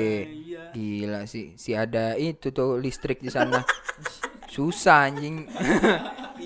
Iya 0.47 0.63
Gila 0.71 1.21
sih, 1.27 1.51
si 1.55 1.75
ada 1.75 2.15
itu 2.15 2.47
tuh 2.49 2.75
listrik 2.75 3.19
di 3.19 3.27
sana. 3.27 3.59
Susah 4.53 5.07
anjing. 5.07 5.47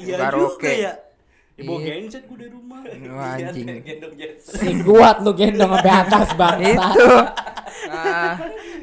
Iya 0.06 0.16
Karaoke. 0.20 0.46
juga 0.62 0.70
ya 0.72 0.94
ya 1.56 1.62
bawa 1.62 1.78
Iya. 1.78 1.88
genset 1.98 2.24
gue 2.26 2.38
dari 2.38 2.52
rumah 2.52 2.80
Wah, 3.10 3.32
anjing. 3.34 3.68
Gendong 3.80 4.14
Jetson. 4.14 4.54
si 4.56 4.70
kuat 4.82 5.18
lu 5.20 5.32
gendong 5.32 5.72
sampai 5.74 5.94
atas 5.96 6.28
bang. 6.34 6.58
itu. 6.68 7.12
Ah, 7.88 8.34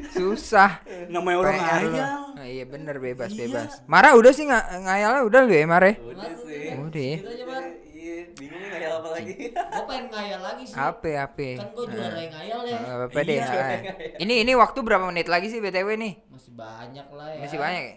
susah. 0.09 0.71
namanya 1.05 1.37
orang 1.39 1.55
PR 1.55 1.81
lu. 1.83 1.93
hayal 1.93 2.21
Ah, 2.33 2.47
iya 2.49 2.65
bener 2.65 2.95
bebas 2.97 3.29
Iya. 3.29 3.39
bebas. 3.39 3.69
Mara 3.85 4.13
udah 4.13 4.31
sih 4.31 4.43
nggak 4.43 4.65
ngayalnya 4.81 5.21
udah 5.23 5.41
lu 5.41 5.53
ya 5.53 5.65
Mare. 5.65 5.91
Udah 5.97 6.31
sih. 6.35 6.73
Udah 6.73 6.97
ya. 6.99 7.15
Gitu 7.15 7.29
aja 7.29 7.43
bang. 7.45 7.65
Iya, 7.93 8.15
bingung 8.33 8.63
ngayal 8.65 8.91
apa 8.95 9.09
lagi. 9.11 9.33
Gue 9.73 9.83
pengen 9.85 10.05
ngayal 10.09 10.39
lagi 10.41 10.63
sih. 10.65 10.75
Apa 10.75 11.09
apa? 11.21 11.49
Kan 11.53 11.69
gue 11.69 11.85
juara 11.87 12.17
yang 12.17 12.33
ngayal 12.33 12.59
ya. 12.63 12.73
Nggak 12.75 12.95
apa-apa 12.97 13.19
deh. 13.21 13.37
Iya. 13.37 13.45
ah. 13.53 13.79
Ini 14.23 14.33
ini 14.41 14.51
waktu 14.53 14.79
berapa 14.81 15.05
menit 15.05 15.27
lagi 15.27 15.47
sih 15.47 15.59
BTW 15.59 15.89
nih? 15.95 16.13
Masih 16.27 16.51
banyak 16.51 17.07
lah 17.07 17.27
ya. 17.29 17.39
Masih 17.39 17.57
banyak 17.59 17.83
ya? 17.83 17.95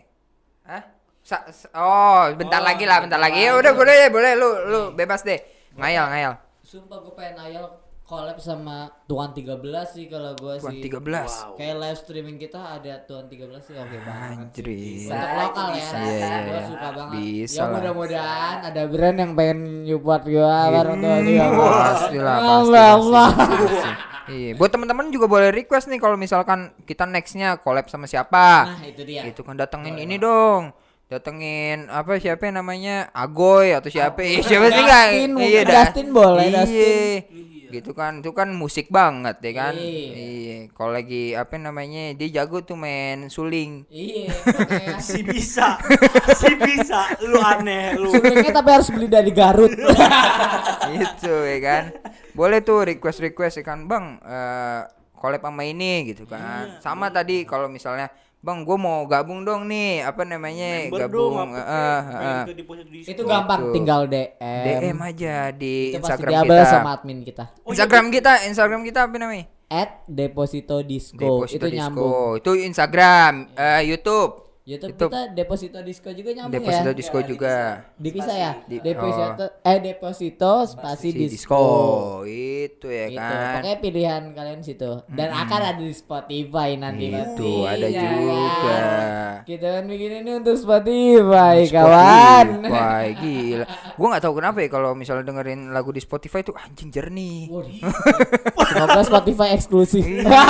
Hah? 0.64 0.82
Sa- 1.26 1.42
sa- 1.50 1.72
oh, 1.74 2.30
bentar 2.32 2.62
Oh, 2.62 2.64
lagi 2.64 2.86
lah, 2.86 3.02
bentar 3.02 3.18
lagi. 3.18 3.42
Ya 3.42 3.52
udah 3.52 3.72
boleh 3.74 3.94
deh, 3.98 4.08
boleh 4.08 4.32
lu 4.32 4.48
lu 4.64 4.80
bebas 4.92 5.20
deh. 5.20 5.42
Ngayal, 5.74 6.06
ngayal. 6.08 6.32
Sumpah 6.62 6.98
gue 6.98 7.12
pengen 7.12 7.34
ngayal 7.36 7.66
collab 8.00 8.38
sama 8.38 8.86
Tuan 9.04 9.34
13 9.34 9.58
sih 9.90 10.06
kalau 10.06 10.30
gue 10.32 10.54
Tuan 10.56 10.70
sih. 10.70 10.78
13. 10.80 11.02
Wow. 11.26 11.58
Kayak 11.58 11.76
live 11.76 11.98
streaming 11.98 12.38
kita 12.38 12.60
ada 12.62 13.02
Tuan 13.02 13.26
13 13.26 13.42
sih 13.60 13.74
oke 13.74 13.98
banget. 13.98 14.30
sih. 14.30 14.38
Anjir. 14.38 14.66
Untuk 15.02 15.34
lokal 15.36 15.66
ya. 15.66 15.74
Bisa. 15.74 15.96
Iya, 15.98 16.06
iya, 16.06 16.36
Gua 16.38 16.54
iya. 16.54 16.62
suka 16.64 16.88
banget. 16.88 17.14
Bisa 17.18 17.58
ya 17.58 17.64
mudah-mudahan 17.68 18.58
ada 18.62 18.82
brand 18.86 19.16
yang 19.18 19.32
pengen 19.34 19.58
support 19.84 20.22
gua 20.24 20.54
bareng 20.70 20.98
Tuan 21.02 21.20
13. 21.20 21.50
Pasti 21.82 22.16
lah, 22.16 22.36
Ya 22.36 22.46
pasti. 22.46 22.78
Allah. 22.78 23.28
pasti, 23.34 23.54
pasti. 23.66 23.90
Iya, 24.26 24.50
buat 24.54 24.70
teman-teman 24.70 25.06
juga 25.08 25.26
boleh 25.26 25.50
request 25.50 25.86
nih 25.86 25.98
kalau 25.98 26.14
misalkan 26.14 26.58
kita 26.82 27.02
nextnya 27.04 27.58
collab 27.58 27.86
sama 27.86 28.06
siapa. 28.06 28.46
Nah, 28.68 28.82
itu 28.84 29.02
dia. 29.02 29.22
Itu 29.22 29.42
kan 29.42 29.54
datengin 29.54 29.94
ini 29.96 30.14
dong. 30.16 30.70
Datengin 31.06 31.86
apa 31.86 32.18
siapa 32.18 32.50
yang 32.50 32.66
namanya 32.66 33.14
Agoy 33.14 33.70
atau 33.70 33.86
siapa? 33.86 34.26
Ih, 34.26 34.42
siapa 34.42 34.74
sih 34.74 34.82
enggak? 34.82 35.06
Dustin, 35.06 35.30
Iya. 35.38 35.62
Dustin 35.62 36.06
boleh, 36.10 36.46
Iya. 36.50 36.58
Dustin. 36.66 37.18
Gitu 37.66 37.90
kan, 37.94 38.18
itu 38.18 38.30
kan 38.30 38.50
musik 38.50 38.90
banget 38.90 39.38
ya 39.38 39.52
kan. 39.54 39.74
Iya. 39.78 40.14
Iya. 40.18 40.58
Kalau 40.74 40.90
lagi 40.90 41.38
apa 41.38 41.54
namanya? 41.56 42.10
Dia 42.10 42.42
jago 42.42 42.58
tuh 42.60 42.74
main 42.74 43.30
suling. 43.30 43.86
Iya, 43.86 44.34
si 45.06 45.22
bisa 45.22 45.78
si 46.34 46.50
bisa 46.58 47.14
lu 47.22 47.38
aneh 47.38 47.94
lu 47.94 48.10
Sulingnya 48.10 48.50
tapi 48.50 48.70
harus 48.74 48.90
beli 48.90 49.06
dari 49.06 49.30
Garut. 49.30 49.70
gitu 50.90 51.34
ya 51.38 51.58
kan. 51.62 51.82
Boleh 52.34 52.66
tuh 52.66 52.82
request 52.82 53.22
request 53.22 53.62
ya 53.62 53.64
kan, 53.64 53.86
Bang. 53.86 54.18
eh 54.26 54.82
collab 55.14 55.38
sama 55.38 55.62
ini 55.62 56.02
gitu 56.10 56.26
kan. 56.26 56.82
Sama 56.82 57.14
tadi 57.14 57.46
kalau 57.46 57.70
misalnya 57.70 58.10
Bang, 58.46 58.62
gue 58.62 58.78
mau 58.78 59.02
gabung 59.04 59.42
dong 59.42 59.66
nih, 59.66 60.06
apa 60.06 60.22
namanya? 60.22 60.86
Member 60.86 61.02
gabung. 61.02 61.34
dong, 61.34 61.50
eh, 61.50 61.66
eh, 61.66 62.00
eh. 62.06 62.42
ke 62.46 62.54
deposit 62.54 62.86
disco. 62.86 63.10
itu 63.10 63.22
gampang, 63.26 63.58
Gitu. 63.60 63.74
tinggal 63.74 64.00
DM. 64.06 64.62
DM 64.86 64.98
aja 65.02 65.34
di 65.50 65.90
Itu 65.90 65.98
Instagram 65.98 66.42
kita. 66.46 66.62
sama 66.64 66.90
admin 66.94 67.18
kita. 67.20 67.44
Oh, 67.58 67.66
iya, 67.66 67.70
Instagram 67.74 68.04
kita, 68.08 68.32
Instagram 68.46 68.80
kita 68.86 69.00
apa 69.02 69.16
namanya? 69.18 69.44
At 69.66 70.06
Deposito 70.06 70.78
Disco. 70.80 71.18
Deposito 71.42 71.58
itu 71.58 71.66
Disco. 71.66 71.78
nyambung. 71.82 72.38
Itu 72.38 72.50
Instagram, 72.54 73.32
eh, 73.58 73.82
YouTube. 73.84 74.45
YouTube, 74.66 74.92
YouTube. 74.92 75.08
kita 75.08 75.20
Deposito 75.30 75.78
Disco 75.78 76.10
juga 76.10 76.30
nyambung 76.34 76.58
Deposito 76.58 76.90
ya. 76.90 76.96
Disco 76.98 77.18
juga. 77.22 77.54
Dipisah 77.96 78.34
ya? 78.36 78.52
Di- 78.66 78.82
Deposito 78.82 79.44
eh 79.62 79.78
Deposito 79.78 80.52
spasi 80.66 81.08
Si 81.08 81.16
Disco. 81.16 81.30
disco. 81.30 81.64
Itu 82.26 82.86
ya 82.88 83.06
Gitu. 83.06 83.22
kan. 83.22 83.54
Pokoknya 83.56 83.76
pilihan 83.78 84.22
kalian 84.32 84.60
situ. 84.60 84.90
Dan 85.06 85.30
akan 85.30 85.60
ada 85.60 85.78
di 85.78 85.86
Spotify 85.88 86.74
nanti. 86.74 87.08
Itu 87.08 87.62
ada 87.62 87.86
ya 87.86 87.94
juga. 88.02 88.42
kan? 88.58 89.32
Kita 89.44 89.66
kan 89.70 89.84
bikin 89.86 90.10
ini 90.18 90.30
untuk 90.34 90.56
Spotify, 90.56 91.56
kawan. 91.68 92.46
Spotify, 92.58 93.06
gila. 93.22 93.66
Gua 93.94 94.06
nggak 94.10 94.22
tahu 94.24 94.34
kenapa 94.34 94.58
ya 94.58 94.68
kalau 94.68 94.90
misalnya 94.92 95.24
dengerin 95.24 95.70
lagu 95.70 95.88
di 95.88 96.02
Spotify 96.02 96.42
tuh 96.42 96.58
anjing 96.58 96.90
jernih. 96.90 97.54
Semoga 98.66 98.98
Spotify 99.00 99.54
eksklusif. 99.54 100.02
Iya, 100.02 100.42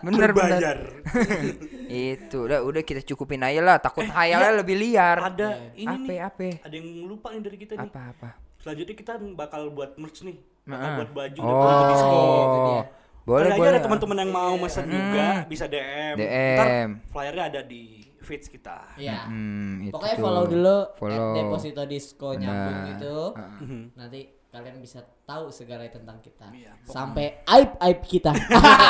bener 0.00 0.32
bener. 0.32 0.76
Itu 1.88 2.44
udah 2.44 2.58
udah 2.60 2.82
kita 2.82 3.00
cukupin 3.04 3.40
aja 3.40 3.60
lah. 3.60 3.76
Takut 3.76 4.04
hayalnya 4.04 4.52
lebih 4.56 4.76
liar. 4.76 5.16
ada 5.20 5.48
ini 5.72 5.86
Apa 5.86 6.02
nih 6.04 6.20
apa 6.20 6.42
ada 6.60 6.74
yang 6.74 6.88
lupa 7.04 7.26
nih 7.30 7.40
dari 7.40 7.56
kita 7.56 7.72
nih 7.74 7.86
apa 7.86 8.00
apa. 8.10 8.28
selanjutnya 8.56 8.94
kita 8.94 9.12
bakal 9.32 9.70
buat 9.70 9.94
merch 9.94 10.20
nih 10.20 10.36
bakal 10.64 10.88
buat 10.96 11.10
baju 11.12 11.38
Deposito 11.38 11.82
disco 11.86 12.18
itu 12.18 12.58
dia. 12.58 12.74
Oh, 12.76 12.82
boleh 13.24 13.42
Kali 13.42 13.52
aja 13.52 13.58
boleh. 13.58 13.72
ada 13.72 13.80
teman-teman 13.80 14.16
yang 14.18 14.32
mau 14.32 14.54
mesen 14.56 14.84
juga 14.86 15.26
bisa 15.46 15.64
DM. 15.66 16.14
Ntar 16.16 16.66
DM. 16.66 16.90
flyernya 17.08 17.44
ada 17.46 17.60
di 17.62 17.82
feeds 18.18 18.46
kita. 18.46 18.78
Iya. 18.96 19.22
Hmm, 19.24 19.82
itu 19.82 19.92
Pokoknya 19.92 20.14
tuh. 20.14 20.24
follow 20.24 20.44
dulu 20.44 20.78
Follow. 20.94 21.14
at 21.14 21.34
Deposito 21.36 21.82
Disco 21.84 22.28
nyambung 22.32 22.78
Benar. 22.80 22.92
itu. 22.92 23.16
Mhm. 23.62 23.80
Nanti 23.94 24.20
kalian 24.48 24.76
bisa 24.78 24.98
tahu 25.22 25.46
segala 25.48 25.86
tentang 25.86 26.18
kita. 26.18 26.46
Iya, 26.48 26.74
Sampai 26.82 27.38
aib 27.46 27.70
aib 27.78 27.98
kita. 28.02 28.30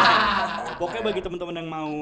Pokoknya 0.79 1.03
bagi 1.03 1.21
teman-teman 1.21 1.55
yang 1.55 1.69
mau 1.69 1.93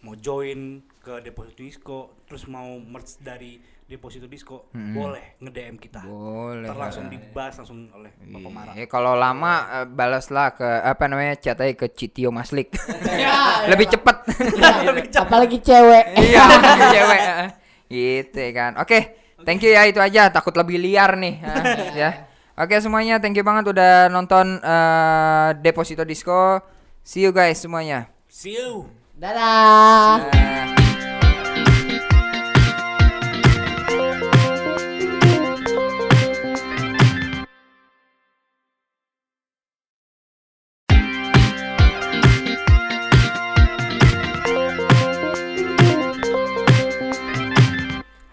mau 0.00 0.14
join 0.14 0.82
ke 0.98 1.20
Deposito 1.20 1.62
Disco, 1.62 1.98
terus 2.26 2.44
mau 2.46 2.76
merch 2.76 3.16
dari 3.18 3.56
Deposito 3.86 4.26
Disco, 4.26 4.66
boleh 4.74 5.38
nge-DM 5.38 5.78
kita. 5.78 6.02
Boleh. 6.02 6.66
Ntar 6.66 6.74
langsung 6.76 7.06
dibahas 7.06 7.54
langsung 7.54 7.86
oleh 7.94 8.10
Bapak 8.18 8.50
Mara. 8.50 8.70
Iya, 8.74 8.86
kalau 8.90 9.14
lama 9.14 9.52
eh, 9.72 9.86
balaslah 9.86 10.48
ke 10.52 10.66
apa 10.66 11.06
namanya 11.06 11.38
chat 11.38 11.54
aja 11.56 11.70
ke 11.70 11.86
Citio 11.88 12.34
Maslik. 12.34 12.74
Ya, 13.16 13.62
Lebih 13.70 13.86
cepet. 13.86 14.16
ya, 14.58 15.22
apalagi 15.22 15.62
cewek. 15.62 16.04
Iya, 16.18 16.42
cewek. 16.90 17.20
eh. 17.22 17.48
Gitu 17.86 18.38
ya 18.42 18.50
kan. 18.52 18.72
Oke, 18.82 18.98
thank 19.46 19.62
you 19.62 19.70
ya 19.70 19.86
itu 19.86 20.02
aja. 20.02 20.34
Takut 20.34 20.58
lebih 20.58 20.82
liar 20.82 21.14
nih. 21.14 21.34
eh, 21.38 21.62
ya. 21.94 22.10
Oke 22.58 22.82
semuanya, 22.82 23.22
thank 23.22 23.38
you 23.38 23.46
banget 23.46 23.70
udah 23.70 24.10
nonton 24.10 24.58
eh, 24.58 25.48
Deposito 25.62 26.02
Disco. 26.02 26.58
See 27.06 27.22
you 27.22 27.30
guys 27.30 27.62
semuanya. 27.62 28.10
See 28.26 28.58
you. 28.58 28.90
Dadah. 29.16 30.28
Eh, 30.28 30.68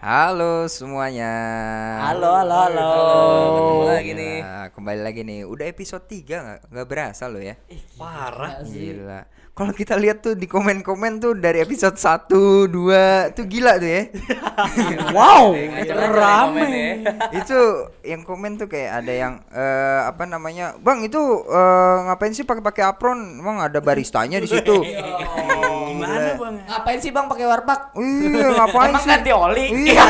Halo 0.04 0.68
semuanya. 0.68 1.32
Halo, 1.96 2.28
halo, 2.44 2.56
halo. 2.60 2.92
Ketemu 2.92 3.88
lagi 3.88 4.12
nih. 4.12 4.36
Ya, 4.44 4.68
kembali 4.68 4.68
kembali 4.68 5.00
lagi 5.00 5.20
nih. 5.24 5.40
Udah 5.48 5.64
episode 5.64 6.04
3 6.04 6.44
nggak 6.44 6.60
nggak 6.68 6.86
berasa 6.92 7.24
lo 7.32 7.40
ya. 7.40 7.56
Parah. 7.96 8.60
Gila. 8.68 9.43
Kalau 9.54 9.70
kita 9.70 9.94
lihat 9.94 10.18
tuh 10.18 10.34
di 10.34 10.50
komen-komen 10.50 11.22
tuh 11.22 11.38
dari 11.38 11.62
episode 11.62 11.94
1, 11.94 12.26
2 12.74 13.38
tuh 13.38 13.44
gila 13.46 13.78
tuh 13.78 13.86
ya. 13.86 14.02
Wow. 15.14 15.54
Rame. 15.94 17.06
itu 17.38 17.58
yang 18.02 18.26
komen 18.26 18.58
tuh 18.58 18.66
kayak 18.66 19.06
ada 19.06 19.12
yang 19.14 19.34
eh, 19.54 20.00
apa 20.10 20.26
namanya? 20.26 20.74
Bang, 20.82 21.06
itu 21.06 21.22
eh, 21.46 21.96
ngapain 22.10 22.34
sih 22.34 22.42
pakai-pakai 22.42 22.82
apron? 22.82 23.38
Emang 23.38 23.62
ada 23.62 23.78
baristanya 23.78 24.42
di 24.42 24.50
situ. 24.50 24.74
Gimana 25.94 26.34
bang? 26.34 26.54
Ngapain 26.66 26.98
sih 26.98 27.14
bang 27.14 27.26
pakai 27.30 27.46
warpak? 27.46 27.80
Iya, 27.94 28.46
ngapain 28.58 28.90
Emang 28.90 29.02
sih? 29.06 29.10
ganti 29.14 29.30
oli? 29.30 29.66
Iya. 29.70 30.04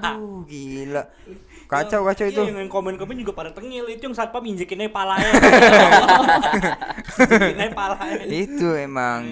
Aduh, 0.00 0.40
gila. 0.48 1.02
Kacau 1.66 2.06
kacau 2.06 2.26
itu. 2.30 2.42
Iya, 2.46 2.62
yang 2.62 2.70
komen-komen 2.70 3.18
juga 3.18 3.34
pada 3.34 3.50
tengil 3.50 3.90
itu 3.90 4.06
yang 4.06 4.14
satpam 4.14 4.46
injekin 4.46 4.86
aja 4.86 4.90
palanya. 4.94 5.30
aja 7.58 7.74
palanya. 7.74 8.24
Itu 8.30 8.78
emang 8.78 9.26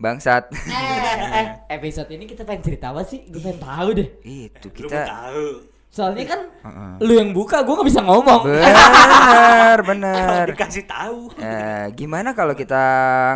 bangsat. 0.00 0.48
eh, 0.52 1.16
eh, 1.36 1.46
episode 1.76 2.08
ini 2.12 2.24
kita 2.24 2.48
pengen 2.48 2.64
cerita 2.64 2.96
apa 2.96 3.04
sih? 3.04 3.28
Gue 3.28 3.40
pengen 3.44 3.60
tahu 3.60 3.88
deh. 3.92 4.08
itu 4.24 4.66
kita 4.72 5.04
tahu. 5.04 5.68
Soalnya 5.92 6.24
kan 6.28 6.40
Heeh. 6.64 6.92
lu 7.08 7.12
yang 7.16 7.30
buka, 7.32 7.64
gue 7.64 7.72
nggak 7.72 7.88
bisa 7.88 8.04
ngomong. 8.04 8.42
bener 8.44 9.78
bener 9.92 10.44
dikasih 10.52 10.84
tahu. 10.84 11.32
Eh, 11.40 11.92
gimana 11.96 12.36
kalau 12.36 12.52
kita 12.52 12.84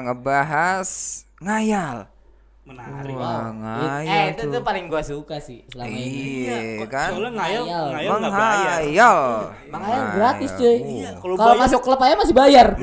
ngebahas 0.05 0.89
ngayal 1.41 2.05
Menarik. 2.61 3.17
Wah, 3.17 3.51
Eh, 3.51 4.05
ngayal 4.05 4.27
itu 4.31 4.43
tuh. 4.43 4.53
tuh 4.53 4.63
paling 4.63 4.85
gue 4.87 5.03
suka 5.03 5.37
sih 5.39 5.65
selama 5.67 5.91
ini. 5.91 6.45
iya 6.45 6.57
kok 6.77 6.89
kan 6.89 7.09
Soalnya 7.11 7.31
ngayal, 7.33 7.63
Ngayal. 7.63 7.85
ngayal 7.89 8.13
nggak 8.13 8.31
bayar. 8.31 8.79
menghayal 8.79 9.19
Makanya 9.67 10.01
gratis 10.13 10.51
cuy. 10.55 10.77
Iya, 10.79 11.11
kalau 11.17 11.35
bayar- 11.35 11.59
masuk 11.59 11.81
klub 11.81 11.99
aja 11.99 12.15
masih 12.17 12.37
bayar. 12.37 12.67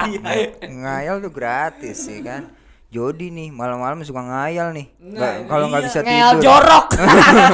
Iya. 0.00 0.46
ngayal 0.62 1.16
tuh 1.18 1.30
gratis 1.30 1.96
sih 1.98 2.20
kan 2.20 2.48
Jody 2.88 3.30
nih 3.30 3.48
malam-malam 3.48 4.02
suka 4.02 4.20
ngayal 4.20 4.72
nih 4.72 4.90
Nah, 4.96 5.06
Nggak- 5.08 5.36
kalau 5.46 5.64
nggak 5.68 5.80
iya. 5.80 5.88
bisa 5.88 5.98
Ngeyel 6.00 6.30
tidur 6.30 6.42
jorok. 6.44 6.86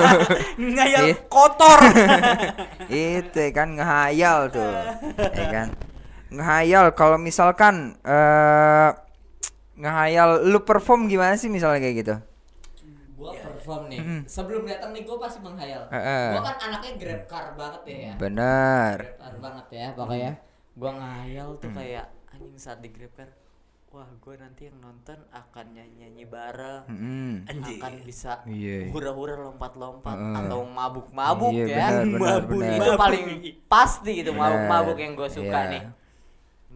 ngayal 0.74 1.02
Iya. 1.04 1.14
kotor. 1.26 1.78
itu 2.90 3.38
ya 3.38 3.50
kan 3.50 3.68
ngehayal 3.70 4.38
tuh 4.48 4.72
ya 5.30 5.46
kan 5.46 5.68
ngehayal 6.28 6.84
kalau 6.92 7.16
misalkan 7.16 7.74
eh 8.02 8.90
ngehayal 9.76 10.48
lu 10.48 10.64
perform 10.64 11.06
gimana 11.06 11.36
sih 11.36 11.52
misalnya 11.52 11.80
kayak 11.80 11.96
gitu 12.00 12.16
gue 13.16 13.32
perform 13.32 13.88
nih. 13.88 13.98
Mm. 13.98 14.22
Sebelum 14.28 14.62
datang 14.68 14.92
nih 14.92 15.02
gue 15.02 15.16
pasti 15.16 15.40
menghayal. 15.40 15.88
Heeh. 15.88 16.36
Gue 16.36 16.42
kan 16.44 16.56
anaknya 16.62 16.92
grab 17.00 17.22
car 17.24 17.46
banget 17.56 17.82
ya. 17.88 18.12
bener 18.14 18.94
Grab 19.00 19.16
car 19.18 19.34
banget 19.40 19.66
ya 19.72 19.86
pokoknya. 19.96 20.32
Gua 20.76 20.92
ngayal 20.92 21.48
tuh 21.56 21.72
kayak 21.72 22.06
anjing 22.28 22.60
saat 22.60 22.84
di 22.84 22.92
grab 22.92 23.10
car. 23.16 23.32
Wah, 23.88 24.04
gue 24.20 24.34
nanti 24.36 24.68
yang 24.68 24.76
nonton 24.84 25.16
akan 25.32 25.66
nyanyi-nyanyi 25.72 26.28
bareng. 26.28 26.84
Mm-mm. 26.84 27.32
Anjing. 27.48 27.80
akan 27.80 27.92
bisa 28.04 28.44
Iya. 28.44 28.92
hura-hura 28.92 29.40
lompat-lompat 29.40 30.12
Heeh. 30.12 30.36
atau 30.44 30.60
mabuk-mabuk 30.68 31.52
Iya, 31.56 31.64
ya. 31.64 31.72
benar, 31.72 31.92
benar, 32.04 32.20
Mabuk, 32.20 32.60
benar. 32.60 32.76
Itu 32.76 32.90
paling 33.00 33.24
pasti 33.64 34.10
gitu 34.20 34.36
Benar. 34.36 34.42
mabuk-mabuk 34.44 34.98
yang 35.00 35.12
gue 35.16 35.28
suka 35.32 35.60
Iya. 35.64 35.72
nih. 35.72 35.82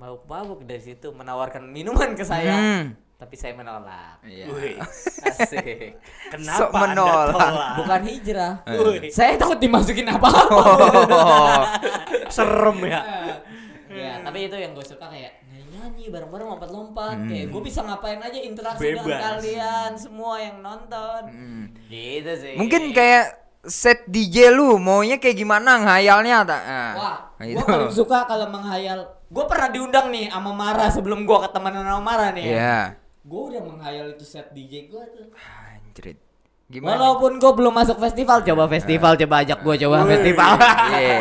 Mabuk-mabuk 0.00 0.64
dari 0.64 0.80
situ 0.80 1.12
menawarkan 1.12 1.68
minuman 1.68 2.16
ke 2.16 2.24
saya. 2.24 2.56
Hmm. 2.56 2.96
Tapi 3.20 3.36
saya 3.36 3.52
menolak. 3.52 4.16
Iya. 4.24 4.48
Wih, 4.48 4.80
Asik. 4.80 6.00
kenapa 6.32 6.72
Anda 6.72 6.80
menolak. 6.88 7.36
tolak? 7.36 7.68
Bukan 7.84 8.00
hijrah. 8.08 8.54
Wih, 8.64 9.12
Saya 9.12 9.36
takut 9.36 9.60
dimasukin 9.60 10.08
apa-apa. 10.08 10.56
Oh, 10.56 11.60
serem 12.32 12.80
ya. 12.88 13.00
ya, 13.92 14.24
tapi 14.24 14.48
itu 14.48 14.56
yang 14.56 14.72
gue 14.72 14.80
suka 14.80 15.12
kayak 15.12 15.36
nyanyi 15.68 16.08
bareng-bareng 16.08 16.48
lompat-lompat. 16.48 17.16
Hmm. 17.20 17.28
Kayak 17.28 17.46
gue 17.52 17.60
bisa 17.60 17.84
ngapain 17.84 18.20
aja 18.24 18.38
interaksi 18.40 18.80
dengan 18.88 19.04
Bebas. 19.04 19.20
kalian 19.20 19.90
semua 20.00 20.34
yang 20.40 20.56
nonton. 20.64 21.20
Hmm. 21.28 21.64
Gitu 21.92 22.32
sih. 22.40 22.54
Mungkin 22.56 22.96
kayak 22.96 23.36
set 23.68 24.08
DJ 24.08 24.48
lu 24.48 24.80
maunya 24.80 25.20
kayak 25.20 25.36
gimana 25.36 25.76
ngayalnya 25.84 26.48
tak? 26.48 26.62
Nah, 26.64 26.92
Wah, 26.96 27.18
gitu. 27.44 27.60
gue 27.60 27.64
paling 27.68 27.92
suka 27.92 28.24
kalau 28.24 28.48
menghayal. 28.48 29.19
Gue 29.30 29.44
pernah 29.46 29.70
diundang 29.70 30.10
nih 30.10 30.26
sama 30.26 30.50
Mara 30.50 30.90
sebelum 30.90 31.22
gue 31.22 31.38
ketemuan 31.46 31.70
sama 31.72 32.02
Mara 32.02 32.34
nih. 32.34 32.44
ya. 32.44 32.50
Iya. 32.50 32.78
Gue 33.22 33.42
udah 33.54 33.62
menghayal 33.62 34.06
itu 34.10 34.26
set 34.26 34.50
DJ 34.50 34.90
gue 34.90 35.02
tuh. 35.14 35.30
Anjrit. 35.70 36.18
Gimana? 36.66 37.02
Walaupun 37.02 37.42
gue 37.42 37.52
belum 37.52 37.74
masuk 37.74 37.98
festival, 37.98 38.46
coba 38.46 38.70
festival, 38.70 39.18
coba 39.18 39.42
ajak 39.42 39.58
gue 39.58 39.74
coba 39.82 39.96
festival. 40.06 40.52
Iya. 40.94 41.18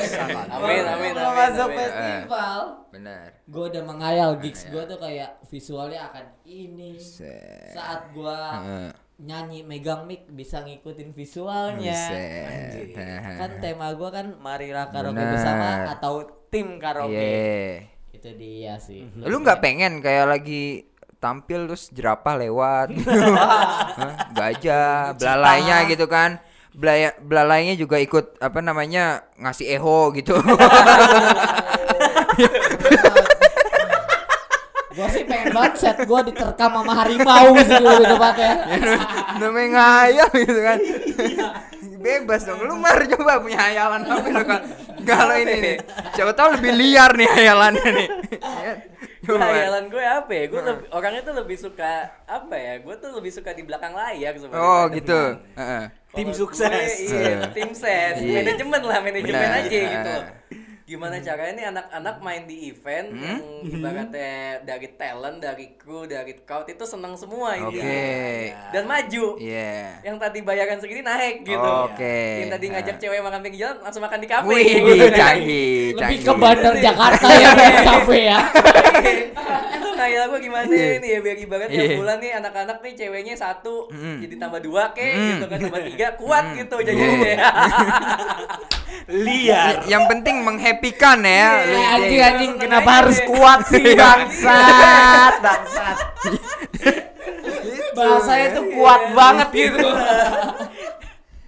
Amin, 0.56 0.84
amin, 0.84 1.12
Belum 1.12 1.32
amin, 1.32 1.40
masuk 1.44 1.68
amin. 1.68 1.78
festival. 1.78 2.58
Benar. 2.92 3.26
Gue 3.44 3.64
udah 3.68 3.82
menghayal 3.84 4.30
gigs 4.40 4.62
gue 4.68 4.82
tuh 4.84 4.96
kayak 4.96 5.30
visualnya 5.48 6.00
akan 6.08 6.24
ini. 6.44 6.96
Set. 6.96 7.72
Saat 7.72 8.12
gue 8.12 8.38
nyanyi 9.16 9.64
megang 9.64 10.04
mic 10.04 10.28
bisa 10.28 10.60
ngikutin 10.60 11.12
visualnya. 11.12 12.00
Kan 13.36 13.50
tema 13.60 13.92
gue 13.92 14.08
kan 14.08 14.26
marilah 14.36 14.88
karaoke 14.88 15.20
bersama 15.20 15.92
atau 15.92 16.24
tim 16.56 16.80
karaoke. 16.80 17.12
Iya. 17.12 17.92
Itu 18.16 18.28
dia 18.32 18.74
sih. 18.80 19.04
Lu 19.20 19.44
nggak 19.44 19.60
pengen 19.60 20.00
kayak 20.00 20.26
lagi 20.32 20.88
tampil 21.16 21.64
terus 21.66 21.88
jerapah 21.92 22.36
lewat 22.36 22.92
Hah? 23.98 24.14
gajah 24.36 25.16
belalainya 25.16 25.88
gitu 25.88 26.04
kan 26.06 26.38
Belaya, 26.76 27.16
belalainya 27.16 27.72
juga 27.72 27.96
ikut 27.96 28.36
apa 28.36 28.60
namanya 28.60 29.24
ngasih 29.40 29.80
eho 29.80 30.12
gitu 30.12 30.36
Gue 34.96 35.08
sih 35.12 35.28
pengen 35.28 35.52
banget 35.52 35.72
set 35.76 35.98
gue 36.00 36.20
diterkam 36.32 36.72
sama 36.72 36.92
harimau 36.96 37.52
sih 37.60 37.76
lebih 37.76 38.16
tepatnya. 38.16 38.52
namanya 39.40 39.68
ngayal 39.76 40.28
gitu 40.40 40.60
kan 40.64 40.78
bebas 42.06 42.40
dong 42.42 42.60
lu 42.60 42.74
mar 42.76 42.98
coba 43.04 43.32
punya 43.38 43.58
hayalan 43.60 44.02
apa 44.04 44.26
lu 44.28 44.42
kan 44.42 44.62
kalau 45.02 45.34
ini 45.34 45.54
nih 45.56 45.76
siapa 46.12 46.32
tahu 46.32 46.54
lebih 46.54 46.72
liar 46.72 47.10
nih 47.12 47.28
hayalannya 47.28 47.88
nih 47.92 48.08
Ya, 48.56 48.72
coba. 49.26 49.42
Hayalan 49.48 49.84
gue 49.88 50.04
apa 50.04 50.30
ya? 50.30 50.44
Gue 50.46 50.60
lebih- 50.60 50.86
orangnya 50.88 51.22
tuh 51.24 51.34
lebih 51.34 51.56
suka 51.56 51.92
apa 52.24 52.54
ya? 52.54 52.78
Gue 52.78 52.94
tuh 52.94 53.10
lebih 53.10 53.32
suka 53.32 53.50
di 53.50 53.62
belakang 53.62 53.90
layar 53.90 54.34
sebenarnya. 54.34 54.62
oh 54.64 54.82
gitu 54.88 55.20
Heeh. 55.52 55.84
Tim 56.12 56.28
Kalau 56.28 56.38
sukses. 56.40 56.90
gue, 57.02 57.10
iya, 57.12 57.34
tim 57.50 57.70
ses, 57.72 58.14
Iya. 58.16 58.38
manajemen 58.40 58.80
lah, 58.80 58.98
manajemen 59.00 59.34
Benar. 59.36 59.60
aja 59.60 59.78
gitu. 59.84 60.14
Gimana 60.86 61.18
caranya 61.18 61.50
nih 61.52 61.66
anak-anak 61.66 62.16
main 62.20 62.42
di 62.46 62.70
event 62.70 63.10
Hmm? 63.10 63.18
yang 63.18 63.42
ibaratnya 63.68 64.34
dari 64.62 64.86
talent, 64.94 65.42
dari 65.42 65.74
kru, 65.74 66.06
dari 66.06 66.38
crowd 66.38 66.62
itu 66.64 66.86
seneng 66.86 67.18
semua 67.18 67.58
oke 67.60 67.74
ini. 67.74 68.54
Dan 68.70 68.86
maju. 68.86 69.34
iya 69.36 69.98
Yang 70.00 70.16
tadi 70.16 70.38
bayaran 70.40 70.78
segini 70.78 71.02
naik 71.02 71.42
gitu. 71.42 71.58
Oke. 71.84 72.38
Yang 72.38 72.50
tadi 72.52 72.66
ngajak 72.70 72.94
Nah. 72.94 73.00
cewek 73.02 73.18
makan 73.20 73.40
pinggir 73.42 73.60
jalan 73.60 73.76
langsung 73.82 73.98
makan 74.00 74.18
di 74.20 74.28
kafe. 74.28 74.46
Wih, 74.46 74.62
gitu. 74.62 75.06
canggih, 75.18 75.74
Lebih 75.90 75.98
canggih. 75.98 76.18
ke 76.22 76.32
Bandar 76.38 76.74
Jakarta 76.78 77.28
ya 77.28 77.48
kayak 77.58 77.82
kafe 77.84 78.18
ya. 78.24 78.38
itu 79.76 79.88
ngayal 79.92 80.24
gue 80.28 80.40
gimana 80.40 80.70
ini 80.70 81.08
ya 81.08 81.18
biar 81.18 81.36
ibarat 81.36 81.66
Iya. 81.66 81.78
tiap 81.80 81.98
bulan 81.98 82.16
nih 82.16 82.32
anak-anak 82.36 82.78
nih 82.78 82.92
ceweknya 82.96 83.34
satu 83.34 83.88
Mm. 83.88 84.18
jadi 84.22 84.34
tambah 84.38 84.60
dua 84.60 84.84
kek 84.92 85.12
Mm. 85.12 85.26
gitu 85.32 85.46
kan 85.46 85.58
tambah 85.60 85.82
tiga 85.84 86.08
kuat 86.14 86.44
Mm. 86.46 86.54
gitu 86.56 86.76
jadinya 86.80 87.10
Iya. 87.18 87.36
Liar. 89.06 89.74
Y- 89.78 89.88
yang 89.88 90.08
penting 90.08 90.42
menghappykan 90.76 91.18
ya. 91.20 91.28
Iya, 91.28 91.50
Eh, 91.56 91.86
anjing 91.88 92.12
Iya. 92.12 92.26
anjing 92.28 92.52
Seneng 92.52 92.62
kenapa 92.62 92.90
harus 93.00 93.18
kuat 93.24 93.60
sih 93.68 93.82
Iya. 93.82 93.96
bangsat 93.96 95.34
bangsat. 95.46 95.96
Bahasanya 97.96 98.48
tuh 98.52 98.64
kuat 98.76 99.02
banget 99.16 99.48
gitu. 99.52 99.88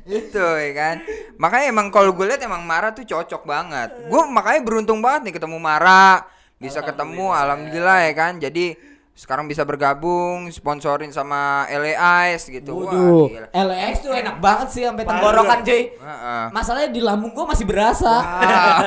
Itu 0.08 0.40
ya 0.40 0.72
kan. 0.72 0.96
Makanya 1.36 1.66
emang 1.68 1.86
kalau 1.92 2.16
gue 2.16 2.24
lihat 2.24 2.40
emang 2.40 2.64
Mara 2.64 2.96
tuh 2.96 3.04
cocok 3.04 3.44
banget. 3.44 3.92
Gue 4.08 4.22
makanya 4.26 4.60
beruntung 4.64 5.04
banget 5.04 5.28
nih 5.28 5.34
ketemu 5.36 5.58
Mara. 5.60 6.24
Bisa 6.58 6.80
ketemu 6.80 7.30
alhamdulillah 7.30 8.08
ya 8.08 8.12
kan. 8.16 8.32
Jadi 8.40 8.72
sekarang 9.18 9.44
bisa 9.44 9.66
bergabung 9.66 10.46
sponsorin 10.48 11.10
sama 11.10 11.66
LA 11.66 11.98
Ice 12.30 12.46
gitu. 12.46 12.78
Wah, 12.78 12.94
Waduh, 12.94 13.26
gila. 13.26 13.48
LX 13.50 13.94
tuh 14.00 14.14
enak 14.14 14.36
banget 14.38 14.68
sih 14.70 14.82
sampai 14.84 15.02
tenggorokan 15.02 15.58
cuy. 15.60 15.82
Heeh. 15.90 16.44
Masalahnya 16.48 16.86
di 16.88 17.00
lambung 17.00 17.34
gua 17.34 17.50
masih 17.50 17.66
berasa. 17.66 18.14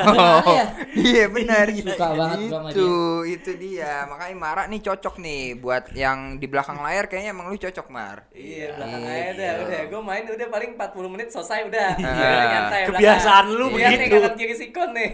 Wow. 0.08 0.40
Ya? 0.52 0.66
Iya 0.94 1.24
benar. 1.28 1.68
Suka 1.68 2.08
banget 2.10 2.38
gua 2.42 2.52
sama 2.54 2.68
Itu 2.72 2.90
itu 3.26 3.50
dia. 3.54 4.04
Makanya 4.06 4.34
Mara 4.34 4.62
nih 4.64 4.80
cocok 4.80 5.14
nih 5.18 5.42
buat 5.54 5.92
yang 5.92 6.18
di 6.34 6.46
belakang 6.46 6.80
layar 6.80 7.04
kayaknya 7.06 7.30
emang 7.30 7.46
lu 7.46 7.58
cocok 7.58 7.86
Mar. 7.86 8.24
iya 8.32 8.72
belakang 8.72 9.02
aja 9.02 9.20
Gitu. 9.22 9.36
udah 9.36 9.50
udah 9.62 9.80
gue 9.86 10.00
main 10.02 10.24
udah 10.26 10.48
paling 10.48 10.70
40 10.74 11.12
menit 11.12 11.28
selesai 11.28 11.60
udah 11.62 11.88
Ah. 11.94 12.16
Belakang. 12.16 12.64
Kebiasaan 12.88 13.44
lu 13.50 13.66
nih 13.68 13.84
begitu. 14.00 14.16
kanan 14.16 14.32
kiri 14.34 14.54
sikon 14.56 14.88
nih 14.92 15.10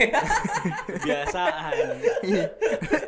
Kebiasaan. 0.87 1.72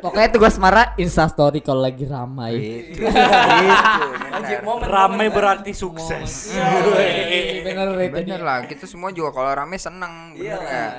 Pokoknya 0.01 0.29
tugas 0.29 0.55
Mara 0.57 0.91
Insta 0.97 1.25
story 1.25 1.61
kalau 1.61 1.81
lagi 1.81 2.00
ramai. 2.07 2.53
Itu. 2.57 3.03
itu. 3.03 4.05
Wajib 4.31 4.57
momen 4.63 4.85
Rame 4.87 5.15
momen, 5.27 5.27
berarti 5.35 5.71
sukses. 5.75 6.55
Iya, 6.55 7.61
bener 7.67 7.87
Bener 8.21 8.39
lah, 8.41 8.63
kita 8.65 8.87
semua 8.87 9.11
juga 9.11 9.35
kalau 9.35 9.51
rame 9.51 9.77
seneng, 9.77 10.33
Iya 10.33 10.55
bener 10.55 10.59
nggak? 10.61 10.91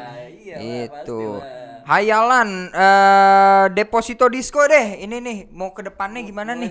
iya 0.43 0.57
lah, 0.59 0.83
Itu. 0.87 1.23
Hayalan 1.83 2.71
eh 2.71 3.65
deposito 3.75 4.31
disco 4.31 4.63
deh. 4.71 5.03
Ini 5.03 5.17
nih 5.19 5.39
mau 5.51 5.75
ke 5.75 5.83
depannya 5.83 6.23
gimana 6.23 6.55
nih? 6.55 6.71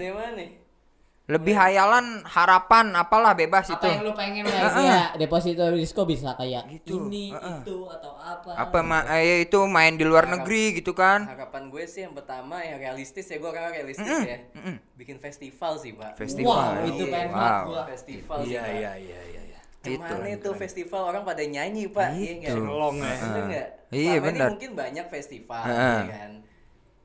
Lebih 1.21 1.53
hayalan, 1.53 2.25
harapan, 2.25 2.91
apalah 2.91 3.31
bebas 3.31 3.69
apa 3.69 3.77
itu. 3.77 3.87
yang 3.87 4.03
lu 4.03 4.11
pengen 4.11 4.43
lah 4.43 4.73
ya 4.75 5.03
deposito 5.15 5.63
disco 5.71 6.03
bisa 6.03 6.33
kayak 6.33 6.65
Gitu, 6.67 7.07
ini 7.07 7.29
heeh. 7.29 7.61
itu 7.61 7.77
atau 7.87 8.17
apa 8.17 8.51
Apa 8.51 8.79
ma 8.81 9.05
eh, 9.13 9.45
itu 9.45 9.59
main 9.63 9.93
di 9.93 10.03
luar 10.03 10.25
negeri 10.27 10.75
gitu 10.75 10.91
kan? 10.91 11.23
Harapan 11.23 11.69
gue 11.69 11.83
sih 11.85 12.03
yang 12.03 12.11
pertama 12.11 12.59
ya 12.59 12.75
realistis 12.75 13.25
ya 13.25 13.37
gue 13.37 13.47
karena 13.47 13.69
realistis 13.69 14.11
ya. 14.19 14.43
mm-mm. 14.51 14.75
Bikin 14.93 15.17
festival 15.17 15.77
sih 15.77 15.93
pak. 15.93 16.17
Festival. 16.17 16.51
wow 16.51 16.83
itu 16.83 17.03
Iya. 17.03 17.13
pengen 17.13 17.29
Wow. 17.29 17.37
banget 17.37 17.63
gua 17.63 17.81
Festival 17.87 18.37
sih 18.41 18.49
Iya 18.49 18.63
iya 18.67 18.91
iya 18.97 19.19
iya. 19.23 19.41
iya. 19.45 19.59
Ke 19.79 19.89
mana 19.95 20.25
Itu, 20.27 20.35
itu 20.35 20.49
festival 20.57 21.01
orang 21.05 21.23
pada 21.23 21.41
nyanyi 21.41 21.85
pak? 21.87 22.11
Iya 22.11 22.31
nggak? 22.35 22.51
Itu. 22.51 22.61
Ngelong 22.61 22.97
ya. 22.99 23.15
Nggak? 23.15 23.67
Iya, 23.89 24.13
bener. 24.19 24.47
mungkin 24.51 24.71
banyak 24.73 25.05
festival 25.07 25.63
Heeh. 25.63 25.97
ya 26.01 26.11
kan. 26.11 26.31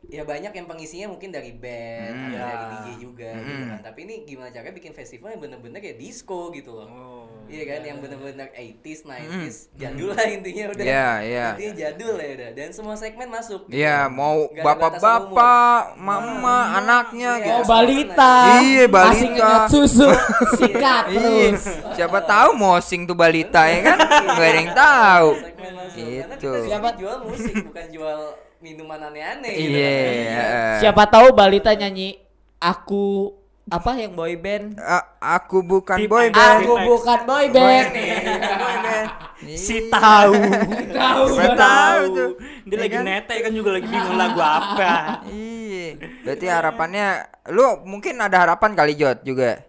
Ya 0.09 0.23
banyak 0.23 0.51
yang 0.51 0.67
pengisinya 0.67 1.07
mungkin 1.09 1.29
dari 1.29 1.51
band, 1.51 2.15
Hmm. 2.15 2.27
ada 2.29 2.39
dari 2.39 2.55
Ya. 2.63 2.71
DJ 2.77 2.89
juga 2.97 3.31
gitu 3.35 3.63
kan. 3.67 3.81
Tapi 3.83 3.99
ini 4.03 4.15
gimana 4.23 4.49
caranya 4.49 4.71
bikin 4.73 4.93
festival 4.93 5.29
yang 5.29 5.43
bener-bener 5.43 5.79
kayak 5.79 5.97
disco 5.97 6.49
gitu 6.51 6.71
loh. 6.73 6.87
Oh. 6.87 7.27
Iya 7.45 7.63
kan, 7.65 7.81
yang 7.85 7.99
bener-bener 7.99 8.51
80s, 8.51 9.03
90s, 9.03 9.71
jadul 9.73 10.11
lah 10.11 10.27
intinya 10.27 10.65
udah. 10.69 10.79
Hmm. 10.81 10.89
Iya, 10.89 11.11
iya. 11.25 11.47
Intinya 11.53 11.75
jadul 11.77 12.15
ya 12.17 12.29
udah. 12.33 12.51
Dan 12.53 12.69
semua 12.71 12.95
segmen 12.95 13.29
masuk. 13.29 13.67
gitu. 13.67 13.77
Iya, 13.77 14.07
mau 14.09 14.47
Nggak 14.47 14.55
ada 14.57 14.63
batasan 14.65 14.99
bapak-bapak, 15.01 15.79
mama, 15.97 16.59
anaknya 16.77 17.31
Iya. 17.33 17.45
gitu. 17.45 17.55
oh 17.57 17.65
balita 17.65 18.35
Iya, 18.61 18.85
balita. 18.89 19.19
ngenyot 19.21 19.63
susu 19.69 20.09
sikat 20.59 21.05
Iya, 21.09 21.19
terus 21.51 21.63
siapa 21.93 22.19
tahu 22.21 22.51
mosing 22.55 23.03
tuh 23.05 23.15
balita 23.15 23.63
ya 23.65 23.79
kan? 23.85 23.99
Gak 24.29 24.39
ada 24.45 24.55
yang 24.57 24.71
tahu. 24.73 25.29
Segmen 25.37 25.73
masuk. 25.73 25.99
Karena 25.99 26.35
Gitu. 26.37 26.51
Siapa- 26.65 26.95
jual 26.95 27.17
musik, 27.25 27.55
bukan 27.65 27.87
jual 27.91 28.19
minuman 28.59 29.01
aneh-aneh 29.03 29.53
gitu. 29.53 29.77
Iya. 29.77 30.41
siapa 30.79 31.05
tahu 31.05 31.31
balita 31.31 31.73
nyanyi 31.73 32.17
aku 32.57 33.35
apa 33.67 33.99
yang 33.99 34.15
boy 34.15 34.35
band 34.35 34.79
A- 34.79 35.07
aku 35.35 35.59
bukan 35.61 35.99
Tip 35.99 36.07
boy 36.07 36.31
band. 36.31 36.63
aku 36.63 36.75
bukan 36.85 37.19
boy 37.25 37.47
band 37.49 37.89
Boy 37.91 38.77
band. 38.87 39.09
Si 39.49 39.89
tahu. 39.89 40.33
tahu 40.97 41.25
tahu 41.53 42.01
tuh. 42.09 42.31
Dia 42.65 42.73
Ya 42.73 42.79
lagi 42.81 42.97
kan? 42.97 43.05
nete 43.05 43.35
kan 43.37 43.53
juga 43.53 43.71
lagi 43.73 43.87
bingung 43.87 44.17
lagu 44.17 44.41
apa. 44.41 45.21
Iya. 45.27 45.87
Berarti 46.23 46.47
harapannya 46.47 47.07
lu 47.49 47.63
mungkin 47.85 48.17
ada 48.17 48.39
harapan 48.41 48.73
kali 48.73 48.95
Jot 48.95 49.23
juga. 49.23 49.61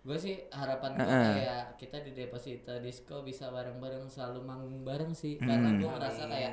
gue 0.00 0.16
sih 0.16 0.40
harapan 0.48 0.96
gue 0.96 1.04
kayak 1.04 1.76
kita 1.76 2.00
di 2.00 2.16
deposito 2.16 2.72
disco 2.80 3.20
bisa 3.20 3.52
bareng-bareng 3.52 4.08
selalu 4.08 4.40
manggung 4.40 4.80
bareng 4.80 5.12
sih 5.12 5.36
karena 5.36 5.68
gue 5.74 5.84
ngerasa 5.86 6.22
kayak 6.24 6.52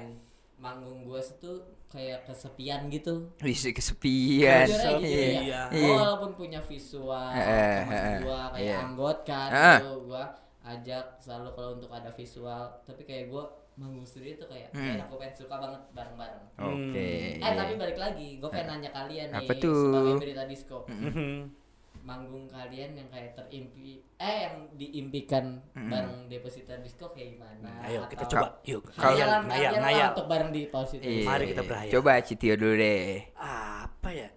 manggung 0.55 1.03
gue 1.03 1.19
tuh 1.35 1.57
kayak 1.85 2.23
kesepian 2.23 2.87
gitu 2.87 3.29
Bisa 3.37 3.69
kesepian. 3.71 4.65
Aja 4.65 4.97
gitu 4.97 5.05
ya. 5.05 5.41
Iya. 5.43 5.61
Iya. 5.69 5.93
walaupun 5.93 6.31
punya 6.33 6.59
visual 6.59 7.29
Heeh, 7.31 7.75
teman 7.81 7.91
heeh, 7.91 8.17
gua 8.21 8.41
kayak 8.51 8.63
iya. 8.63 8.75
anggot 8.81 9.17
kan 9.23 9.49
Heeh. 9.51 9.77
gitu 9.79 9.93
gua 10.05 10.23
ajak 10.65 11.05
selalu 11.19 11.49
kalau 11.53 11.69
untuk 11.75 11.91
ada 11.91 12.09
visual 12.09 12.63
tapi 12.83 13.01
kayak 13.03 13.29
gua 13.29 13.43
manggung 13.75 14.07
sendiri 14.07 14.35
tuh 14.35 14.47
kayak 14.47 14.71
Hmm. 14.71 14.95
enak 14.95 15.05
gua 15.07 15.19
pengen 15.21 15.35
suka 15.35 15.55
banget 15.55 15.81
bareng-bareng 15.91 16.43
Oke. 16.57 17.09
eh 17.37 17.53
tapi 17.53 17.73
balik 17.75 17.97
lagi 17.97 18.27
gua 18.39 18.49
pengen 18.49 18.67
nanya 18.73 18.91
kalian 18.91 19.27
nih 19.29 19.39
Apa 19.41 19.53
tuh? 19.55 19.79
sebagai 19.85 20.13
berita 20.17 20.43
disco. 20.47 20.77
Manggung 22.05 22.45
kalian 22.45 22.93
yang 22.95 23.09
kayak 23.09 23.33
terimpi 23.33 23.97
eh 24.15 24.37
yang 24.45 24.55
diimpikan 24.71 25.57
bareng 25.73 26.29
deposita 26.29 26.77
disco 26.77 27.09
kayak 27.09 27.33
gimana 27.33 27.67
Ayo 27.81 28.05
kita 28.05 28.29
coba. 28.29 28.61
Yuk. 28.63 28.93
kalian 28.93 29.27
lah 29.27 29.41
ngayal. 29.43 30.13
untuk 30.13 30.27
bareng 30.29 30.49
di 30.49 30.59
deposita 30.63 31.01
Iya. 31.01 31.25
Mari 31.25 31.43
kita 31.49 31.61
berhayal. 31.61 31.91
Coba 31.91 32.11
Citio 32.21 32.53
dulu 32.55 32.73
deh. 32.75 33.25
Apa 33.35 34.09
ya? 34.11 34.27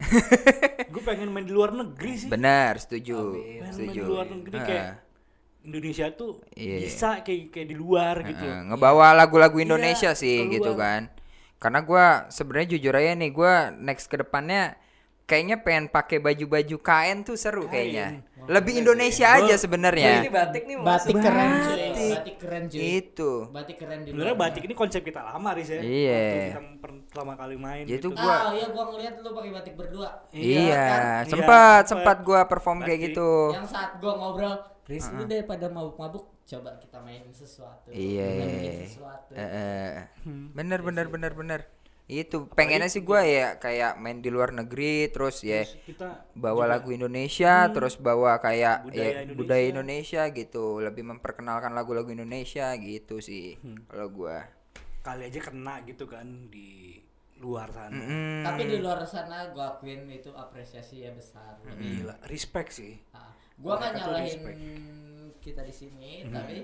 Gue 0.92 1.02
pengen 1.02 1.28
main 1.28 1.44
di 1.44 1.52
luar 1.52 1.70
negeri 1.70 2.12
sih. 2.16 2.26
Benar, 2.26 2.80
setuju. 2.80 3.36
Pengen 3.36 3.60
main 3.60 3.72
Setuju. 3.76 3.92
di 3.94 4.02
luar 4.02 4.26
negeri 4.26 4.58
kayak 4.58 4.86
Indonesia 5.60 6.06
tuh 6.10 6.32
Iya. 6.54 6.76
bisa 6.80 7.10
kayak 7.20 7.42
kayak 7.50 7.68
di 7.68 7.76
luar 7.76 8.14
gitu. 8.24 8.40
Heeh, 8.40 8.60
ngebawa 8.66 9.12
lagu-lagu 9.14 9.58
Indonesia 9.58 10.10
Iya, 10.10 10.16
sih 10.16 10.36
keluar. 10.40 10.54
gitu 10.56 10.72
kan. 10.74 11.00
Karena 11.58 11.80
gua 11.82 12.04
sebenarnya 12.28 12.68
jujur 12.72 12.94
aja 12.94 13.12
nih 13.12 13.30
gua 13.30 13.54
next 13.70 14.06
ke 14.06 14.16
depannya 14.16 14.72
kayaknya 15.28 15.60
pengen 15.60 15.86
pakai 15.86 16.18
baju-baju 16.18 16.76
kain 16.80 17.20
tuh 17.20 17.36
seru 17.36 17.68
kayaknya. 17.68 18.24
Lebih 18.48 18.80
Indonesia 18.80 19.28
aja 19.28 19.44
Nah, 19.44 19.52
ini 19.52 19.60
sebenarnya. 19.60 20.12
batik 20.24 20.64
nih 20.64 20.76
batik 20.80 21.12
masuk. 21.12 21.20
keren 21.20 21.50
cuy 21.52 21.68
Batik. 21.68 22.12
batik 22.16 22.36
keren 22.40 22.62
cuy 22.64 22.80
Itu. 22.80 23.32
batik 23.46 23.76
keren 23.76 23.98
di 24.00 24.08
Sebenarnya 24.08 24.34
luar. 24.34 24.44
batik 24.48 24.62
ini 24.64 24.74
konsep 24.74 25.00
kita 25.04 25.20
lama 25.20 25.48
Riz 25.52 25.68
ya. 25.68 25.80
Iya. 25.80 26.24
Kita 26.48 26.60
pertama 26.80 27.32
kali 27.36 27.56
main 27.56 27.84
Ya 27.84 27.94
itu 27.94 28.08
gitu. 28.08 28.16
gua- 28.16 28.40
Ah, 28.40 28.50
iya 28.50 28.66
gua 28.68 28.84
ngeliat 28.88 29.14
lu 29.20 29.30
pakai 29.30 29.50
batik 29.52 29.74
berdua. 29.76 30.08
Iya, 30.30 30.80
kan? 30.80 31.02
sempat 31.28 31.82
Iya, 31.82 31.90
sempat 31.92 32.16
gua 32.24 32.40
perform 32.48 32.78
kayak 32.80 32.96
Batik. 32.96 33.08
gitu. 33.12 33.30
Yang 33.52 33.68
saat 33.68 33.90
gua 34.00 34.12
ngobrol, 34.16 34.54
Riz 34.82 35.06
lu 35.12 35.22
daripada 35.22 35.68
mabuk-mabuk, 35.68 36.24
coba 36.42 36.80
kita 36.80 36.96
mainin 36.98 37.28
sesuatu. 37.28 37.92
Iya. 37.92 38.24
Kita 38.24 38.44
bikin 38.48 38.72
sesuatu. 38.88 39.32
Eh, 39.36 39.44
eh. 39.44 39.92
Hmm. 40.24 40.48
Bener 40.50 40.80
bener 40.80 41.06
bener 41.06 41.32
bener. 41.36 41.60
Itu 42.08 42.48
pengennya 42.48 42.88
sih 42.88 43.00
gua 43.00 43.20
ya 43.20 43.56
kayak 43.56 43.96
main 43.96 44.18
di 44.18 44.28
luar 44.28 44.48
negeri 44.50 45.06
terus 45.06 45.40
ya 45.40 45.60
Kita 45.60 46.24
bawa 46.32 46.64
lagu 46.66 46.88
Indonesia 46.88 47.68
terus 47.68 47.94
bawa 47.94 48.36
kayak 48.38 48.82
Budaya 48.82 48.96
ya, 48.98 49.10
Indonesia. 49.20 49.36
budaya 49.36 49.64
Indonesia 49.68 50.22
gitu 50.30 50.64
lebih 50.80 51.04
memperkenalkan 51.06 51.70
lagu-lagu 51.70 52.08
Indonesia 52.08 52.72
gitu 52.74 53.20
sih 53.20 53.54
Hmm. 53.58 53.84
kalau 53.84 54.08
gua 54.08 54.48
kali 54.98 55.24
aja 55.24 55.40
kena 55.42 55.80
gitu 55.82 56.04
kan 56.04 56.26
di 56.48 56.96
luar 57.38 57.70
sana. 57.70 57.94
Mm, 57.94 58.42
Tapi 58.42 58.62
di 58.66 58.76
luar 58.78 58.98
sana 59.04 59.46
gua 59.48 59.72
akuin 59.72 60.08
itu 60.08 60.28
apresiasi 60.30 61.00
ya 61.00 61.12
besar. 61.12 61.54
Lebih. 61.62 62.02
Gila, 62.02 62.14
respect 62.26 62.74
sih. 62.74 62.98
Ah, 63.12 63.30
gua 63.54 63.78
nggak 63.78 63.84
Mereka 63.84 63.94
tuh 63.94 64.10
nyalahin 64.10 64.26
respect. 64.26 64.58
kita 65.38 65.60
di 65.62 65.70
sini, 65.70 66.12
tapi 66.26 66.56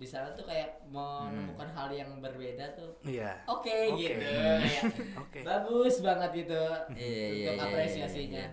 di 0.00 0.08
sana 0.08 0.32
tuh 0.32 0.42
kayak 0.42 0.80
menemukan 0.88 1.68
hal 1.70 1.92
yang 1.92 2.08
berbeda 2.18 2.72
tuh. 2.72 2.96
Iya. 3.04 3.36
Oke 3.46 3.92
Oke. 3.92 4.00
gitu. 4.00 4.24
Kayak 4.24 4.82
Oke. 5.20 5.40
Bagus 5.44 5.94
banget 6.00 6.30
gitu 6.38 6.62
Iya, 6.96 7.04
iya, 7.28 7.48
untuk 7.52 7.54
iya, 7.54 7.68
apresiasinya. 7.68 8.44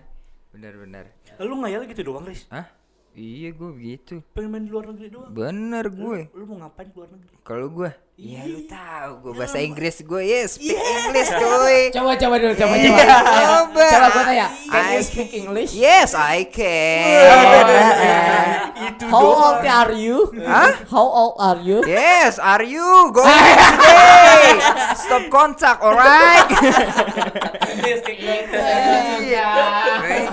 bener-bener 0.48 1.04
Lu 1.38 1.56
ngayal 1.56 1.84
gitu 1.84 2.04
doang, 2.04 2.24
Riz? 2.24 2.44
Hah? 2.48 2.68
Iya 3.12 3.50
gue 3.50 3.70
begitu 3.72 4.20
Pengen 4.30 4.48
main 4.50 4.62
di 4.62 4.70
luar 4.70 4.86
negeri 4.86 5.08
doang. 5.08 5.32
bener 5.32 5.88
gue 5.88 6.28
Lu 6.30 6.44
mau 6.46 6.62
ngapain 6.62 6.86
di 6.86 6.94
luar 6.94 7.08
negeri? 7.10 7.34
kalau 7.42 7.66
gue 7.68 7.90
ya 8.18 8.42
lu 8.44 8.66
tahu 8.66 9.10
gue 9.22 9.32
bahasa 9.32 9.62
Inggris 9.62 10.02
gue 10.02 10.22
yes 10.26 10.58
speak 10.58 10.74
English 10.74 11.30
cuy 11.30 11.94
Coba 11.94 12.18
coba 12.18 12.34
dulu, 12.36 12.50
coba 12.52 12.74
Iya, 12.74 12.90
coba. 12.90 13.14
coba. 13.14 13.86
Coba 13.86 14.06
gua 14.10 14.22
tanya, 14.26 14.46
can 14.66 14.82
you 14.82 14.98
I 14.98 15.06
speak 15.06 15.30
English? 15.32 15.70
yes 15.70 16.18
I 16.18 16.50
can 16.50 17.30
How 19.06 19.22
old 19.22 19.62
are 19.62 19.94
you? 19.94 20.34
Hah? 20.42 20.74
How 20.90 21.06
old 21.06 21.38
are 21.38 21.62
you? 21.62 21.86
Yes, 21.86 22.36
are 22.36 22.60
you 22.60 22.82
going 23.08 23.30
today? 23.78 24.50
Stop 24.98 25.24
contact, 25.30 25.78
alright? 25.78 26.44
Iya, 29.22 29.46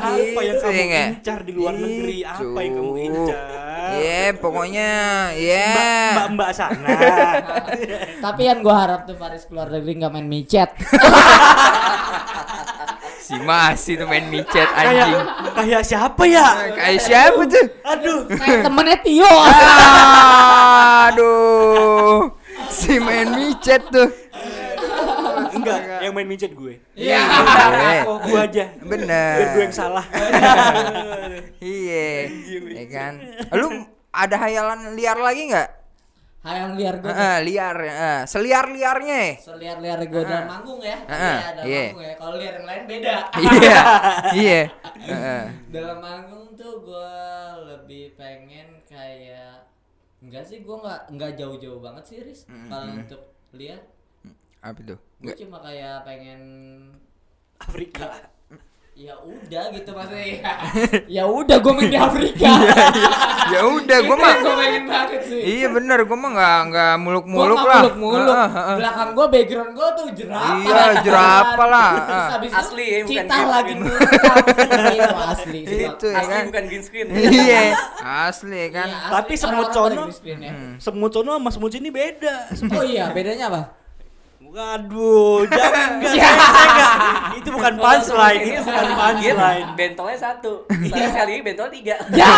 Apa 0.10 0.40
yang 0.42 0.58
kamu 0.58 0.82
ya 0.84 1.04
incar 1.14 1.40
di 1.42 1.52
luar 1.54 1.74
negeri? 1.78 2.26
Apa 2.26 2.60
yang 2.60 2.74
kamu 2.76 2.94
incar? 2.98 3.65
Iya, 4.02 4.36
pokoknya 4.40 4.92
ya. 5.38 5.72
Mbak-mbak 6.18 6.50
sana. 6.56 6.88
Tapi 8.26 8.42
yang 8.44 8.60
gua 8.66 8.76
harap 8.84 9.00
tuh 9.08 9.16
Faris 9.16 9.48
keluar 9.48 9.72
negeri 9.72 10.02
nggak 10.02 10.12
main 10.14 10.28
micet. 10.28 10.70
Si 13.26 13.34
masih 13.42 13.98
tuh 13.98 14.06
main 14.06 14.22
micet 14.30 14.70
anjing. 14.70 15.18
kayak 15.58 15.82
siapa 15.82 16.30
ya? 16.30 16.46
Kayak 16.78 17.02
siapa 17.02 17.42
tuh? 17.50 17.66
Aduh. 17.82 18.30
Kayak 18.30 18.70
temennya 18.70 18.98
Tio. 19.02 19.34
Aduh. 21.10 22.30
Si 22.70 23.02
main 23.02 23.34
micet 23.34 23.82
tuh. 23.90 24.14
Enggak, 25.58 25.80
yang 26.06 26.14
main 26.14 26.28
micet 26.30 26.54
gue. 26.54 26.78
Iya. 26.94 27.18
Iya. 27.18 28.04
Gue 28.06 28.40
aja. 28.46 28.66
Bener. 28.86 29.36
Biar 29.42 29.50
gue 29.58 29.64
yang 29.66 29.74
salah. 29.74 30.06
Iya. 31.58 32.30
Ya 32.78 32.86
kan? 32.94 33.14
Lu 33.58 33.90
ada 34.16 34.36
hayalan 34.40 34.96
liar 34.96 35.20
lagi 35.20 35.52
nggak? 35.52 35.70
Hayang 36.46 36.78
liar 36.78 36.96
gua. 37.02 37.10
tuh. 37.10 37.18
Heeh, 37.18 37.36
liar, 37.42 37.78
heeh. 37.82 38.20
seliar-liarnya. 38.30 39.18
ya? 39.18 39.34
Seliar-liar 39.42 40.00
gua 40.06 40.22
dalam 40.24 40.46
manggung 40.46 40.78
ya. 40.78 40.98
Tapi 41.02 41.10
Heeh, 41.10 41.38
ya 41.42 41.50
dalam 41.50 41.66
iya. 41.66 41.82
manggung 41.90 42.06
ya. 42.06 42.14
Kalau 42.16 42.36
liar 42.38 42.54
yang 42.54 42.68
lain 42.70 42.84
beda. 42.86 43.16
Iya. 43.34 43.78
Iya. 44.46 44.62
Heeh. 45.06 45.44
dalam 45.74 45.98
manggung 46.00 46.48
tuh 46.54 46.74
gua 46.86 47.10
lebih 47.66 48.14
pengen 48.14 48.86
kayak 48.86 49.66
enggak 50.22 50.46
sih 50.46 50.62
gua 50.62 50.78
nggak 50.86 51.02
nggak 51.18 51.32
jauh-jauh 51.36 51.82
banget 51.82 52.04
sih 52.06 52.18
Riz 52.22 52.42
kalau 52.46 52.94
untuk 52.94 53.22
lihat 53.54 53.82
Apa 54.62 54.80
tuh? 54.82 54.98
gue 55.22 55.34
cuma 55.38 55.62
kayak 55.62 56.06
pengen 56.06 56.42
Afrika. 57.58 58.34
Ya 58.96 59.12
udah 59.20 59.76
gitu 59.76 59.92
maksudnya 59.92 60.24
ya, 60.40 60.52
ya 61.20 61.24
udah 61.28 61.58
gue 61.60 61.74
main 61.74 61.92
di 61.92 62.00
Afrika 62.00 62.48
ya 63.46 63.60
udah 63.68 63.98
gue 64.00 64.16
mah 64.16 64.34
gue 64.38 64.54
pengen 64.56 64.84
banget 64.88 65.22
sih 65.22 65.42
iya 65.44 65.68
bener 65.68 66.00
gue 66.02 66.16
mah 66.16 66.32
nggak 66.32 66.60
nggak 66.66 66.94
gue 66.94 67.04
muluk-muluk 67.04 67.58
nggak 67.58 67.68
lah 67.68 67.82
muluk-muluk 67.84 68.24
Heeh, 68.32 68.50
heeh. 68.50 68.76
belakang 68.80 69.10
gue 69.12 69.26
background 69.28 69.72
gue 69.74 69.88
tuh 69.92 70.08
jerapah 70.16 70.56
Iya, 70.56 70.84
jerapah 71.04 71.68
lah. 71.68 71.90
terus 71.92 72.16
Ah. 72.16 72.30
itu 72.40 72.56
Asli 72.56 72.86
ya, 72.86 72.98
bukan 72.98 73.12
cita 73.12 73.36
green 73.36 73.50
lagi 73.52 73.74
itu 74.96 75.16
asli 75.28 75.60
itu 75.60 75.76
ya 76.08 76.16
Asli 76.16 76.32
kan 76.32 76.44
bukan 76.48 76.64
green 76.66 76.84
screen. 76.84 77.08
iya 77.12 77.64
asli 78.02 78.62
kan 78.72 78.88
Iya, 78.88 78.98
asli. 78.98 79.12
Tapi 79.12 79.34
semut 79.36 79.68
screen 80.14 80.40
ya. 80.40 80.52
Semut 80.78 81.12
sono 81.12 81.36
sama 81.36 81.50
semut 81.52 81.68
sini 81.70 81.92
beda. 81.92 82.48
oh 82.72 82.80
iya 82.82 83.12
bedanya 83.12 83.52
apa 83.52 83.62
Waduh, 84.56 85.44
jangan 85.52 85.90
enggak, 86.00 86.14
Ya. 86.16 86.24
saya- 86.24 86.48
saya 86.48 86.68
enggak. 86.72 86.94
Itu 87.36 87.50
bukan 87.52 87.74
Kalau 87.76 87.84
punchline, 87.84 88.08
semut 88.08 88.40
itu 88.40 88.48
ini 88.48 88.56
bukan 88.56 88.64
sekali 88.64 88.94
punchline. 88.96 89.68
Bentolnya 89.76 90.18
satu. 90.18 90.54
Tapi 90.64 90.88
sekali 91.12 91.32
ini 91.36 91.42
bentol 91.44 91.68
tiga. 91.68 91.96
ya 92.16 92.32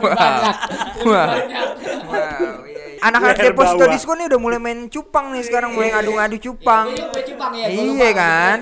banyak 0.00 0.56
Wow, 1.04 2.64
iya, 2.64 2.84
iya. 2.88 3.04
Anak-anak 3.04 3.36
bawah. 3.52 3.92
disco 3.92 4.12
nih 4.16 4.26
udah 4.26 4.40
mulai 4.40 4.56
main 4.56 4.88
cupang 4.88 5.26
nih 5.30 5.44
sekarang 5.44 5.76
mulai 5.76 5.92
ngadu-ngadu 5.92 6.36
cupang. 6.40 6.86
Iya, 6.88 7.04
ya, 7.52 7.66
Iya 7.68 8.10
kan? 8.16 8.58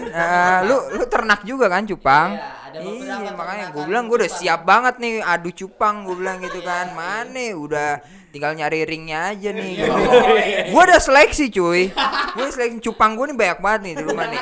Lu 0.66 0.76
lu 0.92 1.04
ternak 1.06 1.46
juga 1.46 1.70
kan 1.70 1.86
cupang? 1.86 2.34
Iya, 2.34 2.82
Iya, 3.22 3.30
makanya 3.32 3.70
gue 3.70 3.82
bilang 3.86 4.10
gue 4.10 4.18
udah 4.18 4.26
siap 4.28 4.66
banget 4.66 4.98
nih 4.98 5.22
adu 5.22 5.54
cupang 5.54 6.02
gue 6.02 6.16
bilang 6.18 6.42
gitu 6.42 6.58
kan. 6.58 6.90
Mana 6.90 7.54
udah 7.54 8.02
tinggal 8.34 8.50
nyari 8.50 8.82
ringnya 8.82 9.30
aja 9.30 9.54
nih. 9.54 9.72
Iya, 10.44 10.74
gue 10.74 10.82
udah 10.82 10.98
seleksi 10.98 11.54
cuy. 11.54 11.94
Gue 12.34 12.46
seleksi 12.50 12.82
cupang 12.82 13.14
gue 13.14 13.30
nih 13.30 13.36
banyak 13.38 13.58
banget 13.62 13.80
nih 13.86 13.92
di 13.94 14.02
rumah 14.02 14.26
nih. 14.26 14.40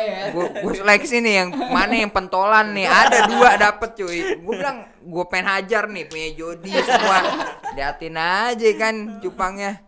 ya. 0.00 0.16
Ya 0.24 0.26
gue 0.32 0.72
seleksi 0.72 1.16
nih 1.20 1.34
yang 1.44 1.48
mana 1.52 1.92
yang 1.92 2.08
pentolan 2.08 2.72
nih. 2.72 2.88
Ada 2.88 3.18
dua 3.28 3.50
dapet 3.60 3.90
cuy. 4.00 4.18
Gue 4.40 4.54
bilang 4.56 4.88
gue 4.98 5.24
pengen 5.28 5.46
hajar 5.52 5.84
nih 5.86 6.08
punya 6.08 6.28
Jody 6.32 6.72
semua. 6.80 7.18
Liatin 7.76 8.16
aja 8.16 8.68
kan 8.80 8.94
cupangnya. 9.20 9.84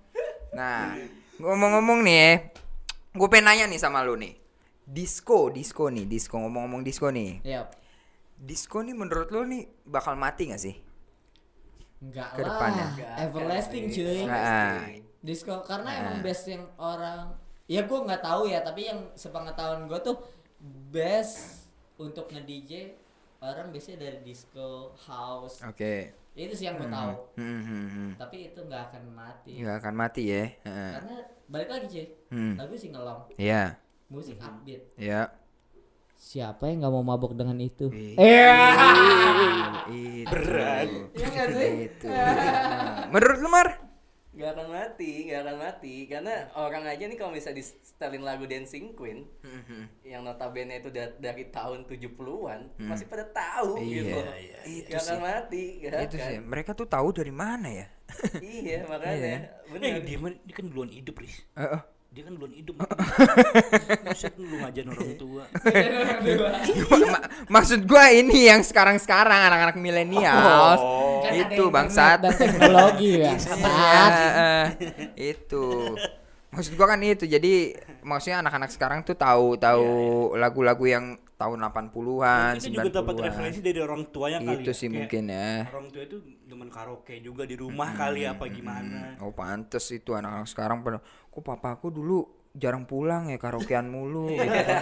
Nah 0.53 0.93
ngomong-ngomong 1.41 2.05
nih 2.05 2.16
ya 2.20 2.30
gue 3.11 3.28
pengen 3.32 3.47
nanya 3.49 3.64
nih 3.72 3.80
sama 3.80 4.05
lu 4.05 4.20
nih. 4.20 4.36
Disco 4.84 5.49
disco 5.49 5.88
nih 5.88 6.05
disco 6.05 6.36
ngomong-ngomong 6.36 6.84
disco 6.84 7.09
nih. 7.09 7.41
Iya. 7.41 7.64
disco 8.41 8.80
nih 8.80 8.97
menurut 8.97 9.28
lu 9.28 9.45
nih 9.45 9.68
bakal 9.84 10.16
mati 10.16 10.49
gak 10.49 10.57
sih 10.57 10.72
Enggak 12.01 12.28
Ke 12.32 12.40
lah. 12.40 12.48
depannya. 12.51 12.86
Everlasting 13.18 13.84
cuy. 13.88 14.20
nah, 14.24 14.80
Disco 15.20 15.61
karena 15.61 15.84
Nah. 15.86 16.01
emang 16.03 16.18
best 16.20 16.44
yang 16.46 16.64
orang 16.74 17.36
ya 17.66 17.84
gue 17.84 17.98
nggak 18.01 18.18
tahu 18.20 18.42
ya 18.46 18.61
tapi 18.61 18.80
yang 18.84 19.12
sepengetahuan 19.14 19.84
gue 19.84 20.01
tuh 20.01 20.16
best 20.88 21.68
untuk 21.96 22.26
nge 22.26 22.42
DJ 22.42 22.72
orang 23.38 23.68
biasanya 23.68 23.98
dari 24.03 24.18
disco 24.22 24.90
house 24.98 25.61
oke 25.62 25.94
itu 26.32 26.53
sih 26.53 26.66
yang 26.66 26.76
gue 26.76 26.88
tahu 26.88 27.12
Hmm, 27.36 27.61
hmm, 27.61 27.86
hmm. 27.86 28.11
tapi 28.16 28.48
itu 28.48 28.61
nggak 28.61 28.82
akan 28.90 29.03
mati 29.11 29.53
nggak 29.57 29.76
akan 29.78 29.94
mati 29.94 30.22
ya 30.26 30.44
Heeh. 30.59 30.90
karena 30.94 31.16
balik 31.46 31.68
lagi 31.68 31.86
cuy 31.86 32.07
Hmm. 32.28 32.55
lagu 32.57 32.74
sih 32.74 32.88
ngelong 32.88 33.20
Iya, 33.36 33.62
musik 34.09 34.36
upbeat 34.36 34.82
iya. 34.96 35.20
Siapa 36.20 36.68
yang 36.68 36.84
nggak 36.84 36.92
mau 36.92 37.00
mabuk 37.02 37.32
dengan 37.32 37.56
itu. 37.56 37.88
Iya. 37.88 38.52
Itu. 39.90 40.28
Berat. 40.28 40.88
Iya 41.12 41.44
sih? 41.50 41.70
Itu. 41.88 42.06
Nah, 42.06 43.08
Menurut 43.08 43.38
lu 43.38 43.48
Mar? 43.48 43.68
Gak 44.30 44.54
akan 44.54 44.68
mati, 44.70 45.26
gak 45.26 45.42
akan 45.42 45.56
mati. 45.58 45.94
Karena 46.06 46.30
orang 46.54 46.86
aja 46.86 47.02
nih 47.02 47.18
kalau 47.18 47.34
bisa 47.34 47.50
di 47.50 47.60
setelin 47.60 48.22
lagu 48.22 48.44
Dancing 48.44 48.94
Queen 48.94 49.26
yang 50.02 50.22
notabene 50.22 50.78
itu 50.78 50.88
da- 50.88 51.12
dari 51.14 51.44
tahun 51.46 51.84
70-an 51.84 52.78
masih 52.78 53.04
pada 53.04 53.26
tahu 53.26 53.80
Iya, 53.80 53.96
gitu. 53.98 54.16
iya, 54.38 54.58
itu 54.62 54.88
gak 54.88 55.02
akan 55.02 55.10
sih. 55.10 55.20
mati, 55.20 55.64
gak 55.78 55.90
Itu 56.06 56.16
akan. 56.16 56.28
sih. 56.30 56.38
Mereka 56.38 56.70
tuh 56.72 56.86
tahu 56.86 57.08
dari 57.10 57.34
mana 57.34 57.68
ya? 57.68 57.86
Iya, 58.38 58.78
makanya 58.86 59.16
Iya. 59.18 59.34
Eh, 59.34 59.40
bener. 59.68 60.00
dia, 60.00 60.16
mah- 60.18 60.40
dia 60.40 60.54
kan 60.54 60.64
duluan 60.64 60.90
hidup, 60.90 61.14
Riz. 61.16 61.36
Heeh. 61.52 61.80
Dia 62.11 62.26
kan 62.26 62.34
duluan 62.34 62.50
hidup. 62.50 62.74
Buset 64.11 64.34
lu 64.34 64.58
ngajarin 64.58 64.90
orang 64.90 65.14
tua. 65.22 65.44
Ma- 67.06 67.22
maksud 67.46 67.86
gua 67.86 68.11
ini 68.11 68.50
yang 68.50 68.66
sekarang-sekarang 68.66 69.46
anak-anak 69.46 69.78
milenial. 69.78 70.74
Oh. 70.74 71.22
Kan 71.22 71.38
itu 71.38 71.70
bangsat. 71.70 72.18
teknologi 72.34 73.14
ya 73.22 73.38
Iya, 73.38 74.11
itu. 75.14 75.94
Maksud 76.50 76.74
gua 76.74 76.90
kan 76.90 77.00
itu. 77.06 77.30
Jadi 77.30 77.78
maksudnya 78.02 78.42
anak-anak 78.42 78.74
sekarang 78.74 79.06
tuh 79.06 79.14
tahu 79.14 79.54
tahu 79.54 79.86
lagu-lagu 80.34 80.82
yang 80.90 81.04
tahun 81.41 81.59
80-an, 81.64 82.53
Kita 82.61 82.68
juga 82.68 82.91
dapat 83.01 83.14
90-an. 83.16 83.26
referensi 83.32 83.61
dari 83.64 83.80
orang 83.80 84.03
tuanya 84.12 84.38
kali. 84.45 84.61
Itu 84.61 84.70
ya. 84.70 84.76
sih 84.76 84.86
Kayak 84.86 84.97
mungkin 85.01 85.22
ya. 85.32 85.51
Orang 85.72 85.86
tua 85.88 86.03
itu 86.05 86.16
demen 86.45 86.68
karaoke 86.68 87.14
juga 87.24 87.43
di 87.49 87.57
rumah 87.57 87.88
kali 87.97 88.28
apa 88.28 88.45
gimana. 88.53 89.16
Oh 89.24 89.32
pantes 89.32 89.88
itu 89.88 90.12
anak-anak 90.12 90.49
sekarang 90.53 90.84
pada 90.84 91.01
kok 91.01 91.41
papaku 91.41 91.88
dulu 91.88 92.28
jarang 92.51 92.82
pulang 92.82 93.30
ya 93.30 93.38
karaokean 93.38 93.86
mulu 93.86 94.26
gitu. 94.28 94.42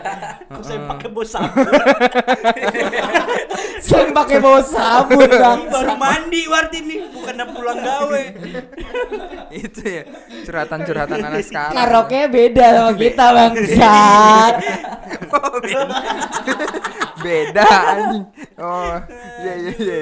Kok 0.48 0.62
saya 0.62 0.80
pakai 0.86 1.08
bos 1.10 1.28
sabun? 1.34 1.68
saya 3.78 4.08
pakai 4.10 4.38
bawa 4.38 4.60
sabun 4.60 5.28
bang 5.28 5.60
baru 5.66 5.94
mandi 5.94 6.42
Warti 6.44 6.78
nih, 6.80 6.98
bukan 7.08 7.34
pulang 7.48 7.78
gawe. 7.78 8.22
itu 9.50 9.80
ya 9.84 10.02
curhatan-curhatan 10.44 11.20
anak 11.20 11.42
sekarang. 11.42 11.76
karaoke 11.76 12.20
beda 12.26 12.66
sama 12.74 12.92
kita 12.94 13.26
Oh, 15.28 15.56
beda. 15.58 15.84
beda 17.18 17.68
anjing. 17.86 18.24
Oh, 18.56 18.94
iya 19.40 19.52
iya 19.54 19.72
iya. 19.76 20.00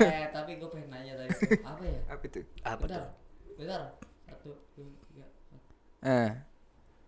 eh 0.00 0.24
tapi 0.30 0.56
gue 0.56 0.68
pengen 0.68 0.88
nanya 0.88 1.12
tadi 1.16 1.28
apa 1.60 1.82
ya 1.82 2.00
Apa 2.08 2.22
itu? 2.24 2.40
Apa 2.62 2.82
bentar 2.84 3.00
tuh? 3.00 3.10
bentar 3.56 3.80
satu 4.24 4.50
dua 4.74 4.86
tiga 5.04 5.26
Eh, 6.00 6.30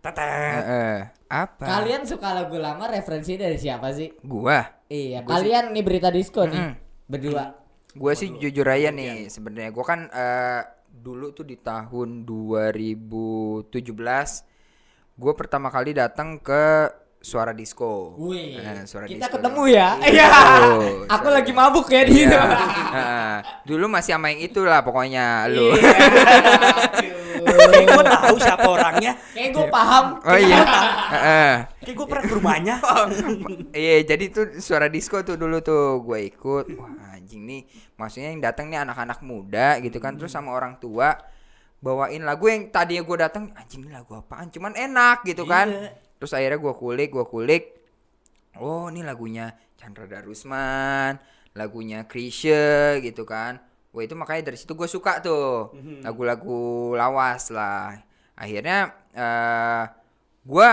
Tetet. 0.03 0.19
eh, 0.19 0.59
eh. 0.67 0.99
apa? 1.29 1.63
kalian 1.63 2.03
suka 2.03 2.35
lagu 2.35 2.57
lama 2.57 2.85
referensi 2.85 3.33
dari 3.33 3.55
siapa 3.55 3.89
sih 3.89 4.11
Gua. 4.19 4.59
iya 4.85 5.23
kalian 5.23 5.71
nih 5.71 5.79
berita 5.81 6.11
disco 6.11 6.43
nih 6.43 6.59
Mm. 6.61 6.73
berdua 7.05 7.45
Gua 7.93 8.11
sih 8.11 8.33
jujur 8.33 8.65
aja 8.65 8.89
nih 8.89 9.29
sebenarnya 9.29 9.69
gua 9.69 9.85
kan 9.85 9.99
eh, 10.07 10.61
dulu 10.89 11.31
tuh 11.31 11.43
di 11.43 11.55
tahun 11.55 12.21
2017 12.21 13.71
gua 15.13 15.33
pertama 15.33 15.69
kali 15.69 15.93
datang 15.93 16.35
ke 16.37 16.89
Suara 17.23 17.55
Disco. 17.55 18.19
Wih, 18.19 18.59
Eh, 18.59 18.83
Suara 18.83 19.07
kita 19.07 19.31
Disco. 19.31 19.39
ketemu 19.39 19.63
ya? 19.71 19.95
Iya. 20.03 20.27
Betul, 20.27 21.07
Aku 21.07 21.23
Suara 21.23 21.31
lagi 21.31 21.51
mabuk 21.53 21.87
ya 21.87 22.01
di 22.03 22.13
Iya. 22.19 22.41
Heeh. 22.91 23.35
dulu 23.63 23.87
masih 23.87 24.11
sama 24.13 24.27
yang 24.27 24.43
itulah 24.43 24.83
pokoknya 24.83 25.47
lu. 25.47 25.71
Kayak 27.69 27.87
gue 27.93 28.05
tahu 28.05 28.35
siapa 28.39 28.67
orangnya. 28.67 29.11
Kayak 29.31 29.49
gue 29.55 29.65
paham. 29.69 30.05
oh 30.19 30.37
iya. 30.39 30.59
Heeh. 31.13 31.53
Kayak 31.83 31.95
gue 31.95 32.07
pernah 32.09 32.23
ke 32.25 32.33
rumahnya. 32.35 32.75
Iya, 33.83 33.97
jadi 34.05 34.25
tuh 34.29 34.45
suara 34.59 34.87
disco 34.87 35.19
tuh 35.21 35.35
dulu 35.35 35.59
tuh 35.59 36.03
gue 36.03 36.19
ikut. 36.29 36.65
Wah, 36.77 37.15
anjing 37.15 37.43
nih. 37.45 37.61
Maksudnya 37.95 38.29
yang 38.33 38.41
datang 38.41 38.69
nih 38.69 38.83
anak-anak 38.83 39.19
muda 39.23 39.77
gitu 39.79 39.97
kan 39.97 40.15
terus 40.17 40.33
sama 40.33 40.51
orang 40.53 40.77
tua 40.77 41.15
bawain 41.83 42.23
lagu 42.23 42.47
yang 42.47 42.71
tadinya 42.71 43.03
gue 43.03 43.17
datang 43.19 43.51
anjing 43.59 43.83
ini 43.83 43.91
lagu 43.91 44.15
apaan 44.15 44.47
cuman 44.47 44.71
enak 44.71 45.27
gitu 45.27 45.43
kan 45.43 45.67
Iya. 45.67 45.91
terus 46.15 46.31
akhirnya 46.31 46.55
gue 46.55 46.73
kulik 46.79 47.09
gue 47.11 47.25
kulik 47.27 47.63
oh 48.55 48.87
ini 48.87 49.03
lagunya 49.03 49.51
Chandra 49.75 50.07
Darusman 50.07 51.19
lagunya 51.51 52.07
Krisye 52.07 53.03
gitu 53.03 53.27
kan 53.27 53.59
wah 53.93 54.01
itu 54.01 54.17
makanya 54.17 54.49
dari 54.49 54.57
situ 54.57 54.73
gue 54.73 54.89
suka 54.89 55.21
tuh 55.21 55.69
lagu-lagu 56.01 56.97
lawas 56.97 57.53
lah. 57.53 57.93
Akhirnya 58.33 58.91
eh 59.13 59.83
gue 60.43 60.69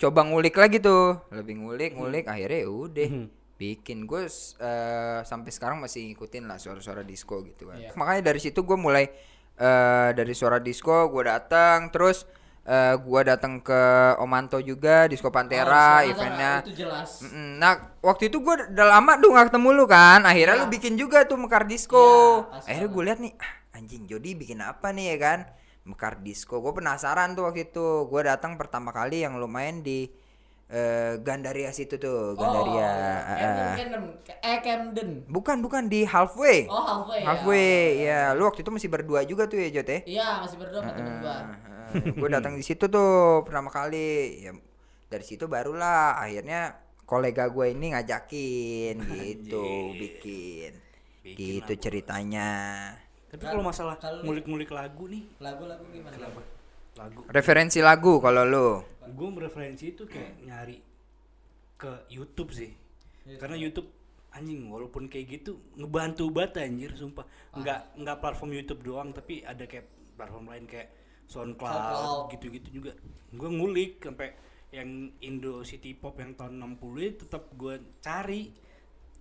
coba 0.00 0.20
ngulik 0.24 0.56
lagi 0.56 0.80
tuh. 0.80 1.20
Lebih 1.30 1.60
ngulik 1.60 1.92
ngulik 1.94 2.24
akhirnya 2.26 2.64
ya 2.64 2.70
udah 2.72 3.10
bikin. 3.60 4.08
Gue 4.08 4.26
eh, 4.26 5.20
sampai 5.22 5.50
sekarang 5.52 5.78
masih 5.84 6.08
ngikutin 6.10 6.48
lah 6.48 6.56
suara-suara 6.56 7.04
disco 7.04 7.44
gitu 7.44 7.70
kan. 7.70 7.78
Iya. 7.78 7.92
makanya 7.94 8.32
dari 8.32 8.40
situ 8.40 8.64
gue 8.64 8.78
mulai 8.80 9.06
eh, 9.60 10.10
dari 10.16 10.32
suara 10.32 10.56
disco 10.56 11.12
gue 11.12 11.22
datang. 11.28 11.92
Terus 11.92 12.24
eh, 12.64 12.94
gue 12.96 13.20
datang 13.22 13.60
ke 13.60 13.80
Omanto 14.18 14.56
juga 14.58 15.04
disco 15.04 15.28
Pantera 15.28 16.00
Oh, 16.00 16.08
eventnya 16.08 16.52
Itu 16.60 16.72
jelas. 16.74 17.20
Mm-mm. 17.20 17.56
Nah 17.56 17.72
waktu 18.00 18.28
itu 18.28 18.40
gue 18.40 18.54
udah 18.72 18.86
lama 18.90 19.12
tuh 19.16 19.30
gak 19.32 19.46
ketemu 19.48 19.68
lu 19.72 19.84
kan 19.84 20.20
Akhirnya 20.22 20.56
lu 20.56 20.66
bikin 20.66 20.94
juga 20.94 21.24
tuh 21.24 21.36
Mekar 21.36 21.64
Disco 21.64 22.00
Iya, 22.40 22.50
pas 22.50 22.64
Akhirnya 22.64 22.90
gue 22.90 23.02
lihat 23.04 23.18
nih 23.20 23.32
ah, 23.36 23.52
Anjing 23.74 24.04
Jody 24.04 24.30
bikin 24.34 24.58
apa 24.58 24.90
nih 24.90 25.12
ya 25.12 25.18
kan 25.18 25.38
Mekar 25.84 26.18
Disco 26.18 26.58
Gue 26.58 26.72
penasaran 26.72 27.32
tuh 27.32 27.44
waktu 27.44 27.68
itu 27.68 27.86
Gue 28.06 28.20
datang 28.22 28.56
pertama 28.56 28.90
kali 28.90 29.20
yang 29.20 29.36
lu 29.36 29.44
main 29.44 29.80
di 29.80 30.08
eh, 30.66 31.20
Gandaria 31.20 31.68
situ 31.68 31.96
tuh 31.96 32.32
Gandaria 32.34 32.80
Oh, 32.80 32.88
eh, 32.88 33.36
eh. 33.36 33.74
Camden, 33.76 34.02
eh 34.40 34.58
Camden. 34.58 35.08
Bukan 35.28 35.60
bukan 35.60 35.84
di 35.86 36.04
Halfway 36.04 36.64
Oh 36.66 36.80
halfway. 36.80 37.20
ya. 37.20 37.26
Halfway 37.28 37.68
ya 38.00 38.20
Lu 38.32 38.48
waktu 38.48 38.64
itu 38.64 38.72
masih 38.72 38.88
berdua 38.88 39.20
juga 39.22 39.44
tuh 39.44 39.58
ya 39.58 39.68
Jot 39.70 39.84
ya 39.86 40.00
Iya 40.02 40.28
masih 40.40 40.56
berdua 40.56 40.80
sama 40.80 40.92
temen 40.94 41.14
gua. 41.20 41.36
Gue 41.92 42.28
datang 42.28 42.54
di 42.54 42.62
situ 42.62 42.86
tuh 42.86 43.42
pertama 43.42 43.68
kali. 43.68 44.42
Ya 44.42 44.52
dari 45.04 45.22
situ 45.22 45.46
barulah 45.46 46.18
akhirnya 46.18 46.74
kolega 47.04 47.46
gue 47.46 47.70
ini 47.70 47.92
ngajakin 47.92 48.94
gitu 49.04 49.92
bikin. 49.92 50.72
Bikin 51.22 51.36
gitu 51.36 51.72
lagu. 51.72 51.82
ceritanya. 51.82 52.50
Tapi 53.30 53.42
kalau 53.42 53.62
masalah 53.62 53.96
Kalau- 53.98 54.22
ngulik-ngulik 54.22 54.70
lagu 54.70 55.08
nih, 55.08 55.24
Lagu-lagu 55.38 55.82
gimana? 55.90 56.16
lagu. 56.94 57.20
Referensi 57.26 57.82
lagu 57.82 58.22
kalau 58.22 58.46
lu. 58.46 58.68
Gue 59.10 59.28
mereferensi 59.28 59.90
itu 59.90 60.06
kayak 60.06 60.44
nyari 60.44 60.78
ke 61.74 62.06
YouTube 62.08 62.54
sih. 62.54 62.70
Karena 63.36 63.58
YouTube 63.58 63.90
anjing 64.30 64.66
walaupun 64.66 65.06
kayak 65.06 65.26
gitu 65.40 65.58
ngebantu 65.74 66.30
banget 66.30 66.62
anjir 66.62 66.94
sumpah. 66.94 67.26
Nggak 67.54 67.98
nggak 67.98 68.16
platform 68.20 68.50
YouTube 68.52 68.82
doang 68.82 69.10
tapi 69.10 69.42
ada 69.42 69.64
kayak 69.64 69.86
platform 70.14 70.46
lain 70.46 70.64
kayak 70.66 70.88
SoundCloud, 71.28 72.30
gitu-gitu 72.32 72.82
juga. 72.82 72.92
Gue 73.34 73.50
ngulik 73.50 74.00
sampai 74.04 74.36
yang 74.74 75.10
Indo 75.22 75.62
City 75.62 75.94
Pop 75.94 76.18
yang 76.18 76.34
tahun 76.34 76.58
60 76.58 77.14
itu 77.14 77.24
tetap 77.26 77.46
gue 77.54 77.78
cari 78.02 78.50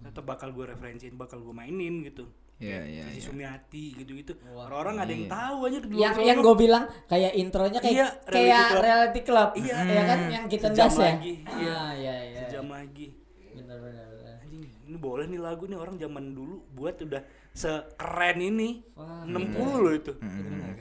tetap 0.03 0.25
bakal 0.25 0.51
gue 0.51 0.65
referensiin 0.67 1.15
bakal 1.15 1.39
gue 1.45 1.55
mainin 1.55 2.03
gitu. 2.03 2.27
Iya, 2.61 2.81
iya, 2.85 3.03
Sisi 3.11 3.17
iya. 3.19 3.23
Sumiati 3.27 3.85
gitu-gitu. 3.97 4.33
Orang-orang 4.55 5.03
ada 5.03 5.11
yang 5.11 5.25
iya. 5.27 5.31
tahu 5.35 5.57
aja 5.67 5.77
di 5.83 5.87
luar 5.89 5.99
yang 5.99 6.15
yang 6.21 6.39
gue 6.39 6.55
bilang 6.55 6.83
kayak 7.09 7.31
intronya 7.35 7.79
kayak 7.81 7.93
Iya, 7.93 8.07
kayak 8.23 8.31
reality 8.31 8.71
club. 8.71 8.83
reality 8.85 9.21
club. 9.25 9.49
Iya. 9.57 9.77
ya 9.83 10.03
kan? 10.05 10.19
Yang 10.29 10.45
kita 10.53 10.67
Sejam 10.71 10.87
das 10.87 10.95
ya? 10.95 11.03
lagi, 11.03 11.33
iya. 11.43 11.75
ah 11.75 11.91
iya 11.97 12.15
iya. 12.29 12.39
Sejam 12.45 12.65
lagi. 12.69 13.07
Benar 13.53 13.77
benar 13.81 14.05
benar 14.15 14.33
anjing 14.43 14.63
ini 14.87 14.97
boleh 14.99 15.25
nih 15.27 15.41
lagu 15.41 15.63
nih 15.65 15.79
orang 15.79 15.95
zaman 15.97 16.25
dulu 16.35 16.55
buat 16.75 16.95
udah 17.01 17.21
sekeren 17.53 18.37
ini. 18.41 18.81
Wah, 18.97 19.23
60 19.29 19.83
loh 19.85 19.93
itu. 19.93 20.13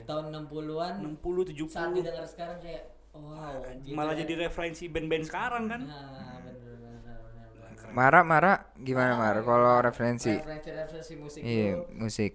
Tahun 0.03 0.25
60-an 0.33 0.93
60 0.99 1.53
70 1.55 1.69
saat 1.71 1.93
didengar 1.95 2.25
sekarang 2.27 2.57
kayak 2.59 2.91
wow 3.13 3.61
Anjing, 3.61 3.93
gitu 3.93 3.95
malah 3.95 4.17
kan. 4.17 4.21
jadi 4.25 4.33
referensi 4.49 4.83
band-band 4.89 5.25
sekarang 5.29 5.63
kan. 5.69 5.81
Nah 5.85 6.41
benar 6.43 6.75
benar 6.75 6.95
benar 6.99 7.17
benar 7.63 7.93
Mara 7.93 8.19
Mara 8.25 8.53
gimana 8.81 9.13
Mara? 9.15 9.39
Kalau 9.45 9.79
referensi. 9.79 10.33
referensi 10.33 10.69
referensi 10.73 11.13
musik 11.15 11.41
iya 11.45 11.77
musik. 11.93 12.31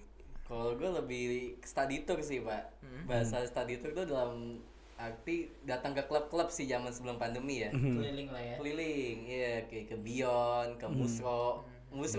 Kalau 0.49 0.79
gue 0.81 0.91
lebih 1.03 1.25
study 1.61 2.09
tour 2.09 2.25
sih 2.25 2.41
pak. 2.41 2.79
Bahasa 3.05 3.45
study 3.45 3.83
tour 3.85 3.93
itu 3.93 4.07
dalam 4.09 4.63
arti 4.99 5.47
datang 5.63 5.93
ke 5.95 6.03
klub-klub 6.09 6.49
sih 6.51 6.65
zaman 6.67 6.89
sebelum 6.91 7.21
pandemi 7.21 7.63
ya. 7.63 7.71
keliling 7.71 8.33
lah 8.33 8.43
ya. 8.43 8.57
Keliling, 8.57 9.19
iya 9.29 9.55
kayak 9.69 9.93
ke 9.93 9.97
Beyond, 10.01 10.81
ke 10.81 10.87
Musro. 10.89 11.63
Musro 11.63 11.77
Fuck, 11.89 12.07
sih. 12.07 12.17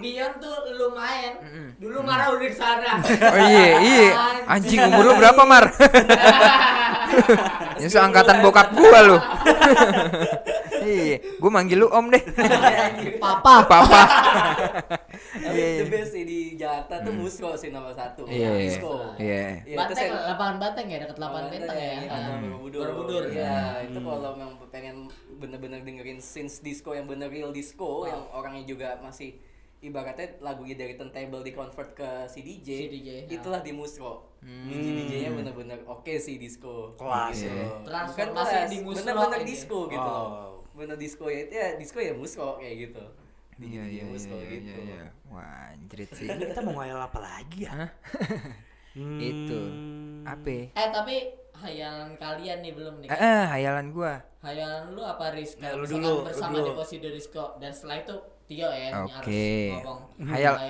Bion 0.00 0.32
tuh 0.38 0.54
lumayan. 0.72 1.34
Dulu 1.76 1.98
marah 2.00 2.30
udah 2.30 2.40
di 2.40 2.50
sana. 2.50 3.02
oh 3.28 3.38
iya 3.40 3.66
iya 3.78 4.06
anjing 4.46 4.78
umur 4.80 5.04
lu 5.04 5.12
berapa 5.14 5.42
Mar 5.44 5.64
ya 7.78 7.86
seangkatan 7.86 8.40
bokap 8.40 8.70
gua 8.70 8.98
lu 9.02 9.16
iya 10.84 11.16
gua 11.36 11.50
manggil 11.50 11.76
lu 11.78 11.86
om 11.88 12.06
deh 12.06 12.20
Papa. 13.18 13.64
papa 13.64 14.00
Tapi 15.28 15.60
the 15.78 15.84
best 15.86 16.10
sih 16.10 16.22
di 16.22 16.38
Jakarta 16.54 17.00
tuh 17.00 17.12
Musro 17.12 17.52
sih 17.54 17.68
nomor 17.68 17.92
satu. 17.92 18.24
iya 18.26 18.48
Disco. 18.54 19.14
iya 19.16 19.62
Iya, 19.62 19.66
itu 19.66 19.76
Banteng, 19.76 19.96
saya- 19.98 20.24
lapangan 20.26 20.54
Banteng 20.58 20.84
ya 20.86 20.96
dekat 20.98 21.16
lapangan 21.18 21.46
Benteng 21.48 21.76
ya. 21.76 21.90
Iya, 21.94 22.08
Ah. 22.08 22.36
Borobudur. 22.38 22.80
Borobudur. 22.82 23.22
Iya, 23.28 23.58
itu 23.84 23.98
kalau 23.98 24.30
memang 24.34 24.54
pengen 24.68 24.96
bener-bener 25.34 25.78
dengerin 25.80 26.18
since 26.18 26.58
disco 26.58 26.90
yang 26.90 27.04
bener 27.04 27.26
real 27.26 27.50
disco 27.50 28.04
yang 28.04 28.20
orangnya 28.30 28.62
juga 28.64 28.86
masih 29.08 29.40
ibaratnya 29.78 30.26
lagunya 30.38 30.74
dari 30.74 30.94
turntable 30.94 31.40
di 31.40 31.50
convert 31.50 31.90
ke 31.92 32.10
CDJ, 32.26 32.68
CDJ, 32.84 33.08
ya. 33.24 33.30
itulah 33.32 33.60
di 33.60 33.70
Musro. 33.70 34.26
DJ 34.38 34.86
DJ-nya 34.96 35.30
bener-bener 35.32 35.78
oke 35.84 36.14
sih 36.16 36.36
disco. 36.36 36.94
Kelas, 36.94 37.32
Gitu. 37.32 37.46
ya. 37.48 37.62
Bukan 37.64 37.82
Transformasi 37.84 38.54
kelas, 38.54 38.68
di 38.68 38.78
Musro 38.80 39.02
bener-bener 39.04 39.40
ini. 39.40 39.48
disco 39.48 39.78
gitu 39.86 40.08
loh. 40.08 40.26
Oh. 40.26 40.50
Bener 40.72 40.94
disco 40.94 41.24
ya, 41.26 41.42
ya 41.44 41.66
disco 41.74 41.98
ya 41.98 42.12
Musro 42.12 42.54
kayak 42.56 42.76
gitu. 42.84 43.04
iya 43.58 43.82
iya 43.82 44.02
Musro 44.04 44.34
iya 44.36 44.50
gitu. 44.52 44.70
iya 44.70 44.78
iya 44.94 45.02
wah 45.26 45.42
anjrit 45.72 46.06
sih 46.12 46.26
Ini 46.26 46.44
kita 46.46 46.62
mau 46.62 46.78
ngayal 46.78 47.00
apa 47.00 47.18
lagi 47.18 47.58
ya 47.60 47.74
Hah? 47.76 47.90
Hmm, 48.90 49.18
itu 49.20 49.60
apa 50.24 50.70
Eh 50.74 50.88
tapi 50.88 51.14
hayalan 51.56 52.14
kalian 52.16 52.58
nih 52.60 52.72
belum 52.72 52.94
nih. 52.98 53.08
eh, 53.08 53.14
eh 53.16 53.44
hayalan 53.48 53.90
gua 53.90 54.18
Hayalan 54.38 54.90
lu 54.90 55.02
apa 55.02 55.30
Riz? 55.30 55.54
Nah, 55.56 55.70
Kalau 55.70 55.82
lu 55.82 55.86
dulu, 55.88 56.06
lu 56.08 56.24
bersama 56.24 56.54
dulu. 56.56 56.66
Deposito 56.72 57.08
Disco 57.08 57.44
dan 57.58 57.70
setelah 57.70 57.98
itu 58.00 58.14
Tio 58.48 58.64
ya 58.72 59.04
Oke. 59.04 59.76
ngomong. 59.84 60.00
Hayal- 60.32 60.60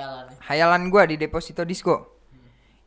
hayalan 0.42 0.90
gua 0.90 1.06
di 1.06 1.14
deposito 1.14 1.62
disco. 1.62 2.18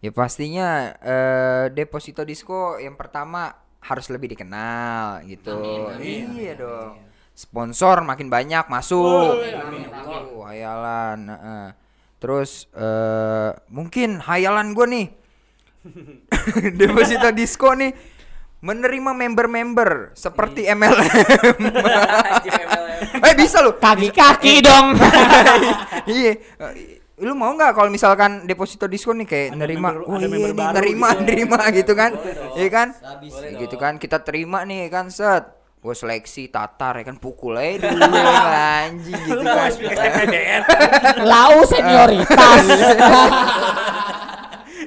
Ya 0.04 0.12
pastinya 0.12 0.92
eh, 1.00 1.66
deposito 1.72 2.28
disco 2.28 2.76
yang 2.76 3.00
pertama 3.00 3.56
harus 3.80 4.12
lebih 4.12 4.36
dikenal 4.36 5.24
gitu. 5.26 5.56
Amin, 5.96 6.28
amin, 6.28 6.28
iya 6.36 6.54
dong. 6.60 7.00
Sponsor 7.32 8.04
makin 8.04 8.28
banyak 8.28 8.68
masuk. 8.68 9.40
Amin, 9.40 9.88
amin. 9.88 9.88
Oh, 10.36 10.44
hayalan 10.44 11.20
heeh. 11.32 11.68
terus 12.22 12.70
eh, 12.76 13.50
mungkin 13.72 14.20
hayalan 14.22 14.76
gua 14.76 14.86
nih. 14.92 15.08
Deposito 16.82 17.32
disco 17.32 17.72
nih 17.74 17.96
menerima 18.62 19.12
member-member 19.12 20.14
seperti 20.14 20.70
MLM 20.70 21.58
Anjir, 21.58 22.54
MLM. 22.54 23.20
eh 23.20 23.34
bisa 23.34 23.58
loh 23.60 23.74
Kaki-kaki 23.76 24.62
dong. 24.62 24.94
iya 26.08 26.38
Eh, 26.38 27.02
lu 27.20 27.34
mau 27.34 27.50
nggak 27.52 27.72
kalau 27.72 27.90
misalkan 27.90 28.46
deposito 28.46 28.86
diskon 28.86 29.18
nih 29.18 29.28
kayak 29.28 29.48
Ada 29.48 29.58
nerima 29.60 29.90
member- 29.92 30.06
oh 30.06 30.14
ada 30.14 30.22
iya 30.22 30.28
nih 30.28 30.42
nerima 30.72 31.10
gitu. 31.12 31.22
nerima 31.24 31.60
gitu 31.72 31.94
kan 31.96 32.12
iya 32.54 32.70
kan. 32.70 32.88
Boleh 33.20 33.50
gitu 33.60 33.76
dong. 33.76 33.80
kan 33.80 33.94
kita 33.98 34.18
terima 34.20 34.62
nih 34.62 34.88
kan 34.88 35.10
set 35.10 35.46
gue 35.78 35.96
seleksi 35.96 36.46
tatar 36.48 36.94
ya 36.96 37.04
kan 37.04 37.18
pukul 37.18 37.58
aja 37.58 37.90
dulu 37.90 37.98
ya 38.14 38.22
kan, 38.22 38.46
anjing 38.86 39.18
gitu 39.20 39.42
kan 39.42 39.70
Lau 41.24 41.62
senioritas. 41.64 42.64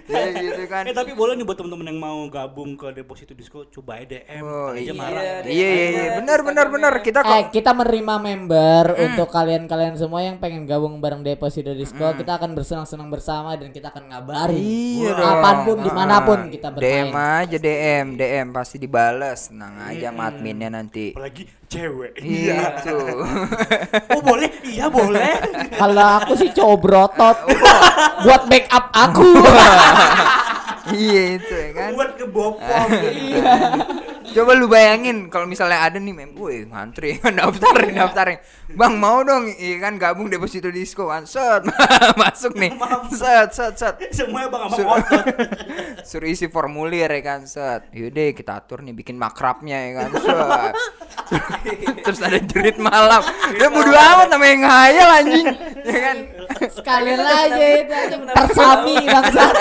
ya 0.07 0.25
gitu 0.35 0.63
kan 0.67 0.83
Eh 0.89 0.93
tapi 0.93 1.13
boleh 1.13 1.33
nih 1.33 1.43
buat 1.43 1.57
temen-temen 1.57 1.87
yang 1.87 1.99
mau 1.99 2.21
gabung 2.27 2.75
ke 2.75 2.93
deposito 2.93 3.33
disco 3.33 3.65
coba 3.67 3.99
aja 3.99 4.21
DM 4.21 4.43
Oh, 4.43 4.71
aja 4.71 4.81
iya. 4.81 4.93
marah. 4.93 5.23
iya 5.45 5.69
iya 5.69 5.87
iya 5.89 6.11
benar 6.19 6.41
benar 6.41 6.67
benar 6.69 6.93
kita 6.99 7.21
eh, 7.21 7.29
kok 7.43 7.53
kita 7.53 7.71
menerima 7.73 8.15
member 8.19 8.85
untuk 8.97 9.29
kalian-kalian 9.29 9.95
semua 9.95 10.21
yang 10.21 10.37
pengen 10.37 10.65
gabung 10.65 10.99
bareng 10.99 11.21
Deposito 11.21 11.73
Disco. 11.73 12.05
Kita 12.15 12.37
akan 12.37 12.53
bersenang-senang 12.53 13.09
bersama 13.09 13.55
dan 13.55 13.69
kita 13.69 13.89
akan 13.89 14.05
ngabarin. 14.07 14.57
Iya 14.57 15.11
dong. 15.11 15.25
Kapan 15.25 15.57
pun, 15.63 15.77
Ah, 15.77 15.83
di 15.83 15.91
mana 15.91 16.17
pun 16.21 16.39
kita 16.49 16.69
bermain. 16.69 16.85
DM 16.85 17.11
aja 17.15 17.57
DM 17.57 18.07
DM 18.15 18.47
pasti 18.51 18.77
dibales 18.77 19.41
tenang 19.47 19.75
aja 19.83 20.07
sama 20.07 20.23
adminnya 20.27 20.69
nanti 20.71 21.11
Apalagi 21.11 21.43
cewek. 21.75 22.13
iya 22.23 22.79
tuh 22.79 23.27
Oh 24.15 24.23
boleh? 24.23 24.51
Iya 24.63 24.87
boleh. 24.87 25.35
Kalau 25.75 26.07
aku 26.23 26.33
sih 26.39 26.51
cowok 26.55 26.79
brotot 26.79 27.37
buat 28.23 28.43
backup 28.47 28.87
aku. 28.95 29.31
iya 30.99 31.23
itu 31.41 31.55
ya 31.55 31.69
kan 31.75 31.91
Buat 31.99 32.11
ngebopong. 32.15 32.89
Coba 34.35 34.51
lu 34.59 34.67
bayangin 34.67 35.31
kalau 35.31 35.47
misalnya 35.47 35.79
ada 35.87 36.03
nih 36.03 36.11
mem, 36.11 36.35
woi 36.35 36.67
ngantri 36.67 37.23
daftarin 37.39 37.95
daftarin. 37.95 38.39
Bang 38.75 38.99
mau 38.99 39.23
dong, 39.23 39.47
iya 39.47 39.79
kan 39.79 39.95
gabung 39.95 40.27
deposito 40.27 40.75
disco 40.75 41.07
kan. 41.07 41.23
Set 41.23 41.63
masuk 42.21 42.59
nih. 42.59 42.75
Set 43.15 43.55
set 43.55 43.75
set. 43.79 43.95
Semuanya 44.11 44.51
bang 44.51 44.63
sama 44.67 44.75
Sur- 44.75 44.91
otot. 44.91 45.25
Suruh 46.11 46.29
isi 46.29 46.51
formulir 46.51 47.07
ya 47.07 47.23
kan 47.23 47.47
set. 47.47 47.87
Yaudah 47.95 48.35
kita 48.35 48.59
atur 48.59 48.83
nih 48.83 48.91
bikin 48.91 49.15
makrabnya 49.15 49.79
ya 49.87 49.91
kan. 50.03 50.09
Set. 50.19 50.75
Terus 52.03 52.19
ada 52.19 52.39
jurit 52.43 52.77
malam. 52.83 53.23
Ya 53.55 53.71
bodo 53.71 53.95
amat 53.95 54.29
namanya 54.35 54.57
ngayal 54.67 55.09
anjing. 55.23 55.47
Ya 55.87 55.99
kan. 56.11 56.17
Sekalian 56.75 57.23
aja 57.23 57.67
itu 57.79 57.93
aja 57.95 58.17
persami 58.35 58.95
bangsat. 59.07 59.55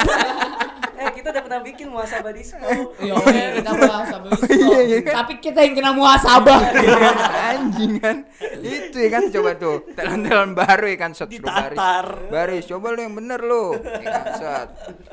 Eh 0.93 1.09
kita 1.17 1.33
udah 1.33 1.41
pernah 1.41 1.61
bikin 1.65 1.87
muasabah 1.89 2.31
disco. 2.33 2.61
Yo, 3.01 3.15
kita 3.25 3.71
muasabah 3.73 4.29
disco. 4.29 4.51
Iya, 4.63 4.79
iya 4.85 4.99
kan? 5.01 5.13
Tapi 5.23 5.33
kita 5.41 5.59
yang 5.65 5.73
kena 5.75 5.91
muasabah. 5.91 6.61
anjing 7.51 7.93
kan. 7.97 8.17
Itu 8.61 8.97
ya 9.01 9.09
kan 9.09 9.23
coba 9.33 9.51
tuh. 9.57 9.77
Talent-talent 9.97 10.53
baru 10.53 10.85
ya 10.93 10.97
kan 10.97 11.11
set 11.17 11.29
baris. 11.29 11.41
Ditatar. 11.41 12.07
Baris, 12.29 12.63
coba 12.69 12.85
lu 12.93 12.99
yang 13.01 13.15
bener 13.17 13.39
lu. 13.41 13.75
Ya 13.81 14.09
kan, 14.09 14.25
set. 14.37 14.67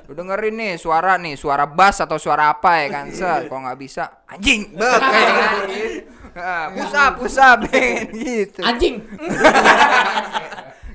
Lu 0.07 0.13
dengerin 0.13 0.55
nih 0.55 0.73
suara 0.77 1.17
nih, 1.17 1.35
suara 1.35 1.65
bass 1.65 2.05
atau 2.05 2.21
suara 2.21 2.53
apa 2.53 2.85
ya 2.85 2.89
kan, 2.93 3.07
set. 3.11 3.49
Kalau 3.49 3.65
nggak 3.65 3.79
bisa, 3.81 4.25
anjing, 4.29 4.77
bek 4.77 5.01
ya 5.01 5.33
kan. 5.35 5.55
Gitu. 5.69 6.01
Ah, 6.31 6.71
ya 6.71 6.87
kan, 6.87 8.07
gitu. 8.15 8.63
Anjing. 8.63 9.03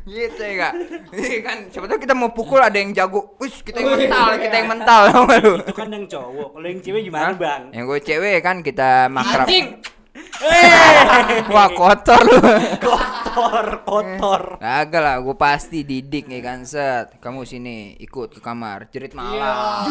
Gitu 0.06 0.38
ya 0.38 0.54
kak. 0.70 0.74
Iya 1.18 1.40
kan, 1.42 1.58
siapa 1.74 1.86
tahu 1.90 1.98
kita 1.98 2.14
mau 2.14 2.30
pukul 2.30 2.62
ada 2.62 2.78
yang 2.78 2.94
jago. 2.94 3.34
Wis, 3.42 3.66
kita 3.66 3.82
yang 3.82 3.98
mental, 3.98 4.38
kita 4.38 4.56
yang 4.62 4.70
mental, 4.70 5.02
gak 5.10 5.40
lu? 5.42 5.54
Itu 5.66 5.74
kan 5.74 5.90
yang 5.90 6.06
cowok. 6.06 6.50
Kalau 6.54 6.68
yang 6.70 6.82
cewek 6.86 7.02
gimana 7.10 7.26
Hah? 7.26 7.34
bang? 7.34 7.62
Yang 7.74 7.86
gue 7.90 8.00
cewek 8.06 8.38
kan 8.46 8.58
kita 8.62 8.90
makrab. 9.10 9.50
Anjing. 9.50 9.68
Wah 11.52 11.68
kotor 11.72 12.22
lu. 12.24 12.40
kotor 12.80 13.68
kotor 13.84 14.42
Kagak 14.60 15.02
lah, 15.04 15.16
gue 15.20 15.36
pasti 15.36 15.84
didik 15.84 16.30
nih 16.30 16.40
kan 16.40 16.64
set. 16.64 17.18
Kamu 17.20 17.44
sini 17.44 17.98
ikut 18.00 18.38
ke 18.38 18.40
kamar, 18.40 18.88
jerit 18.94 19.12
malam. 19.12 19.90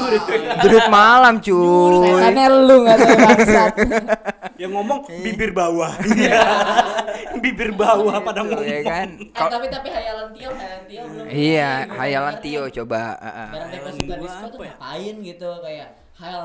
Jerit 0.62 0.86
malam 0.88 1.42
cuy. 1.42 2.06
Setannya 2.06 2.46
lu 2.54 2.76
nggak 2.86 2.96
tahu 3.02 3.16
bangsat. 3.18 3.72
yang 4.62 4.70
ngomong 4.70 5.10
bibir 5.10 5.50
bawah 5.50 5.90
Iya. 6.06 6.38
bibir 7.44 7.70
bawah 7.72 8.18
pada 8.18 8.40
Gitu, 8.40 8.50
ngomong 8.50 8.66
ya 8.66 8.80
kan. 8.82 9.08
Eh, 9.18 9.48
tapi 9.50 9.66
tapi 9.68 9.88
hayalan 9.88 10.28
Tio, 10.30 10.50
hayalan 10.50 10.84
Tio 10.84 11.02
belum. 11.04 11.24
iya, 11.28 11.70
hayalan 11.88 12.36
Tio 12.38 12.62
nih. 12.62 12.72
coba. 12.74 13.02
uh, 13.14 13.26
uh. 13.26 13.48
Barang 13.48 13.68
Hayalan 13.68 13.72
deposito 13.72 14.12
gua 14.12 14.18
disco 14.20 14.46
tuh 14.46 14.50
apa 14.52 14.62
ya? 14.62 14.72
ngapain 14.72 15.14
gitu 15.20 15.50
kayak 15.60 15.88
hayal 16.14 16.44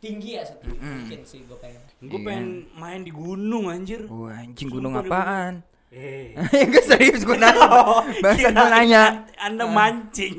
tinggi 0.00 0.30
ya 0.32 0.42
setinggi 0.42 0.80
mungkin 0.80 1.20
sih 1.22 1.40
gue 1.44 1.58
pengen. 1.60 1.82
gue 2.00 2.20
pengen 2.22 2.46
main 2.72 3.00
di 3.00 3.12
gunung 3.12 3.68
anjir 3.68 4.00
Wah, 4.06 4.32
anjing 4.34 4.68
gunung 4.68 4.96
apaan? 4.96 5.60
eh 5.90 6.32
Enggak 6.64 6.86
serius 6.86 7.20
gue 7.20 7.34
nanya. 7.34 7.66
Bangsa 8.22 8.48
gue 8.48 8.54
kirain 8.54 8.70
nanya. 8.72 9.02
anda 9.36 9.64
mancing 9.66 10.38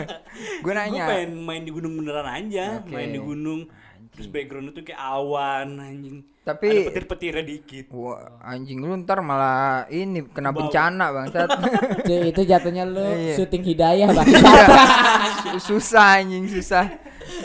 Gue 0.64 0.64
gue 0.64 0.72
nanya. 0.72 1.04
pengen 1.06 1.30
main 1.38 1.62
di 1.62 1.70
gunung 1.70 1.92
beneran 1.94 2.26
aja 2.26 2.82
main 2.82 3.08
di 3.08 3.20
gunung 3.20 3.70
terus 4.16 4.26
background 4.26 4.72
itu 4.72 4.80
kayak 4.82 4.96
awan 4.98 5.76
anjing 5.76 6.24
Tapi- 6.40 6.72
ada 6.72 6.88
petir-petirnya 6.88 7.44
dikit 7.44 7.86
Wah, 7.90 8.40
anjing 8.40 8.80
lu 8.80 8.96
ntar 8.98 9.20
malah 9.20 9.84
ini 9.88 10.24
kena 10.26 10.50
Bau. 10.50 10.64
bencana 10.64 11.12
bangsat. 11.12 11.48
itu, 12.02 12.12
itu 12.32 12.40
jatuhnya 12.42 12.82
lu 12.82 13.02
Iya. 13.02 13.34
syuting 13.36 13.62
hidayah 13.62 14.08
bang. 14.08 14.26
Su- 15.42 15.74
susah 15.74 16.18
anjing 16.18 16.46
susah. 16.46 16.86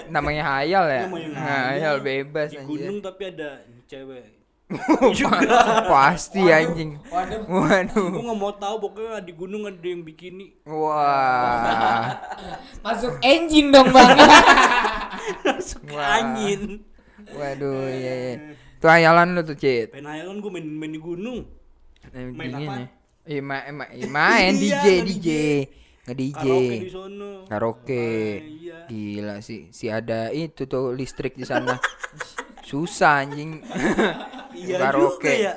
Namanya 0.07 0.43
hayal 0.53 0.85
ya. 0.85 1.03
Namanya 1.05 1.29
Hayal 1.35 1.95
bebas 1.99 2.49
di 2.49 2.57
anjing. 2.57 2.69
gunung 2.69 2.97
tapi 3.01 3.23
ada 3.27 3.65
cewek 3.85 4.40
Pasti 5.91 6.41
anjing. 6.43 6.95
Waduh. 7.07 7.43
Waduh. 7.45 8.07
gue 8.09 8.23
nggak 8.23 8.39
mau 8.39 8.53
tahu 8.53 8.75
pokoknya 8.81 9.19
di 9.19 9.33
gunung 9.33 9.63
ada 9.65 9.81
yang 9.81 10.01
bikini 10.01 10.55
Wah. 10.63 12.15
Masuk 12.85 13.19
engine 13.21 13.69
dong 13.69 13.91
bang. 13.91 14.15
masuk 15.45 15.83
Wah. 15.91 16.17
angin 16.17 16.81
Waduh, 17.31 17.87
iya, 17.87 18.13
iya. 18.13 18.33
Itu 18.75 18.87
hayalan 18.87 19.37
lu 19.37 19.41
tuh, 19.41 19.53
Cit. 19.53 19.93
pengen 19.93 20.09
hayalan 20.09 20.39
gue 20.39 20.51
main 20.51 20.65
main 20.65 20.89
di 20.89 20.97
gunung 20.97 21.45
Main 22.09 22.33
dingin 22.33 22.65
apa? 22.65 22.73
ya. 22.75 22.87
Iya, 23.21 23.41
ma- 23.41 23.61
eh, 23.61 23.71
ma- 23.71 23.91
eh, 23.93 24.09
main 24.09 24.53
Iya, 24.57 24.81
DJ. 24.81 24.85
DJ. 25.05 25.29
Karaoke 26.33 26.75
di 26.79 26.89
sono 26.89 27.29
Karaoke. 27.45 28.09
Iya 28.41 28.77
Gila 28.89 29.35
sih, 29.39 29.69
si 29.69 29.85
ada 29.87 30.33
itu 30.33 30.65
tuh 30.65 30.91
listrik 30.91 31.37
di 31.37 31.45
sana. 31.45 31.77
Susah 32.61 33.21
anjing. 33.21 33.61
Iya 34.61 34.77
juga 34.91 35.29
ya 35.29 35.53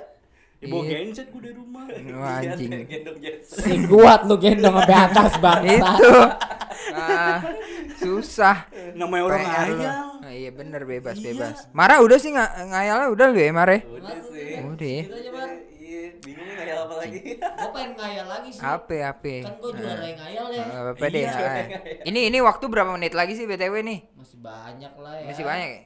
ya 0.59 0.67
bawa 0.67 0.83
Iya. 0.83 0.97
genset 0.99 1.29
gue 1.29 1.41
dari 1.41 1.55
rumah 1.55 1.83
Wah, 2.17 2.41
anjing. 2.41 2.71
Gendong 2.91 3.19
Jetson. 3.21 3.57
si 3.61 3.73
kuat 3.85 4.21
lu 4.25 4.35
gendong 4.37 4.73
sampai 4.75 4.97
atas 4.97 5.33
bang. 5.37 5.61
itu. 5.69 6.13
Ah, 6.91 7.39
susah. 7.95 8.57
namanya 8.95 9.23
orang 9.27 9.41
PR 9.41 9.51
ngayal 9.69 9.95
Ah, 10.19 10.33
iya 10.33 10.51
bener 10.51 10.83
bebas 10.83 11.17
Iya. 11.17 11.25
bebas. 11.31 11.57
Marah 11.71 12.01
udah 12.01 12.17
sih 12.17 12.33
nggak 12.33 12.51
ngayalnya 12.67 13.09
udah 13.11 13.27
lu 13.29 13.39
ya 13.39 13.53
Mare. 13.53 13.79
Udah 13.85 14.17
sih. 14.25 14.57
Udah 14.59 14.89
ya. 14.89 15.03
Iya, 15.69 16.01
bingung 16.19 16.49
ngayal 16.51 16.79
apa 16.81 16.95
lagi. 16.97 17.21
Gue 17.37 17.71
pengen 17.71 17.93
ngayal 17.95 18.27
lagi 18.27 18.49
sih. 18.51 18.63
Apa 18.65 18.95
apa? 19.05 19.35
Kan 19.45 19.55
gue 19.55 19.71
juara 19.75 20.01
yang 20.03 20.19
ngayal 20.19 20.47
ya. 20.49 20.65
Apa-apa 20.73 21.05
deh. 21.07 21.23
Iya. 21.23 21.45
ah. 21.45 21.65
Ini 22.05 22.21
ini 22.33 22.39
waktu 22.41 22.65
berapa 22.67 22.91
menit 22.91 23.13
lagi 23.13 23.37
sih 23.37 23.45
BTW 23.45 23.85
nih? 23.85 23.99
Masih 24.17 24.39
banyak 24.41 24.93
lah 24.97 25.15
ya. 25.15 25.27
Masih 25.29 25.45
banyak 25.45 25.69
ya? 25.69 25.83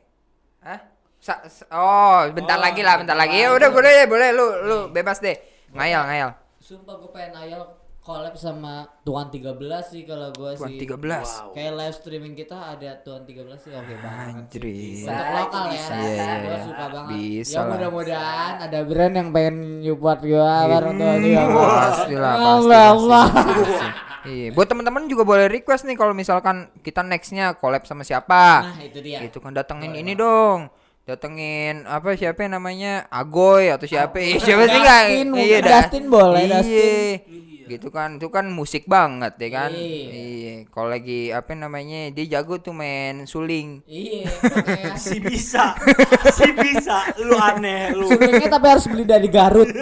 Hah? 0.60 0.80
Sa- 1.18 1.42
sa- 1.44 1.66
oh, 1.70 2.30
bentar 2.30 2.56
Oh, 2.56 2.62
lagi 2.62 2.80
lah, 2.80 2.94
bentar 2.96 3.14
lagi. 3.14 3.36
Ya 3.36 3.50
udah, 3.50 3.68
boleh, 3.68 4.06
boleh 4.06 4.28
lu 4.30 4.46
lu 4.62 4.76
bebas 4.88 5.18
deh. 5.18 5.34
Ngayal, 5.70 6.06
ngayal. 6.06 6.30
Sumpah 6.58 6.94
gue 6.96 7.10
pengen 7.10 7.34
ngayal 7.34 7.62
collab 8.00 8.32
sama 8.34 8.88
Tuan 9.02 9.28
13 9.28 9.52
sih 9.84 10.02
kalau 10.02 10.30
gue 10.30 10.54
Tuan 10.54 10.70
sih. 10.70 10.80
13. 10.80 10.96
Wow. 10.96 11.52
Kayak 11.52 11.72
live 11.76 11.94
streaming 11.94 12.34
kita 12.34 12.56
ada 12.56 12.90
Tuan 12.98 13.22
13 13.22 13.34
sih 13.58 13.70
oke 13.70 13.94
banget. 13.94 14.24
sih. 14.24 14.32
Anjrit. 14.32 15.04
Untuk 15.04 15.28
lokal 15.28 15.64
ya. 15.64 15.72
Bisa, 15.74 15.92
iya, 15.92 16.08
iya, 16.08 16.34
Gue 16.38 16.48
iya. 16.48 16.58
suka 16.64 16.84
banget. 16.88 17.12
Bisa 17.12 17.52
ya 17.52 17.60
mudah-mudahan 17.66 18.54
ada 18.62 18.78
brand 18.80 19.14
yang 19.14 19.28
pengen 19.28 19.56
support 19.82 20.18
gue 20.22 20.38
bareng 20.64 20.94
Tuan 20.96 21.18
13. 21.20 21.36
Pasti 21.36 22.14
lah, 22.16 22.32
pasti. 22.32 22.72
Allah, 22.72 23.26
pasti. 23.28 23.88
Iya, 24.20 24.48
buat 24.50 24.66
teman-teman 24.66 25.04
juga 25.04 25.22
boleh 25.22 25.46
request 25.46 25.82
nih 25.84 25.94
kalau 25.94 26.12
misalkan 26.12 26.56
kita 26.80 27.00
nextnya 27.02 27.54
collab 27.54 27.84
sama 27.84 28.02
siapa. 28.02 28.66
Nah, 28.66 28.80
itu 28.80 28.98
dia. 29.00 29.20
Itu 29.20 29.38
kan 29.38 29.52
datengin 29.52 29.92
ini 29.94 30.12
dong. 30.12 30.68
Datengin 31.08 31.88
apa 31.88 32.12
siapa 32.20 32.44
yang 32.44 32.60
namanya 32.60 33.08
Agoy 33.08 33.72
atau 33.72 33.88
siapa? 33.88 34.20
Eh, 34.20 34.36
siapa 34.44 34.68
sih 34.68 35.24
mungkin 35.24 35.40
Iya, 35.40 35.58
dah. 35.64 35.88
Dustin 35.88 36.04
boleh, 36.12 36.44
Iya. 36.44 36.60
Dustin. 36.60 37.16
Gitu 37.64 37.88
kan, 37.88 38.20
itu 38.20 38.28
kan 38.28 38.44
musik 38.52 38.84
banget 38.84 39.40
ya 39.40 39.48
kan. 39.48 39.72
Iya. 39.72 40.04
Iya. 40.12 40.54
Kalau 40.68 40.92
lagi 40.92 41.32
apa 41.32 41.56
namanya? 41.56 42.12
Dia 42.12 42.36
jago 42.36 42.60
tuh 42.60 42.76
main 42.76 43.24
suling. 43.24 43.80
Iya, 43.88 44.28
si 45.00 45.16
bisa 45.16 45.72
si 46.28 46.52
bisa 46.52 47.08
lu 47.24 47.40
aneh 47.40 47.96
lu 47.96 48.12
Sulingnya 48.12 48.52
tapi 48.52 48.66
harus 48.68 48.84
beli 48.84 49.08
dari 49.08 49.32
Garut. 49.32 49.72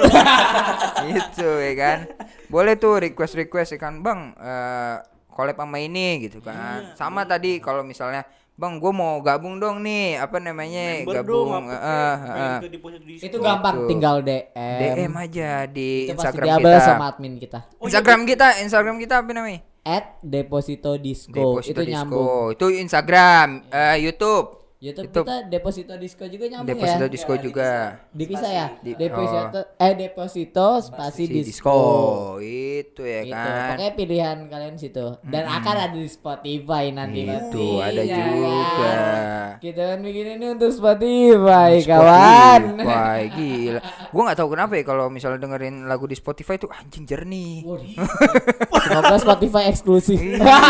gitu 1.10 1.50
ya 1.58 1.74
kan. 1.74 1.98
Boleh 2.46 2.78
tuh 2.78 3.02
request-request 3.02 3.74
ya 3.74 3.78
kan, 3.82 3.98
Bang. 3.98 4.30
eh 4.38 5.02
collab 5.34 5.58
sama 5.58 5.82
ini 5.82 6.22
gitu 6.22 6.38
kan. 6.38 6.94
Sama 6.94 7.26
tadi 7.26 7.58
kalau 7.58 7.82
misalnya 7.82 8.22
Bang, 8.56 8.80
gue 8.80 8.88
mau 8.88 9.20
gabung 9.20 9.60
dong 9.60 9.84
nih, 9.84 10.16
apa 10.16 10.40
namanya? 10.40 11.04
member 11.04 11.20
gabung 11.20 11.44
dong 11.52 11.64
ke 11.68 12.68
deposit 12.72 13.02
disco. 13.04 13.24
itu 13.28 13.36
gampang 13.36 13.74
Gitu. 13.76 13.88
tinggal 13.92 14.16
DM. 14.18 14.78
DM 14.96 15.12
aja 15.14 15.50
di 15.68 15.90
Itu 16.02 16.16
Instagram 16.16 16.56
kita. 16.58 16.80
sama 16.80 17.04
admin 17.06 17.36
kita. 17.36 17.58
Oh, 17.68 17.84
iya, 17.84 17.84
Instagram 17.86 18.20
kita, 18.24 18.46
Instagram 18.64 18.96
kita 18.96 19.14
apa 19.20 19.30
namanya? 19.30 19.60
At 19.84 20.18
Deposito 20.18 20.96
Disco. 20.96 21.36
Deposito 21.36 21.78
itu 21.78 21.82
Disco. 21.84 21.92
nyambung. 21.92 22.44
Itu 22.50 22.66
Instagram, 22.72 23.48
eh, 23.68 23.96
YouTube. 24.00 24.65
YouTube, 24.76 25.08
YouTube. 25.08 25.24
kita 25.24 25.36
Deposito 25.48 25.94
Disco 25.96 26.24
juga 26.26 26.44
nyambung 26.46 26.68
Deposito 26.68 27.00
ya. 27.00 27.08
Disco 27.08 27.32
juga. 27.34 27.70
Dipisah 28.10 28.50
ya? 28.50 28.66
Di- 28.78 28.92
Deposito 28.94 29.58
eh 29.74 29.92
Deposito 29.94 30.66
spasi 30.78 31.24
Si 31.24 31.32
Disco. 31.32 31.78
Itu 32.38 33.00
ya 33.00 33.20
Gitu. 33.22 33.32
kan. 33.32 33.72
Pokoknya 33.72 33.92
pilihan 33.94 34.36
kalian 34.46 34.76
situ. 34.76 35.16
Dan 35.22 35.44
akan 35.44 35.74
ada 35.80 35.90
di 35.90 36.04
Spotify 36.04 36.84
nanti 36.90 37.24
Itu 37.24 37.32
pasti, 37.32 37.66
ada 37.80 38.02
ya 38.02 38.16
juga. 38.20 38.52
kan? 38.76 39.48
Kita 39.56 39.82
kan 39.86 39.98
bikin 39.98 40.26
ini 40.34 40.46
untuk 40.50 40.70
Spotify, 40.70 41.72
kawan. 41.82 42.60
Spotify, 42.76 43.20
gila. 43.34 43.80
Gua 44.06 44.22
nggak 44.22 44.38
tahu 44.38 44.48
kenapa 44.52 44.72
ya 44.74 44.84
kalau 44.84 45.06
misalnya 45.08 45.40
dengerin 45.40 45.76
lagu 45.84 46.04
di 46.04 46.14
Spotify 46.14 46.54
tuh 46.56 46.68
anjing 46.68 47.02
jernih. 47.02 47.64
Semoga 48.78 49.16
Spotify 49.16 49.62
eksklusif. 49.66 50.20
Iya, 50.20 50.60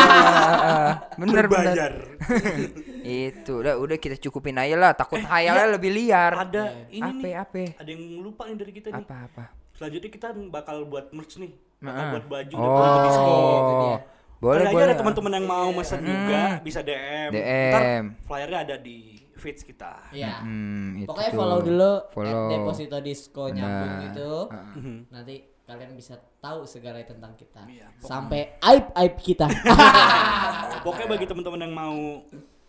bener 1.16 1.44
bener. 1.46 1.90
Itu 3.06 3.52
udah 3.58 3.74
udah 3.76 3.96
kita 3.96 4.16
cukupin 4.18 4.56
aja 4.56 4.74
lah. 4.74 4.92
Takut 4.92 5.22
hayalnya 5.22 5.66
lebih 5.72 5.90
liar. 5.90 6.32
ada 6.36 6.62
ini 6.88 7.00
Apa 7.00 7.22
nih 7.22 7.34
apa? 7.36 7.62
ada 7.76 7.88
yang 7.88 8.02
lupa 8.18 8.42
nih 8.44 8.56
dari 8.56 8.72
kita 8.72 8.88
nih 8.90 9.00
Apa 9.00 9.16
apa? 9.24 9.44
selanjutnya 9.72 10.08
kita 10.08 10.26
bakal 10.48 10.76
buat 10.84 11.10
merch 11.10 11.36
nih 11.36 11.52
bakal 11.78 11.92
Heeh. 11.98 12.10
buat 12.10 12.24
baju 12.26 12.54
Oh, 12.56 12.64
itu 13.04 13.74
dia. 13.78 13.98
boleh 14.38 14.64
boleh. 14.66 14.84
ada 14.84 14.94
teman-teman 14.96 15.32
yang 15.34 15.46
mau 15.46 15.68
mesen 15.70 16.00
juga 16.00 16.40
bisa 16.60 16.80
DM. 16.80 17.30
DM. 17.30 17.70
Ntar 17.70 17.82
flyernya 18.24 18.58
ada 18.62 18.76
di 18.76 18.96
feeds 19.34 19.60
kita. 19.62 20.08
Iya. 20.10 20.40
Hmm, 20.40 20.96
itu 20.96 21.06
Pokoknya 21.06 21.28
tuh. 21.28 21.38
follow 21.38 21.60
dulu 21.60 21.92
Follow. 22.10 22.32
at 22.32 22.50
Deposito 22.50 22.98
Disco 22.98 23.44
nyambung 23.46 23.90
Nah. 23.90 24.02
gitu. 24.02 24.32
Mhm. 24.74 24.96
Nanti 25.10 25.34
kalian 25.62 25.92
bisa 25.92 26.14
tahu 26.38 26.64
segala 26.64 27.02
tentang 27.02 27.34
kita. 27.34 27.60
Iya, 27.66 27.92
Sampai 27.98 28.56
aib 28.62 28.86
aib 28.94 29.14
kita. 29.18 29.44
Pokoknya 30.84 31.08
bagi 31.10 31.26
teman-teman 31.26 31.60
yang 31.60 31.74
mau 31.74 31.96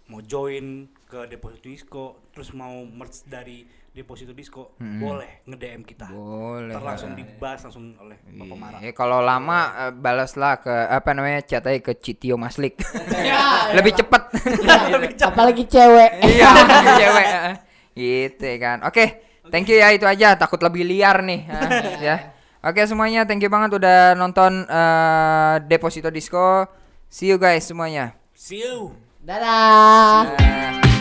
mau 0.07 0.19
join 0.21 0.87
ke 1.03 1.27
Deposito 1.27 1.67
Disco, 1.67 2.03
terus 2.31 2.51
mau 2.51 2.83
merch 2.83 3.23
dari 3.23 3.63
Deposito 3.91 4.29
Disco, 4.29 4.77
boleh 4.77 5.41
nge-DM 5.43 5.81
kita. 5.81 6.05
Boleh. 6.13 6.69
Ntar 6.69 6.85
langsung 6.85 7.17
dibahas 7.17 7.65
langsung 7.65 7.97
oleh 7.97 8.21
Bapak 8.29 8.57
Mara. 8.61 8.77
Ya 8.77 8.93
kalau 8.93 9.25
lama 9.25 9.59
eh, 9.73 9.91
balaslah 9.91 10.61
ke 10.61 10.69
apa 10.69 11.09
namanya 11.17 11.41
chat 11.41 11.65
aja 11.65 11.81
ke 11.81 11.97
Citio 11.97 12.37
Maslik. 12.37 12.77
Ya, 13.17 13.73
Lebih 13.81 13.97
cepet. 13.97 14.21
Apalagi 15.17 15.65
cewek. 15.65 16.11
Iya, 16.29 16.51
cewek. 16.93 17.27
eh. 17.27 17.55
Gitu 17.97 18.43
ya 18.45 18.57
kan. 18.61 18.77
Oke, 18.85 19.05
thank 19.49 19.65
you 19.65 19.81
ya 19.81 19.89
itu 19.89 20.05
aja. 20.05 20.37
Takut 20.37 20.61
lebih 20.61 20.85
liar 20.85 21.25
nih. 21.25 21.49
ah, 21.49 21.69
ya. 21.97 22.15
Oke 22.61 22.85
semuanya, 22.85 23.25
thank 23.25 23.41
you 23.41 23.49
banget 23.49 23.81
udah 23.81 24.13
nonton 24.13 24.61
eh, 24.69 25.55
Deposito 25.65 26.13
Disco. 26.13 26.69
See 27.09 27.33
you 27.33 27.41
guys 27.41 27.65
semuanya. 27.65 28.13
See 28.37 28.61
you. 28.61 29.06
Dadah. 29.27 30.39
Eh, 30.39 30.96